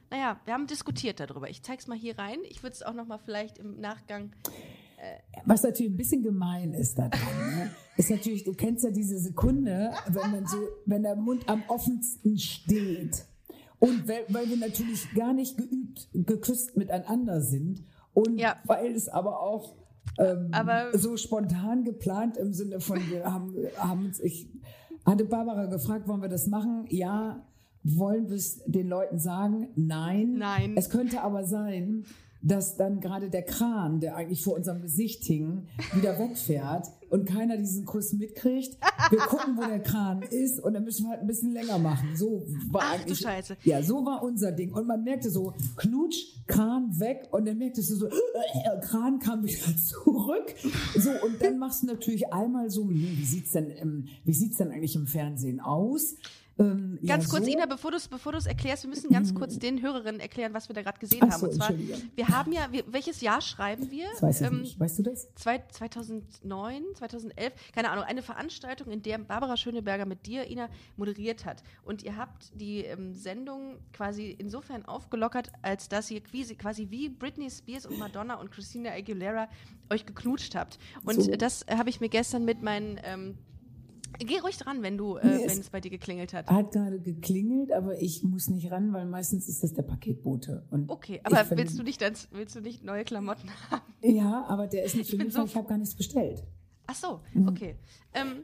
naja, 0.10 0.40
wir 0.46 0.54
haben 0.54 0.68
diskutiert 0.68 1.20
darüber. 1.20 1.50
Ich 1.50 1.64
zeig's 1.64 1.88
mal 1.88 1.98
hier 1.98 2.20
rein. 2.20 2.38
Ich 2.48 2.62
würde 2.62 2.76
es 2.76 2.84
auch 2.84 2.94
noch 2.94 3.08
mal 3.08 3.18
vielleicht 3.18 3.58
im 3.58 3.80
Nachgang. 3.82 4.32
Was 5.46 5.64
natürlich 5.64 5.92
ein 5.94 5.98
bisschen 5.98 6.24
gemein 6.24 6.74
ist 6.74 6.98
da 6.98 7.10
dran, 7.10 7.50
ne? 7.58 7.70
ist 7.98 8.10
natürlich, 8.10 8.44
du 8.44 8.54
kennst 8.54 8.84
ja 8.84 8.92
diese 8.92 9.20
Sekunde, 9.20 9.92
wenn 10.08 10.32
man 10.32 10.46
so, 10.48 10.58
wenn 10.86 11.04
der 11.04 11.16
Mund 11.16 11.48
am 11.50 11.64
offensten 11.68 12.38
steht. 12.38 13.26
Und 13.80 14.08
weil, 14.08 14.24
weil 14.30 14.50
wir 14.50 14.58
natürlich 14.58 15.14
gar 15.14 15.34
nicht 15.34 15.58
geübt, 15.58 16.08
geküsst 16.14 16.78
miteinander 16.78 17.42
sind. 17.42 17.84
Und 18.14 18.38
Ja. 18.40 18.56
weil 18.66 18.94
es 18.96 19.10
aber 19.10 19.42
auch 19.42 19.76
ähm, 20.20 20.50
Aber- 20.52 20.98
so 20.98 21.18
spontan 21.18 21.84
geplant 21.84 22.38
im 22.38 22.54
Sinne 22.54 22.80
von, 22.80 23.00
wir 23.10 23.24
haben, 23.26 23.56
haben 23.78 24.06
uns, 24.06 24.20
ich 24.20 24.48
hatte 25.06 25.26
Barbara 25.26 25.66
gefragt, 25.66 26.08
wollen 26.08 26.22
wir 26.22 26.30
das 26.30 26.48
machen? 26.48 26.86
Ja. 26.90 27.46
Wollen 27.84 28.30
wir 28.30 28.38
es 28.38 28.62
den 28.66 28.88
Leuten 28.88 29.20
sagen? 29.20 29.68
Nein. 29.76 30.36
Nein. 30.38 30.76
Es 30.78 30.90
könnte 30.90 31.22
aber 31.22 31.44
sein, 31.46 32.06
dass 32.44 32.76
dann 32.76 33.00
gerade 33.00 33.30
der 33.30 33.44
Kran, 33.44 34.02
der 34.02 34.16
eigentlich 34.16 34.44
vor 34.44 34.56
unserem 34.56 34.82
Gesicht 34.82 35.24
hing, 35.24 35.68
wieder 35.94 36.20
wegfährt 36.20 36.88
und 37.10 37.26
keiner 37.26 37.58
diesen 37.58 37.86
Kuss 37.86 38.12
mitkriegt. 38.14 38.78
Wir 39.10 39.20
gucken, 39.20 39.56
wo 39.56 39.62
der 39.62 39.80
Kran 39.80 40.22
ist 40.24 40.60
und 40.60 40.74
dann 40.74 40.84
müssen 40.84 41.06
wir 41.06 41.12
halt 41.12 41.22
ein 41.22 41.28
bisschen 41.28 41.54
länger 41.54 41.78
machen. 41.78 42.10
So 42.16 42.46
war 42.70 42.82
Ach, 42.84 42.96
du 42.96 43.02
eigentlich. 43.02 43.20
Scheiße. 43.20 43.58
Ja, 43.64 43.82
so 43.82 44.06
war 44.06 44.24
unser 44.24 44.52
Ding. 44.52 44.74
Und 44.74 44.88
man 44.88 45.04
merkte 45.04 45.30
so, 45.30 45.54
Knutsch, 45.78 46.38
Kran 46.48 47.00
weg 47.00 47.30
und 47.32 47.48
dann 47.48 47.58
merktest 47.58 47.92
du 47.92 47.96
so, 47.96 48.08
äh, 48.08 48.12
Kran 48.82 49.20
kam 49.20 49.44
wieder 49.44 49.78
zurück. 49.78 50.54
So, 50.98 51.12
und 51.26 51.42
dann 51.42 51.58
machst 51.58 51.84
du 51.84 51.88
natürlich 51.88 52.34
einmal 52.34 52.70
so, 52.70 52.84
hm, 52.84 52.94
wie 52.94 53.26
sieht's 53.26 53.52
denn, 53.52 53.70
im, 53.70 54.08
wie 54.26 54.34
sieht's 54.34 54.58
denn 54.58 54.72
eigentlich 54.72 54.96
im 54.96 55.08
Fernsehen 55.08 55.62
aus? 55.62 56.16
Ähm, 56.60 57.00
Ganz 57.06 57.26
ja, 57.26 57.30
kurz, 57.32 57.46
so. 57.46 57.52
Ina, 57.52 57.66
bevor 57.66 57.90
du 57.92 57.98
es 57.98 58.08
bevor 58.08 58.32
du's 58.32 58.46
erklärst, 58.46 58.84
wir 58.84 58.90
müssen 58.90 59.10
ganz 59.10 59.34
kurz 59.34 59.58
den 59.58 59.82
Hörerinnen 59.82 60.22
erklären, 60.22 60.54
was 60.54 60.70
wir 60.70 60.76
da 60.76 60.84
gerade 60.84 61.00
gesehen 61.00 61.22
Ach 61.24 61.32
haben. 61.32 61.40
so, 61.40 61.48
Und 61.48 61.54
zwar, 61.56 61.72
wir 62.16 62.28
haben 62.28 62.52
ja, 62.52 62.72
wir, 62.72 62.84
welches 62.94 63.22
Jahr 63.22 63.42
schreiben 63.42 63.90
wir? 63.90 64.06
Das 64.12 64.22
weiß 64.22 64.42
ich 64.42 64.48
Ähm, 64.48 64.62
nicht. 64.62 64.80
Weißt 64.80 65.00
du 65.00 65.04
das? 65.04 65.34
zwei- 65.36 65.64
2009, 65.72 66.84
2011, 66.96 67.54
keine 67.74 67.90
Ahnung, 67.90 68.04
eine 68.06 68.22
Veranstaltung, 68.22 68.92
in 68.92 69.02
der 69.02 69.18
Barbara 69.18 69.58
Schöneberger 69.58 70.06
mit 70.06 70.26
dir, 70.28 70.50
Ina, 70.50 70.70
moderiert 70.96 71.46
hat. 71.46 71.64
Und 71.84 72.04
ihr 72.04 72.18
habt 72.18 72.52
die 72.54 72.80
ähm, 72.86 73.14
Sendung 73.14 73.78
quasi 73.92 74.36
insofern 74.38 74.86
aufgelockert, 74.86 75.52
als 75.62 75.90
dass 75.90 76.10
ihr 76.12 76.22
quasi, 76.22 76.56
quasi 76.56 76.88
wie 76.92 77.10
Britney 77.10 77.50
Spears 77.50 77.86
und 77.86 77.98
Madonna 77.98 78.36
und 78.36 78.52
Christina 78.52 78.92
Aguilera 78.92 79.48
euch 79.90 80.06
geknutscht 80.06 80.56
habt. 80.56 80.78
Und 81.04 81.22
So. 81.22 81.32
das 81.36 81.66
habe 81.70 81.90
ich 81.90 82.00
mir 82.00 82.10
gestern 82.10 82.46
mit 82.46 82.62
meinen. 82.62 83.00
Ähm, 83.04 83.38
geh 84.20 84.40
ruhig 84.40 84.58
dran, 84.58 84.82
wenn 84.82 84.98
du, 84.98 85.18
äh, 85.18 85.26
Nee, 85.38 85.48
wenn 85.48 85.60
es 85.60 85.70
bei 85.70 85.80
dir 85.82 85.90
geklingelt 85.92 86.34
hat. 86.34 86.48
Hat 86.48 86.72
gerade 86.72 87.00
geklingelt, 87.00 87.72
aber 87.72 88.02
ich 88.02 88.24
muss 88.24 88.48
nicht 88.50 88.72
ran, 88.72 88.94
weil 88.94 89.06
meistens 89.06 89.48
ist 89.48 89.64
das 89.64 89.74
der 89.74 89.84
Paketbote. 89.84 90.66
Und 90.72 90.90
Okay, 90.90 91.20
aber 91.24 91.46
willst 91.58 91.78
du 91.78 91.84
nicht 91.84 92.02
dann, 92.02 92.14
willst 92.32 92.56
du 92.56 92.62
nicht 92.62 92.84
neue 92.84 93.04
Klamotten 93.04 93.50
haben? 93.72 93.82
Ja, 94.02 94.46
aber 94.48 94.68
der 94.68 94.84
ist 94.84 94.96
nicht 94.96 95.10
für 95.10 95.18
mich, 95.18 95.34
so 95.34 95.44
ich 95.44 95.56
habe 95.56 95.68
gar 95.68 95.78
nichts 95.78 95.96
bestellt. 95.96 96.44
Ach 96.88 96.96
so, 96.96 97.20
Mhm. 97.34 97.48
okay. 97.48 97.76
Ähm, 98.14 98.44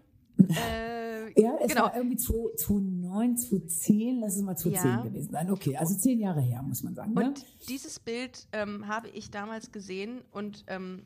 äh, 0.49 1.09
Ja, 1.41 1.57
es 1.61 1.69
genau. 1.71 1.83
war 1.83 1.95
irgendwie 1.95 2.15
2 2.17 2.55
2009, 2.57 3.37
2010, 3.37 4.19
lass 4.19 4.35
es 4.35 4.41
mal 4.41 4.55
2010 4.55 4.91
Ja. 4.91 5.01
gewesen 5.03 5.31
sein. 5.31 5.51
Okay, 5.51 5.77
also 5.77 5.95
zehn 5.95 6.19
Jahre 6.19 6.41
her, 6.41 6.63
muss 6.63 6.81
man 6.83 6.95
sagen. 6.95 7.13
Ne? 7.13 7.27
Und 7.27 7.45
dieses 7.67 7.99
Bild 7.99 8.47
ähm, 8.53 8.87
habe 8.87 9.09
ich 9.09 9.29
damals 9.31 9.71
gesehen 9.71 10.21
und 10.31 10.63
ähm, 10.67 11.03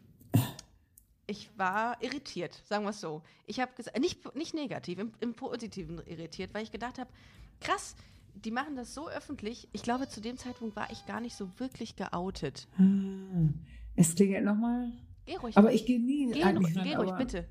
ich 1.27 1.49
war 1.57 2.01
irritiert, 2.01 2.61
sagen 2.65 2.83
wir 2.83 2.89
es 2.89 3.01
so. 3.01 3.21
Ich 3.45 3.59
habe 3.59 3.73
gesagt, 3.75 3.97
nicht, 3.99 4.35
nicht 4.35 4.53
negativ, 4.53 4.99
im, 4.99 5.13
im 5.19 5.33
Positiven 5.33 6.01
irritiert, 6.05 6.53
weil 6.53 6.63
ich 6.63 6.71
gedacht 6.71 6.99
habe, 6.99 7.09
krass, 7.59 7.95
die 8.35 8.51
machen 8.51 8.75
das 8.75 8.93
so 8.93 9.09
öffentlich. 9.09 9.69
Ich 9.71 9.83
glaube, 9.83 10.07
zu 10.09 10.21
dem 10.21 10.37
Zeitpunkt 10.37 10.75
war 10.75 10.91
ich 10.91 11.05
gar 11.05 11.21
nicht 11.21 11.35
so 11.35 11.49
wirklich 11.59 11.95
geoutet. 11.95 12.67
Ah, 12.77 12.83
es 13.95 14.15
klingelt 14.15 14.43
nochmal. 14.43 14.91
Geh 15.25 15.35
ruhig. 15.37 15.57
Aber 15.57 15.71
ich 15.71 15.85
gehe 15.85 15.99
nie 15.99 16.31
geh, 16.31 16.43
eigentlich 16.43 16.73
geh 16.73 16.95
ruhig, 16.95 17.13
bitte. 17.13 17.47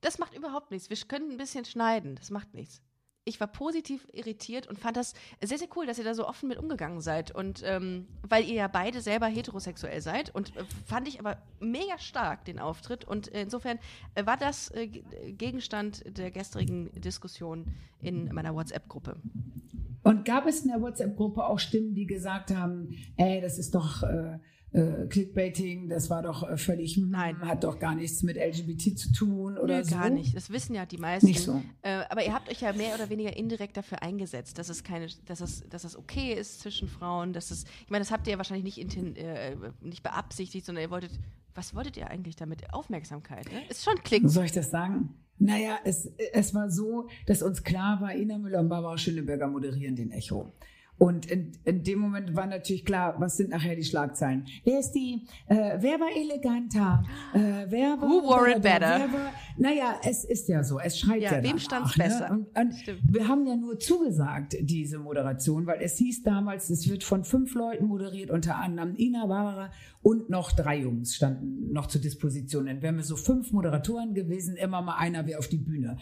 Das 0.00 0.18
macht 0.18 0.34
überhaupt 0.34 0.70
nichts. 0.70 0.90
Wir 0.90 0.96
können 1.08 1.30
ein 1.30 1.36
bisschen 1.36 1.64
schneiden. 1.64 2.16
Das 2.16 2.30
macht 2.30 2.54
nichts. 2.54 2.82
Ich 3.24 3.38
war 3.38 3.46
positiv 3.46 4.08
irritiert 4.12 4.66
und 4.66 4.78
fand 4.78 4.96
das 4.96 5.14
sehr, 5.40 5.58
sehr 5.58 5.68
cool, 5.76 5.86
dass 5.86 5.98
ihr 5.98 6.04
da 6.04 6.14
so 6.14 6.26
offen 6.26 6.48
mit 6.48 6.58
umgegangen 6.58 7.00
seid. 7.00 7.32
Und 7.32 7.62
ähm, 7.64 8.08
weil 8.22 8.44
ihr 8.44 8.54
ja 8.54 8.68
beide 8.68 9.00
selber 9.00 9.26
heterosexuell 9.26 10.00
seid. 10.00 10.34
Und 10.34 10.56
äh, 10.56 10.64
fand 10.86 11.06
ich 11.06 11.20
aber 11.20 11.38
mega 11.60 11.98
stark 11.98 12.44
den 12.44 12.58
Auftritt. 12.58 13.04
Und 13.04 13.32
äh, 13.32 13.42
insofern 13.42 13.78
äh, 14.16 14.26
war 14.26 14.36
das 14.36 14.70
äh, 14.72 14.88
Gegenstand 14.88 16.02
der 16.18 16.32
gestrigen 16.32 16.90
Diskussion 17.00 17.66
in 18.00 18.32
meiner 18.34 18.54
WhatsApp-Gruppe. 18.54 19.16
Und 20.02 20.24
gab 20.24 20.46
es 20.46 20.62
in 20.62 20.72
der 20.72 20.80
WhatsApp-Gruppe 20.80 21.44
auch 21.44 21.60
Stimmen, 21.60 21.94
die 21.94 22.06
gesagt 22.06 22.52
haben, 22.52 22.96
ey, 23.16 23.40
das 23.40 23.56
ist 23.56 23.72
doch 23.76 24.02
äh, 24.72 24.80
äh, 24.80 25.06
Clickbaiting, 25.06 25.88
das 25.88 26.10
war 26.10 26.22
doch 26.22 26.48
äh, 26.48 26.56
völlig, 26.56 26.96
hm, 26.96 27.10
Nein. 27.10 27.38
hat 27.40 27.64
doch 27.64 27.78
gar 27.78 27.94
nichts 27.94 28.22
mit 28.22 28.36
LGBT 28.36 28.98
zu 28.98 29.12
tun 29.12 29.58
oder 29.58 29.78
Nö, 29.78 29.84
so? 29.84 29.94
gar 29.94 30.10
nicht. 30.10 30.34
Das 30.34 30.50
wissen 30.50 30.74
ja 30.74 30.86
die 30.86 30.98
meisten. 30.98 31.26
Nicht 31.26 31.40
so. 31.40 31.62
Äh, 31.82 32.02
aber 32.08 32.24
ihr 32.24 32.32
habt 32.32 32.50
euch 32.50 32.60
ja 32.60 32.72
mehr 32.72 32.94
oder 32.94 33.10
weniger 33.10 33.36
indirekt 33.36 33.76
dafür 33.76 34.02
eingesetzt, 34.02 34.58
dass 34.58 34.68
es 34.68 34.82
keine, 34.82 35.08
dass 35.26 35.40
es, 35.40 35.68
dass 35.68 35.84
es 35.84 35.96
okay 35.96 36.34
ist 36.34 36.60
zwischen 36.60 36.88
Frauen, 36.88 37.32
dass 37.32 37.50
es, 37.50 37.64
ich 37.84 37.90
meine, 37.90 38.02
das 38.02 38.10
habt 38.10 38.26
ihr 38.26 38.32
ja 38.32 38.38
wahrscheinlich 38.38 38.64
nicht, 38.64 38.78
inten, 38.78 39.16
äh, 39.16 39.56
nicht 39.80 40.02
beabsichtigt, 40.02 40.64
sondern 40.64 40.84
ihr 40.84 40.90
wolltet, 40.90 41.12
was 41.54 41.74
wolltet 41.74 41.96
ihr 41.96 42.08
eigentlich 42.08 42.36
damit? 42.36 42.72
Aufmerksamkeit, 42.72 43.44
ne? 43.52 43.60
Ist 43.68 43.84
schon 43.84 43.96
Klick. 44.02 44.22
Soll 44.26 44.46
ich 44.46 44.52
das 44.52 44.70
sagen? 44.70 45.10
Naja, 45.38 45.78
es, 45.84 46.08
es 46.32 46.54
war 46.54 46.70
so, 46.70 47.08
dass 47.26 47.42
uns 47.42 47.62
klar 47.62 48.00
war, 48.00 48.14
Ina 48.14 48.38
Müller 48.38 48.60
und 48.60 48.68
Barbara 48.68 48.96
Schöneberger 48.96 49.48
moderieren 49.48 49.96
den 49.96 50.12
Echo. 50.12 50.52
Und 51.02 51.26
in, 51.26 51.50
in 51.64 51.82
dem 51.82 51.98
Moment 51.98 52.36
war 52.36 52.46
natürlich 52.46 52.84
klar, 52.84 53.16
was 53.18 53.36
sind 53.36 53.50
nachher 53.50 53.74
die 53.74 53.82
Schlagzeilen? 53.82 54.46
Wer 54.62 54.78
ist 54.78 54.92
die, 54.92 55.26
äh, 55.48 55.76
wer 55.80 55.98
war 55.98 56.06
eleganter? 56.16 57.02
Äh, 57.34 57.66
wer 57.68 58.00
war, 58.00 58.08
Who 58.08 58.22
wore 58.22 58.48
it 58.52 58.62
better? 58.62 59.00
Wer 59.00 59.12
war, 59.12 59.32
naja, 59.56 59.96
es 60.04 60.22
ist 60.22 60.48
ja 60.48 60.62
so, 60.62 60.78
es 60.78 61.00
schreit 61.00 61.22
Ja, 61.22 61.32
ja, 61.32 61.42
wem 61.42 61.56
danach, 61.56 61.60
stand's 61.60 61.96
ne? 61.96 62.04
besser? 62.04 62.30
Und, 62.30 62.56
und 62.56 62.74
wir 63.12 63.26
haben 63.26 63.44
ja 63.48 63.56
nur 63.56 63.80
zugesagt, 63.80 64.56
diese 64.60 65.00
Moderation, 65.00 65.66
weil 65.66 65.80
es 65.82 65.98
hieß 65.98 66.22
damals, 66.22 66.70
es 66.70 66.88
wird 66.88 67.02
von 67.02 67.24
fünf 67.24 67.52
Leuten 67.56 67.86
moderiert, 67.86 68.30
unter 68.30 68.54
anderem 68.54 68.94
Ina, 68.96 69.26
Barbara 69.26 69.72
und 70.02 70.30
noch 70.30 70.52
drei 70.52 70.78
Jungs 70.78 71.14
standen 71.14 71.72
noch 71.72 71.86
zur 71.86 72.00
Disposition. 72.00 72.66
Dann 72.66 72.82
wären 72.82 72.96
wir 72.96 73.04
so 73.04 73.16
fünf 73.16 73.52
Moderatoren 73.52 74.14
gewesen, 74.14 74.56
immer 74.56 74.82
mal 74.82 74.96
einer 74.98 75.26
wäre 75.26 75.38
auf 75.38 75.48
die 75.48 75.58
Bühne. 75.58 75.96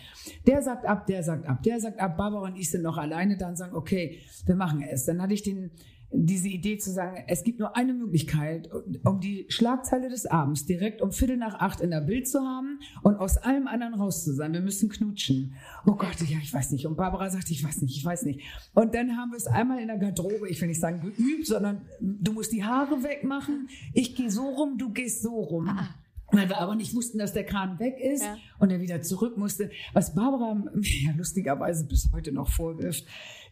Der 0.46 0.62
sagt 0.62 0.86
ab, 0.86 1.06
der 1.06 1.22
sagt 1.22 1.46
ab, 1.46 1.62
der 1.62 1.80
sagt 1.80 2.00
ab, 2.00 2.16
Barbara 2.16 2.48
und 2.48 2.56
ich 2.56 2.70
sind 2.70 2.82
noch 2.82 2.96
alleine, 2.96 3.36
dann 3.36 3.56
sagen, 3.56 3.74
okay, 3.74 4.20
wir 4.46 4.56
machen 4.56 4.80
es. 4.92 5.04
Dann 5.04 5.22
hatte 5.22 5.34
ich 5.34 5.42
den 5.42 5.70
diese 6.12 6.48
Idee 6.48 6.76
zu 6.78 6.90
sagen, 6.90 7.22
es 7.28 7.44
gibt 7.44 7.60
nur 7.60 7.76
eine 7.76 7.94
Möglichkeit, 7.94 8.68
um 9.04 9.20
die 9.20 9.46
Schlagzeile 9.48 10.08
des 10.08 10.26
Abends 10.26 10.66
direkt 10.66 11.02
um 11.02 11.12
Viertel 11.12 11.36
nach 11.36 11.54
acht 11.54 11.80
in 11.80 11.90
der 11.90 12.00
Bild 12.00 12.28
zu 12.28 12.40
haben 12.40 12.80
und 13.02 13.16
aus 13.16 13.36
allem 13.38 13.68
anderen 13.68 13.94
raus 13.94 14.24
zu 14.24 14.34
sein. 14.34 14.52
Wir 14.52 14.60
müssen 14.60 14.88
knutschen. 14.88 15.54
Oh 15.86 15.94
Gott, 15.94 16.20
ja, 16.26 16.38
ich 16.42 16.52
weiß 16.52 16.72
nicht. 16.72 16.86
Und 16.86 16.96
Barbara 16.96 17.30
sagt, 17.30 17.50
ich 17.50 17.62
weiß 17.62 17.82
nicht, 17.82 17.96
ich 17.96 18.04
weiß 18.04 18.24
nicht. 18.24 18.40
Und 18.74 18.94
dann 18.94 19.16
haben 19.16 19.30
wir 19.30 19.36
es 19.36 19.46
einmal 19.46 19.78
in 19.78 19.86
der 19.86 19.98
Garderobe, 19.98 20.48
ich 20.48 20.60
will 20.60 20.68
nicht 20.68 20.80
sagen 20.80 21.00
geübt, 21.00 21.46
sondern 21.46 21.82
du 22.00 22.32
musst 22.32 22.52
die 22.52 22.64
Haare 22.64 23.02
wegmachen. 23.04 23.68
Ich 23.94 24.16
gehe 24.16 24.30
so 24.30 24.48
rum, 24.48 24.78
du 24.78 24.90
gehst 24.90 25.22
so 25.22 25.38
rum. 25.38 25.68
Ah. 25.68 25.94
Weil 26.32 26.48
wir 26.48 26.58
aber 26.58 26.76
nicht 26.76 26.94
wussten, 26.94 27.18
dass 27.18 27.32
der 27.32 27.44
Kran 27.44 27.78
weg 27.80 27.98
ist 27.98 28.22
ja. 28.22 28.36
und 28.58 28.70
er 28.70 28.80
wieder 28.80 29.02
zurück 29.02 29.36
musste. 29.36 29.70
Was 29.92 30.14
Barbara 30.14 30.62
ja, 30.80 31.10
lustigerweise 31.16 31.86
bis 31.86 32.08
heute 32.12 32.30
noch 32.30 32.48
vorwirft, 32.48 33.04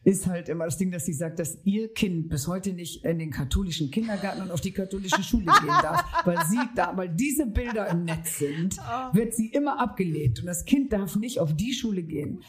ist 0.05 0.26
halt 0.26 0.49
immer 0.49 0.64
das 0.64 0.78
Ding, 0.78 0.90
dass 0.90 1.05
sie 1.05 1.12
sagt, 1.12 1.38
dass 1.38 1.59
ihr 1.64 1.92
Kind 1.92 2.28
bis 2.28 2.46
heute 2.46 2.72
nicht 2.72 3.05
in 3.05 3.18
den 3.18 3.30
katholischen 3.30 3.90
Kindergarten 3.90 4.42
und 4.42 4.51
auf 4.51 4.61
die 4.61 4.72
katholische 4.72 5.22
Schule 5.22 5.46
gehen 5.46 5.68
darf, 5.82 6.05
weil 6.24 6.38
sie 6.46 6.61
da, 6.74 6.96
weil 6.96 7.09
diese 7.09 7.46
Bilder 7.46 7.88
im 7.88 8.05
Netz 8.05 8.38
sind, 8.38 8.76
oh. 8.78 9.14
wird 9.14 9.34
sie 9.34 9.49
immer 9.49 9.80
abgelehnt 9.80 10.40
und 10.40 10.46
das 10.46 10.64
Kind 10.64 10.92
darf 10.92 11.16
nicht 11.16 11.40
auf 11.40 11.55
die 11.55 11.72
Schule 11.72 12.03
gehen, 12.03 12.42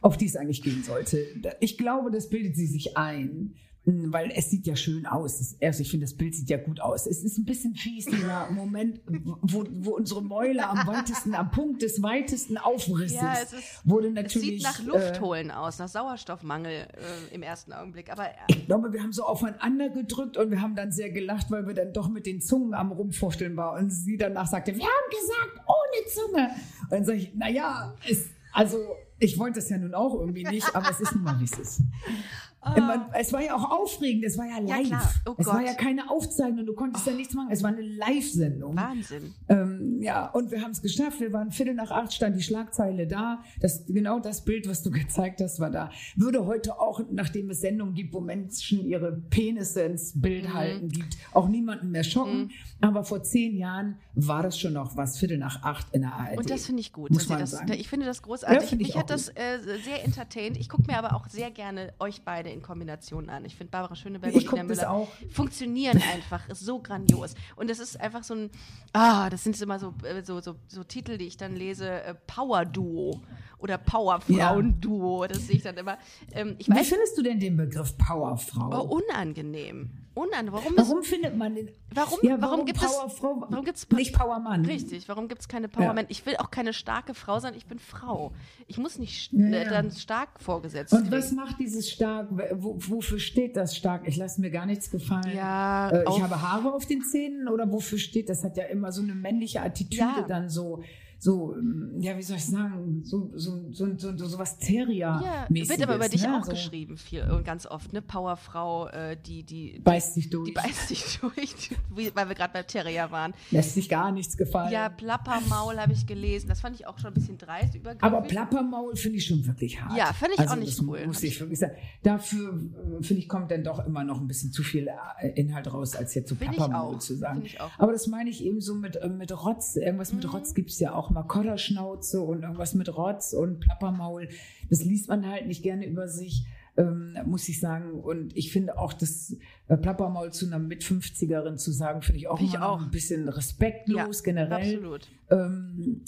auf 0.00 0.16
die 0.16 0.26
es 0.26 0.36
eigentlich 0.36 0.62
gehen 0.62 0.82
sollte. 0.82 1.26
Ich 1.60 1.78
glaube, 1.78 2.10
das 2.10 2.28
bildet 2.28 2.56
sie 2.56 2.66
sich 2.66 2.96
ein. 2.96 3.54
Weil 3.86 4.32
es 4.34 4.48
sieht 4.48 4.66
ja 4.66 4.76
schön 4.76 5.04
aus. 5.04 5.56
Also 5.60 5.82
ich 5.82 5.90
finde, 5.90 6.06
das 6.06 6.14
Bild 6.14 6.34
sieht 6.34 6.48
ja 6.48 6.56
gut 6.56 6.80
aus. 6.80 7.06
Es 7.06 7.22
ist 7.22 7.36
ein 7.36 7.44
bisschen 7.44 7.74
fies, 7.74 8.06
dieser 8.06 8.50
Moment, 8.50 9.00
wo, 9.42 9.64
wo 9.70 9.90
unsere 9.90 10.22
Mäule 10.22 10.66
am 10.66 10.86
weitesten, 10.86 11.34
am 11.34 11.50
Punkt 11.50 11.82
des 11.82 12.02
weitesten 12.02 12.56
Aufrisses 12.56 13.16
ja, 13.16 13.34
es 13.42 13.52
ist, 13.52 13.80
wurde 13.84 14.10
natürlich. 14.10 14.64
Es 14.64 14.76
sieht 14.76 14.86
nach 14.86 14.94
Luft 14.94 15.20
holen 15.20 15.50
äh, 15.50 15.52
aus, 15.52 15.78
nach 15.78 15.88
Sauerstoffmangel 15.88 16.72
äh, 16.72 17.34
im 17.34 17.42
ersten 17.42 17.74
Augenblick. 17.74 18.10
Aber 18.10 18.28
ich 18.48 18.64
glaube, 18.64 18.90
wir 18.94 19.02
haben 19.02 19.12
so 19.12 19.24
aufeinander 19.24 19.90
gedrückt 19.90 20.38
und 20.38 20.50
wir 20.50 20.62
haben 20.62 20.76
dann 20.76 20.90
sehr 20.90 21.10
gelacht, 21.10 21.50
weil 21.50 21.66
wir 21.66 21.74
dann 21.74 21.92
doch 21.92 22.08
mit 22.08 22.24
den 22.24 22.40
Zungen 22.40 22.72
am 22.72 22.90
rumfuchteln 22.90 23.54
waren. 23.56 23.84
Und 23.84 23.90
sie 23.90 24.16
danach 24.16 24.46
sagte, 24.46 24.74
wir 24.74 24.82
haben 24.82 25.10
gesagt, 25.10 25.68
ohne 25.68 26.06
Zunge. 26.06 26.50
Und 26.84 26.92
dann 26.92 27.04
sage 27.04 27.18
ich, 27.18 27.34
naja, 27.34 27.94
es, 28.08 28.28
also 28.52 28.78
ich 29.18 29.38
wollte 29.38 29.60
das 29.60 29.68
ja 29.68 29.78
nun 29.78 29.94
auch 29.94 30.14
irgendwie 30.14 30.44
nicht, 30.44 30.74
aber 30.74 30.90
es 30.90 31.00
ist 31.00 31.14
nun 31.14 31.24
mal, 31.24 31.38
wie 31.38 31.44
es 31.44 31.58
ist. 31.58 31.82
Oh. 32.66 32.80
Es 33.12 33.32
war 33.32 33.42
ja 33.42 33.54
auch 33.54 33.70
aufregend, 33.70 34.24
es 34.24 34.38
war 34.38 34.46
ja 34.46 34.58
live. 34.58 34.88
Ja, 34.88 35.10
oh 35.26 35.34
es 35.36 35.46
war 35.46 35.62
ja 35.62 35.74
keine 35.74 36.10
Aufzeichnung, 36.10 36.66
du 36.66 36.74
konntest 36.74 37.06
oh. 37.06 37.10
ja 37.10 37.16
nichts 37.16 37.34
machen, 37.34 37.48
es 37.50 37.62
war 37.62 37.70
eine 37.70 37.82
Live-Sendung. 37.82 38.76
Wahnsinn. 38.76 39.34
Ähm, 39.48 40.00
ja, 40.00 40.26
und 40.30 40.50
wir 40.50 40.62
haben 40.62 40.70
es 40.70 40.82
geschafft, 40.82 41.20
wir 41.20 41.32
waren 41.32 41.50
Viertel 41.50 41.74
nach 41.74 41.90
acht, 41.90 42.12
stand 42.12 42.36
die 42.36 42.42
Schlagzeile 42.42 43.06
da. 43.06 43.42
Das, 43.60 43.84
genau 43.86 44.18
das 44.18 44.44
Bild, 44.44 44.68
was 44.68 44.82
du 44.82 44.90
gezeigt 45.04 45.40
hast, 45.40 45.60
war 45.60 45.70
da. 45.70 45.90
Würde 46.16 46.46
heute 46.46 46.78
auch, 46.78 47.00
nachdem 47.10 47.50
es 47.50 47.60
Sendungen 47.60 47.94
gibt, 47.94 48.14
wo 48.14 48.20
Menschen 48.20 48.84
ihre 48.84 49.12
Penisse 49.12 49.82
ins 49.82 50.20
Bild 50.20 50.48
mhm. 50.48 50.54
halten, 50.54 50.88
gibt, 50.88 51.16
auch 51.32 51.48
niemanden 51.48 51.90
mehr 51.90 52.04
schocken. 52.04 52.44
Mhm. 52.44 52.50
Aber 52.80 53.04
vor 53.04 53.22
zehn 53.22 53.56
Jahren 53.56 53.98
war 54.14 54.42
das 54.42 54.58
schon 54.58 54.74
noch 54.74 54.96
was, 54.96 55.18
Viertel 55.18 55.38
nach 55.38 55.62
acht 55.62 55.94
in 55.94 56.02
der 56.02 56.12
ARD. 56.12 56.38
Und 56.38 56.50
das 56.50 56.66
finde 56.66 56.80
ich 56.80 56.92
gut. 56.92 57.10
Muss 57.10 57.28
man 57.28 57.40
das, 57.40 57.52
sagen. 57.52 57.72
Ich 57.72 57.88
finde 57.88 58.06
das 58.06 58.22
großartig. 58.22 58.70
Ja, 58.70 58.76
Mich 58.76 58.96
hat 58.96 59.10
das 59.10 59.28
äh, 59.28 59.58
sehr 59.84 60.04
entertained. 60.04 60.56
Ich 60.56 60.68
gucke 60.68 60.84
mir 60.86 60.98
aber 60.98 61.14
auch 61.14 61.28
sehr 61.28 61.50
gerne 61.50 61.92
euch 61.98 62.22
beide 62.24 62.53
in 62.54 62.62
Kombination 62.62 63.28
an. 63.28 63.44
Ich 63.44 63.56
finde 63.56 63.70
Barbara 63.70 63.94
Schöneberg 63.94 64.34
ich 64.34 64.48
und 64.48 64.54
Ina 64.54 64.64
Müller 64.64 64.90
auch. 64.90 65.08
funktionieren 65.30 66.00
einfach, 66.14 66.48
ist 66.48 66.60
so 66.60 66.80
grandios. 66.80 67.34
Und 67.56 67.70
es 67.70 67.78
ist 67.78 68.00
einfach 68.00 68.24
so 68.24 68.34
ein, 68.34 68.50
ah, 68.92 69.28
das 69.28 69.44
sind 69.44 69.60
immer 69.60 69.78
so, 69.78 69.94
äh, 70.04 70.22
so, 70.24 70.40
so, 70.40 70.56
so 70.68 70.84
Titel, 70.84 71.18
die 71.18 71.26
ich 71.26 71.36
dann 71.36 71.54
lese, 71.54 71.90
äh, 71.90 72.14
Power 72.26 72.64
Duo 72.64 73.20
oder 73.64 73.78
Powerfrauen-Duo. 73.78 75.26
Das 75.26 75.46
sehe 75.46 75.56
ich 75.56 75.62
dann 75.62 75.76
immer. 75.78 75.96
Ähm, 76.32 76.54
ich 76.58 76.68
Wie 76.68 76.72
weiß, 76.72 76.86
findest 76.86 77.16
du 77.16 77.22
denn 77.22 77.40
den 77.40 77.56
Begriff 77.56 77.96
Powerfrau? 77.96 78.68
Oh, 78.70 79.00
unangenehm. 79.00 79.90
Unangenehm. 80.12 80.52
Warum, 80.52 80.72
warum 80.76 81.02
findet 81.02 81.34
man 81.34 81.54
den? 81.54 81.70
Warum, 81.94 82.18
ja, 82.22 82.32
warum, 82.32 82.42
warum 82.42 82.66
gibt 82.66 82.78
Powerfrau? 82.78 83.42
Es, 83.42 83.50
warum 83.50 83.64
gibt's 83.64 83.88
nicht 83.90 84.14
Powermann? 84.14 84.66
Richtig. 84.66 85.08
Warum 85.08 85.28
gibt 85.28 85.40
es 85.40 85.48
keine 85.48 85.68
Powermann? 85.68 86.04
Ja. 86.04 86.10
Ich 86.10 86.26
will 86.26 86.36
auch 86.36 86.50
keine 86.50 86.74
starke 86.74 87.14
Frau 87.14 87.40
sein. 87.40 87.54
Ich 87.56 87.64
bin 87.64 87.78
Frau. 87.78 88.32
Ich 88.66 88.76
muss 88.76 88.98
nicht 88.98 89.32
ja, 89.32 89.46
äh, 89.46 89.64
dann 89.64 89.90
stark 89.92 90.28
vorgesetzt 90.40 90.92
Und 90.92 91.10
was 91.10 91.32
macht 91.32 91.58
dieses 91.58 91.90
stark? 91.90 92.28
Wo, 92.52 92.76
wofür 92.78 93.18
steht 93.18 93.56
das 93.56 93.74
stark? 93.74 94.06
Ich 94.06 94.18
lasse 94.18 94.42
mir 94.42 94.50
gar 94.50 94.66
nichts 94.66 94.90
gefallen. 94.90 95.34
Ja, 95.34 95.88
äh, 95.88 96.04
ich 96.06 96.20
habe 96.20 96.42
Haare 96.42 96.74
auf 96.74 96.84
den 96.84 97.02
Zähnen 97.02 97.48
oder 97.48 97.72
wofür 97.72 97.98
steht 97.98 98.28
das? 98.28 98.44
Hat 98.44 98.58
ja 98.58 98.64
immer 98.64 98.92
so 98.92 99.00
eine 99.00 99.14
männliche 99.14 99.62
Attitüde 99.62 100.26
dann 100.28 100.50
so 100.50 100.82
so, 101.24 101.56
ja, 102.00 102.18
wie 102.18 102.22
soll 102.22 102.36
ich 102.36 102.44
sagen, 102.44 103.00
so, 103.02 103.30
so, 103.34 103.72
so, 103.72 103.96
so, 103.96 104.14
so 104.14 104.38
was 104.38 104.58
Terrier. 104.58 105.22
Ja, 105.24 105.46
wird 105.48 105.82
aber 105.82 105.96
über 105.96 106.10
dich 106.10 106.22
ne? 106.22 106.36
auch 106.36 106.44
so. 106.44 106.50
geschrieben, 106.50 106.98
viel 106.98 107.22
und 107.22 107.46
ganz 107.46 107.64
oft, 107.64 107.94
ne? 107.94 108.02
Powerfrau, 108.02 108.88
äh, 108.88 109.16
die, 109.16 109.42
die. 109.42 109.80
Beißt 109.82 110.12
sich 110.12 110.28
durch. 110.28 110.48
Die 110.48 110.52
beißt 110.52 110.88
sich 110.88 111.18
durch, 111.20 111.70
weil 112.14 112.28
wir 112.28 112.34
gerade 112.34 112.52
beim 112.52 112.66
Terrier 112.66 113.10
waren. 113.10 113.32
Lässt 113.50 113.72
sich 113.72 113.88
gar 113.88 114.12
nichts 114.12 114.36
gefallen. 114.36 114.70
Ja, 114.70 114.90
Plappermaul 114.90 115.78
habe 115.78 115.94
ich 115.94 116.06
gelesen. 116.06 116.48
Das 116.48 116.60
fand 116.60 116.78
ich 116.78 116.86
auch 116.86 116.98
schon 116.98 117.12
ein 117.12 117.14
bisschen 117.14 117.38
dreist 117.38 117.74
übergriffig. 117.74 118.02
Aber 118.02 118.20
Plappermaul 118.20 118.94
finde 118.94 119.16
ich 119.16 119.24
schon 119.24 119.46
wirklich 119.46 119.80
hart. 119.80 119.96
Ja, 119.96 120.12
fand 120.12 120.34
ich 120.34 120.40
also, 120.40 120.52
auch 120.52 120.58
nicht 120.58 120.78
cool. 120.82 121.06
Muss 121.06 121.22
ich 121.22 121.40
wirklich 121.40 121.58
sagen. 121.58 121.72
Dafür, 122.02 122.52
äh, 122.52 123.02
finde 123.02 123.22
ich, 123.22 123.30
kommt 123.30 123.50
dann 123.50 123.64
doch 123.64 123.86
immer 123.86 124.04
noch 124.04 124.20
ein 124.20 124.28
bisschen 124.28 124.52
zu 124.52 124.62
viel 124.62 124.88
äh, 124.88 125.30
Inhalt 125.40 125.72
raus, 125.72 125.96
als 125.96 126.14
jetzt 126.14 126.28
so 126.28 126.34
Plappermaul 126.34 127.00
zu 127.00 127.16
sagen. 127.16 127.44
Aber 127.78 127.92
das 127.92 128.08
meine 128.08 128.28
ich 128.28 128.44
eben 128.44 128.60
so 128.60 128.74
mit, 128.74 128.96
äh, 128.96 129.08
mit 129.08 129.32
Rotz. 129.32 129.76
Irgendwas 129.76 130.12
mit 130.12 130.24
mhm. 130.24 130.30
Rotz 130.30 130.52
gibt 130.52 130.68
es 130.68 130.78
ja 130.80 130.92
auch 130.92 131.13
mal 131.14 131.22
Kodderschnauze 131.22 132.20
und 132.20 132.42
irgendwas 132.42 132.74
mit 132.74 132.94
Rotz 132.94 133.32
und 133.32 133.60
Plappermaul. 133.60 134.28
Das 134.68 134.84
liest 134.84 135.08
man 135.08 135.26
halt 135.26 135.46
nicht 135.46 135.62
gerne 135.62 135.86
über 135.86 136.08
sich. 136.08 136.46
Ähm, 136.76 137.16
muss 137.26 137.48
ich 137.48 137.60
sagen. 137.60 138.00
Und 138.00 138.36
ich 138.36 138.50
finde 138.50 138.76
auch 138.76 138.92
das 138.92 139.36
äh, 139.68 139.76
Plappermaul 139.76 140.32
zu 140.32 140.46
einer 140.46 140.58
Mit-50erin 140.58 141.56
zu 141.56 141.70
sagen, 141.70 142.02
finde 142.02 142.18
ich 142.18 142.26
auch, 142.26 142.38
find 142.38 142.50
ich 142.50 142.58
auch 142.58 142.82
ein 142.82 142.90
bisschen 142.90 143.28
respektlos 143.28 144.18
ja, 144.18 144.24
generell. 144.24 144.74
Absolut. 144.74 145.08
Ähm, 145.30 146.02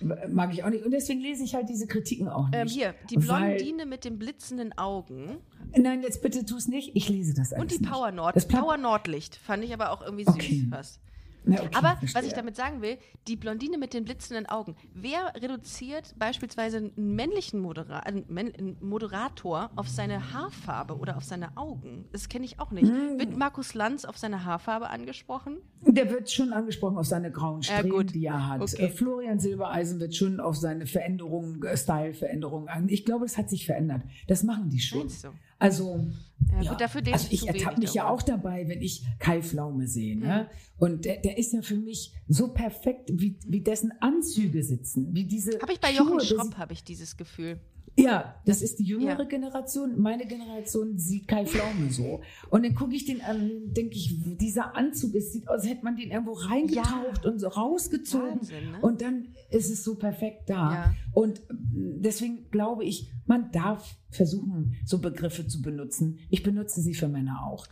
mag 0.00 0.52
ich 0.52 0.64
auch 0.64 0.70
nicht. 0.70 0.84
Und 0.84 0.90
deswegen 0.90 1.20
lese 1.20 1.44
ich 1.44 1.54
halt 1.54 1.68
diese 1.68 1.86
Kritiken 1.86 2.28
auch 2.28 2.48
ähm, 2.52 2.64
nicht. 2.64 2.74
Ähm, 2.74 2.80
hier, 2.80 2.94
die 3.10 3.16
Blondine 3.16 3.86
mit 3.86 4.04
den 4.04 4.18
blitzenden 4.18 4.76
Augen. 4.76 5.38
Nein, 5.76 6.02
jetzt 6.02 6.22
bitte 6.22 6.44
tu 6.44 6.56
es 6.56 6.68
nicht. 6.68 6.94
Ich 6.94 7.08
lese 7.08 7.34
das 7.34 7.52
alles 7.52 7.62
Und 7.62 7.80
die 7.80 7.84
Power 7.84 8.10
Nord. 8.10 8.36
Das 8.36 8.46
Power 8.46 8.76
Nordlicht 8.76 9.36
fand 9.36 9.64
ich 9.64 9.72
aber 9.72 9.92
auch 9.92 10.02
irgendwie 10.02 10.24
süß 10.24 10.34
okay. 10.34 10.66
fast. 10.70 11.00
Ja, 11.48 11.62
okay, 11.62 11.70
Aber 11.74 11.96
verstehe. 11.96 12.14
was 12.14 12.26
ich 12.26 12.34
damit 12.34 12.56
sagen 12.56 12.82
will, 12.82 12.98
die 13.26 13.36
Blondine 13.36 13.78
mit 13.78 13.94
den 13.94 14.04
blitzenden 14.04 14.46
Augen. 14.46 14.76
Wer 14.94 15.32
reduziert 15.34 16.14
beispielsweise 16.18 16.78
einen 16.78 16.92
männlichen 16.96 17.60
Modera 17.60 18.00
einen 18.00 18.76
Moderator 18.80 19.70
auf 19.76 19.88
seine 19.88 20.32
Haarfarbe 20.32 20.96
oder 20.96 21.16
auf 21.16 21.24
seine 21.24 21.56
Augen? 21.56 22.06
Das 22.12 22.28
kenne 22.28 22.44
ich 22.44 22.60
auch 22.60 22.70
nicht. 22.70 22.88
Hm. 22.88 23.18
Wird 23.18 23.36
Markus 23.36 23.74
Lanz 23.74 24.04
auf 24.04 24.18
seine 24.18 24.44
Haarfarbe 24.44 24.90
angesprochen? 24.90 25.58
Der 25.82 26.10
wird 26.10 26.30
schon 26.30 26.52
angesprochen 26.52 26.98
auf 26.98 27.06
seine 27.06 27.30
grauen 27.30 27.62
Strähnen, 27.62 27.92
ja, 27.92 28.02
die 28.02 28.26
er 28.26 28.48
hat. 28.48 28.60
Okay. 28.60 28.86
Äh, 28.86 28.88
Florian 28.90 29.38
Silbereisen 29.38 30.00
wird 30.00 30.14
schon 30.14 30.40
auf 30.40 30.56
seine 30.56 30.86
Veränderungen, 30.86 31.62
äh, 31.64 31.76
Style-Veränderungen 31.76 32.68
an. 32.68 32.88
Ich 32.88 33.04
glaube, 33.04 33.24
es 33.24 33.38
hat 33.38 33.48
sich 33.48 33.66
verändert. 33.66 34.02
Das 34.26 34.42
machen 34.42 34.70
die 34.70 34.80
schon. 34.80 35.00
Meinst 35.00 35.24
du? 35.24 35.28
Also, 35.58 36.06
ja, 36.52 36.62
ja. 36.62 36.70
Gut, 36.70 36.80
dafür 36.80 37.02
also 37.12 37.26
ich 37.30 37.48
ertappe 37.48 37.80
mich 37.80 37.94
ja 37.94 38.08
auch 38.08 38.22
dabei, 38.22 38.68
wenn 38.68 38.80
ich 38.80 39.04
Kai 39.18 39.42
Pflaume 39.42 39.88
sehe. 39.88 40.16
Ne? 40.16 40.48
Mhm. 40.48 40.56
Und 40.78 41.04
der, 41.04 41.16
der, 41.16 41.36
ist 41.36 41.52
ja 41.52 41.62
für 41.62 41.76
mich 41.76 42.12
so 42.28 42.52
perfekt, 42.52 43.10
wie, 43.12 43.38
wie 43.46 43.60
dessen 43.60 43.92
Anzüge 44.00 44.62
sitzen. 44.62 45.14
Wie 45.14 45.24
diese 45.24 45.58
habe 45.60 45.72
ich 45.72 45.80
bei 45.80 45.92
Jochen 45.92 46.20
Schropp, 46.20 46.56
habe 46.56 46.72
ich 46.72 46.84
dieses 46.84 47.16
Gefühl. 47.16 47.58
Ja, 47.98 48.36
das 48.46 48.62
ist 48.62 48.78
die 48.78 48.84
jüngere 48.84 49.18
ja. 49.18 49.24
Generation. 49.24 50.00
Meine 50.00 50.26
Generation 50.26 50.98
sieht 50.98 51.26
Kai 51.26 51.46
Pflaume 51.46 51.90
so. 51.90 52.20
Und 52.48 52.64
dann 52.64 52.74
gucke 52.74 52.94
ich 52.94 53.04
den 53.04 53.20
an, 53.22 53.50
denke 53.72 53.96
ich, 53.96 54.14
dieser 54.38 54.76
Anzug, 54.76 55.14
es 55.16 55.32
sieht 55.32 55.48
aus, 55.48 55.56
als 55.58 55.68
hätte 55.68 55.84
man 55.84 55.96
den 55.96 56.10
irgendwo 56.10 56.32
reingetaucht 56.32 57.24
ja. 57.24 57.30
und 57.30 57.40
so 57.40 57.48
rausgezogen. 57.48 58.36
Wahnsinn, 58.36 58.70
ne? 58.70 58.78
Und 58.80 59.02
dann 59.02 59.28
ist 59.50 59.70
es 59.70 59.82
so 59.82 59.96
perfekt 59.96 60.48
da. 60.48 60.72
Ja. 60.72 60.94
Und 61.12 61.42
deswegen 61.50 62.48
glaube 62.50 62.84
ich, 62.84 63.10
man 63.26 63.50
darf 63.50 63.96
versuchen, 64.10 64.76
so 64.84 64.98
Begriffe 64.98 65.46
zu 65.46 65.60
benutzen. 65.60 66.18
Ich 66.30 66.42
benutze 66.42 66.80
sie 66.80 66.94
für 66.94 67.08
Männer 67.08 67.44
auch. 67.46 67.66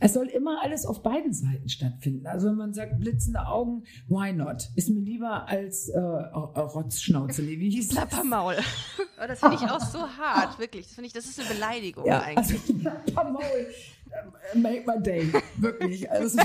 Es 0.00 0.14
soll 0.14 0.26
immer 0.28 0.62
alles 0.62 0.86
auf 0.86 1.02
beiden 1.02 1.32
Seiten 1.32 1.68
stattfinden. 1.68 2.26
Also 2.26 2.48
wenn 2.48 2.56
man 2.56 2.72
sagt 2.72 2.98
blitzende 2.98 3.46
Augen, 3.46 3.84
why 4.08 4.32
not? 4.32 4.70
Ist 4.74 4.88
mir 4.88 5.00
lieber 5.00 5.46
als 5.46 5.88
äh, 5.90 5.98
Rotzschnauze. 5.98 7.42
Nee, 7.42 7.58
wie 7.58 7.70
hieß 7.70 7.88
das? 7.88 8.08
Plappermaul. 8.08 8.56
Oh, 9.22 9.26
das 9.28 9.40
finde 9.40 9.56
ich 9.56 9.70
auch 9.70 9.80
so 9.80 9.98
hart, 9.98 10.58
wirklich. 10.58 10.86
Das 10.86 10.94
finde 10.94 11.08
ich, 11.08 11.12
das 11.12 11.26
ist 11.26 11.38
eine 11.38 11.50
Beleidigung 11.50 12.06
ja, 12.06 12.22
eigentlich. 12.22 12.58
Also, 12.58 12.72
Plappermaul. 12.78 13.66
Make 14.54 14.84
my 14.86 15.00
day, 15.00 15.32
wirklich. 15.56 16.10
Also, 16.10 16.40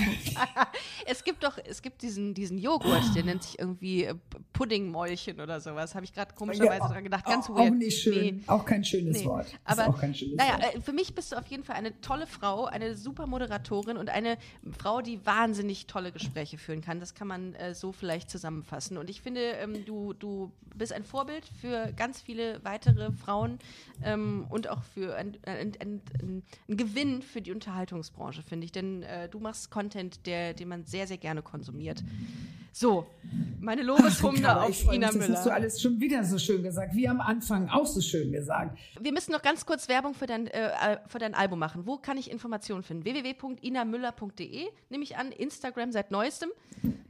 es 1.06 1.24
gibt 1.24 1.44
doch, 1.44 1.58
es 1.64 1.82
gibt 1.82 2.02
diesen, 2.02 2.34
diesen 2.34 2.58
Joghurt, 2.58 3.04
der 3.16 3.24
nennt 3.24 3.44
sich 3.44 3.58
irgendwie 3.58 4.04
äh, 4.04 4.16
Puddingmäulchen 4.54 5.40
oder 5.42 5.60
sowas. 5.60 5.96
Habe 5.96 6.06
ich 6.06 6.14
gerade 6.14 6.34
komischerweise 6.36 6.82
ja, 6.84 6.88
dran 6.88 7.04
gedacht. 7.04 7.26
Ganz 7.26 7.50
auch, 7.50 7.56
weird. 7.56 7.72
Auch 7.72 7.76
nicht 7.76 8.02
schön, 8.02 8.38
nee. 8.38 8.44
auch 8.46 8.66
kein 8.66 8.84
schönes 8.84 9.20
nee. 9.20 9.26
Wort. 9.26 9.48
Aber 9.64 9.96
schönes 10.14 10.38
naja, 10.38 10.54
Wort. 10.54 10.76
Äh, 10.76 10.82
für 10.82 10.94
mich 10.94 11.16
bist 11.16 11.32
du 11.32 11.38
auf 11.38 11.48
jeden 11.48 11.64
Fall 11.64 11.76
eine 11.76 12.00
tolle 12.02 12.28
Frau, 12.28 12.66
eine 12.66 12.96
super 12.96 13.26
Moderatorin 13.26 13.98
und 13.98 14.10
eine 14.10 14.38
Frau, 14.78 15.02
die 15.02 15.26
wahnsinnig 15.26 15.88
tolle 15.88 16.12
Gespräche 16.12 16.58
führen 16.58 16.82
kann. 16.82 17.00
Das 17.00 17.16
kann 17.16 17.28
man 17.28 17.56
äh, 17.56 17.74
so 17.74 17.92
vielleicht 17.92 18.30
zusammenfassen. 18.30 18.98
Und 18.98 19.10
ich 19.10 19.22
finde, 19.22 19.42
ähm, 19.42 19.84
du, 19.86 20.14
du 20.14 20.52
bist 20.76 20.94
ein 20.94 21.04
Vorbild 21.04 21.46
für 21.60 21.92
ganz 21.94 22.22
viele 22.22 22.64
weitere 22.64 23.12
Frauen 23.12 23.58
ähm, 24.04 24.46
und 24.50 24.68
auch 24.70 24.84
für 24.84 25.16
ein, 25.16 25.38
ein, 25.46 25.74
ein, 25.80 26.02
ein 26.68 26.78
Gewinn 26.78 27.22
für 27.22 27.42
die 27.42 27.55
Unterhaltungsbranche, 27.56 28.44
finde 28.44 28.66
ich. 28.66 28.72
Denn 28.72 29.02
äh, 29.04 29.28
du 29.30 29.40
machst 29.40 29.72
Content, 29.72 30.26
der, 30.28 30.54
den 30.54 30.68
man 30.68 30.86
sehr, 30.86 31.08
sehr 31.08 31.18
gerne 31.18 31.42
konsumiert. 31.42 32.04
So, 32.72 33.06
meine 33.62 33.84
Lobeshymne 33.84 34.62
auf 34.62 34.70
ich 34.70 34.84
Ina 34.92 35.08
mich, 35.14 35.20
Das 35.28 35.30
hast 35.30 35.46
du 35.46 35.50
Müller. 35.50 35.54
alles 35.56 35.82
schon 35.82 36.00
wieder 36.02 36.24
so 36.26 36.38
schön 36.38 36.62
gesagt, 36.62 36.94
wie 36.94 37.08
am 37.08 37.22
Anfang 37.22 37.70
auch 37.70 37.86
so 37.86 38.02
schön 38.02 38.34
gesagt. 38.34 38.78
Wir 39.00 39.14
müssen 39.14 39.32
noch 39.32 39.42
ganz 39.42 39.66
kurz 39.66 39.88
Werbung 39.88 40.14
für 40.14 40.26
dein, 40.26 40.48
äh, 40.48 41.00
für 41.08 41.20
dein 41.20 41.34
Album 41.36 41.58
machen. 41.58 41.88
Wo 41.88 41.96
kann 41.98 42.18
ich 42.18 42.30
Informationen 42.30 42.84
finden? 42.84 43.06
www.inamüller.de, 43.06 44.66
nehme 44.90 45.04
ich 45.04 45.16
an, 45.16 45.32
Instagram 45.32 45.94
seit 45.94 46.12
neuestem. 46.12 46.50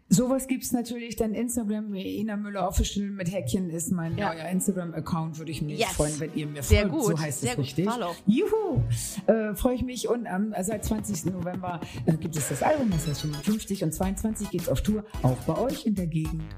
Sowas 0.08 0.48
gibt 0.48 0.64
es 0.64 0.72
natürlich, 0.72 1.16
dann 1.16 1.34
Instagram, 1.34 1.94
Ina 1.96 2.38
Müller 2.38 2.68
Official 2.68 3.08
mit 3.08 3.32
Häkchen 3.34 3.72
ist 3.72 3.92
mein 3.92 4.16
Ja. 4.18 4.34
neuer 4.34 4.46
Instagram-Account. 4.50 5.40
Würde 5.40 5.52
ich 5.52 5.64
mich 5.64 5.80
Yes. 5.80 5.94
freuen, 5.94 6.20
wenn 6.20 6.34
ihr 6.36 6.46
mir 6.46 6.62
Sehr 6.62 6.82
folgt. 6.90 6.96
gut, 6.96 7.18
So 7.18 7.24
heißt 7.24 7.42
sehr 7.42 7.50
es 7.52 7.56
gut. 7.56 7.66
richtig. 7.66 7.90
Follow. 7.90 8.16
Juhu! 8.28 8.84
Äh, 9.26 9.56
Freue 9.56 9.76
ich 9.76 9.82
mich. 9.84 10.08
Und 10.08 10.26
ähm, 10.28 10.54
seit 10.62 10.86
20. 10.86 11.26
November 11.34 11.82
äh, 12.06 12.14
gibt 12.18 12.36
es 12.36 12.50
das 12.50 12.62
Album, 12.62 12.92
das 12.92 13.08
heißt 13.08 13.22
55 13.22 13.84
und 13.84 13.94
22 13.94 14.50
geht 14.52 14.62
es 14.62 14.70
auf 14.70 14.82
Tour, 14.84 15.04
auch 15.24 15.38
bei 15.48 15.58
euch 15.58 15.86
in 15.88 15.96
der 15.96 16.08
Gegend. 16.08 16.44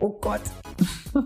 Oh 0.00 0.10
Gott. 0.20 0.40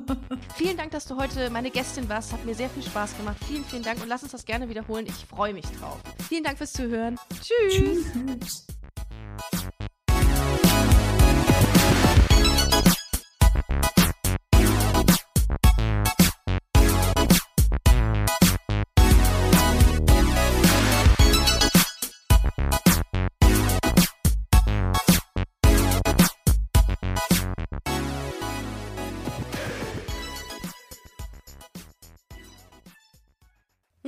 Vielen 0.57 0.77
Dank, 0.77 0.91
dass 0.91 1.07
du 1.07 1.17
heute 1.17 1.49
meine 1.51 1.71
Gästin 1.71 2.09
warst. 2.09 2.33
Hat 2.33 2.45
mir 2.45 2.55
sehr 2.55 2.69
viel 2.69 2.83
Spaß 2.83 3.17
gemacht. 3.17 3.37
Vielen, 3.47 3.65
vielen 3.65 3.83
Dank 3.83 4.03
und 4.03 4.09
lass 4.09 4.23
uns 4.23 4.33
das 4.33 4.45
gerne 4.45 4.69
wiederholen. 4.69 5.07
Ich 5.07 5.15
freue 5.27 5.55
mich 5.55 5.65
drauf. 5.81 5.99
Vielen 6.29 6.45
Dank 6.45 6.59
fürs 6.59 6.73
Zuhören. 6.73 7.19
Tschüss. 7.41 8.05
Tschüss. 8.13 8.67